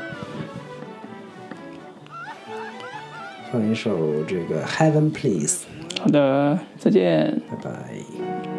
[3.51, 5.65] 放一首这个《Heaven Please》，
[6.01, 7.39] 好的，再见。
[7.51, 8.52] 拜拜。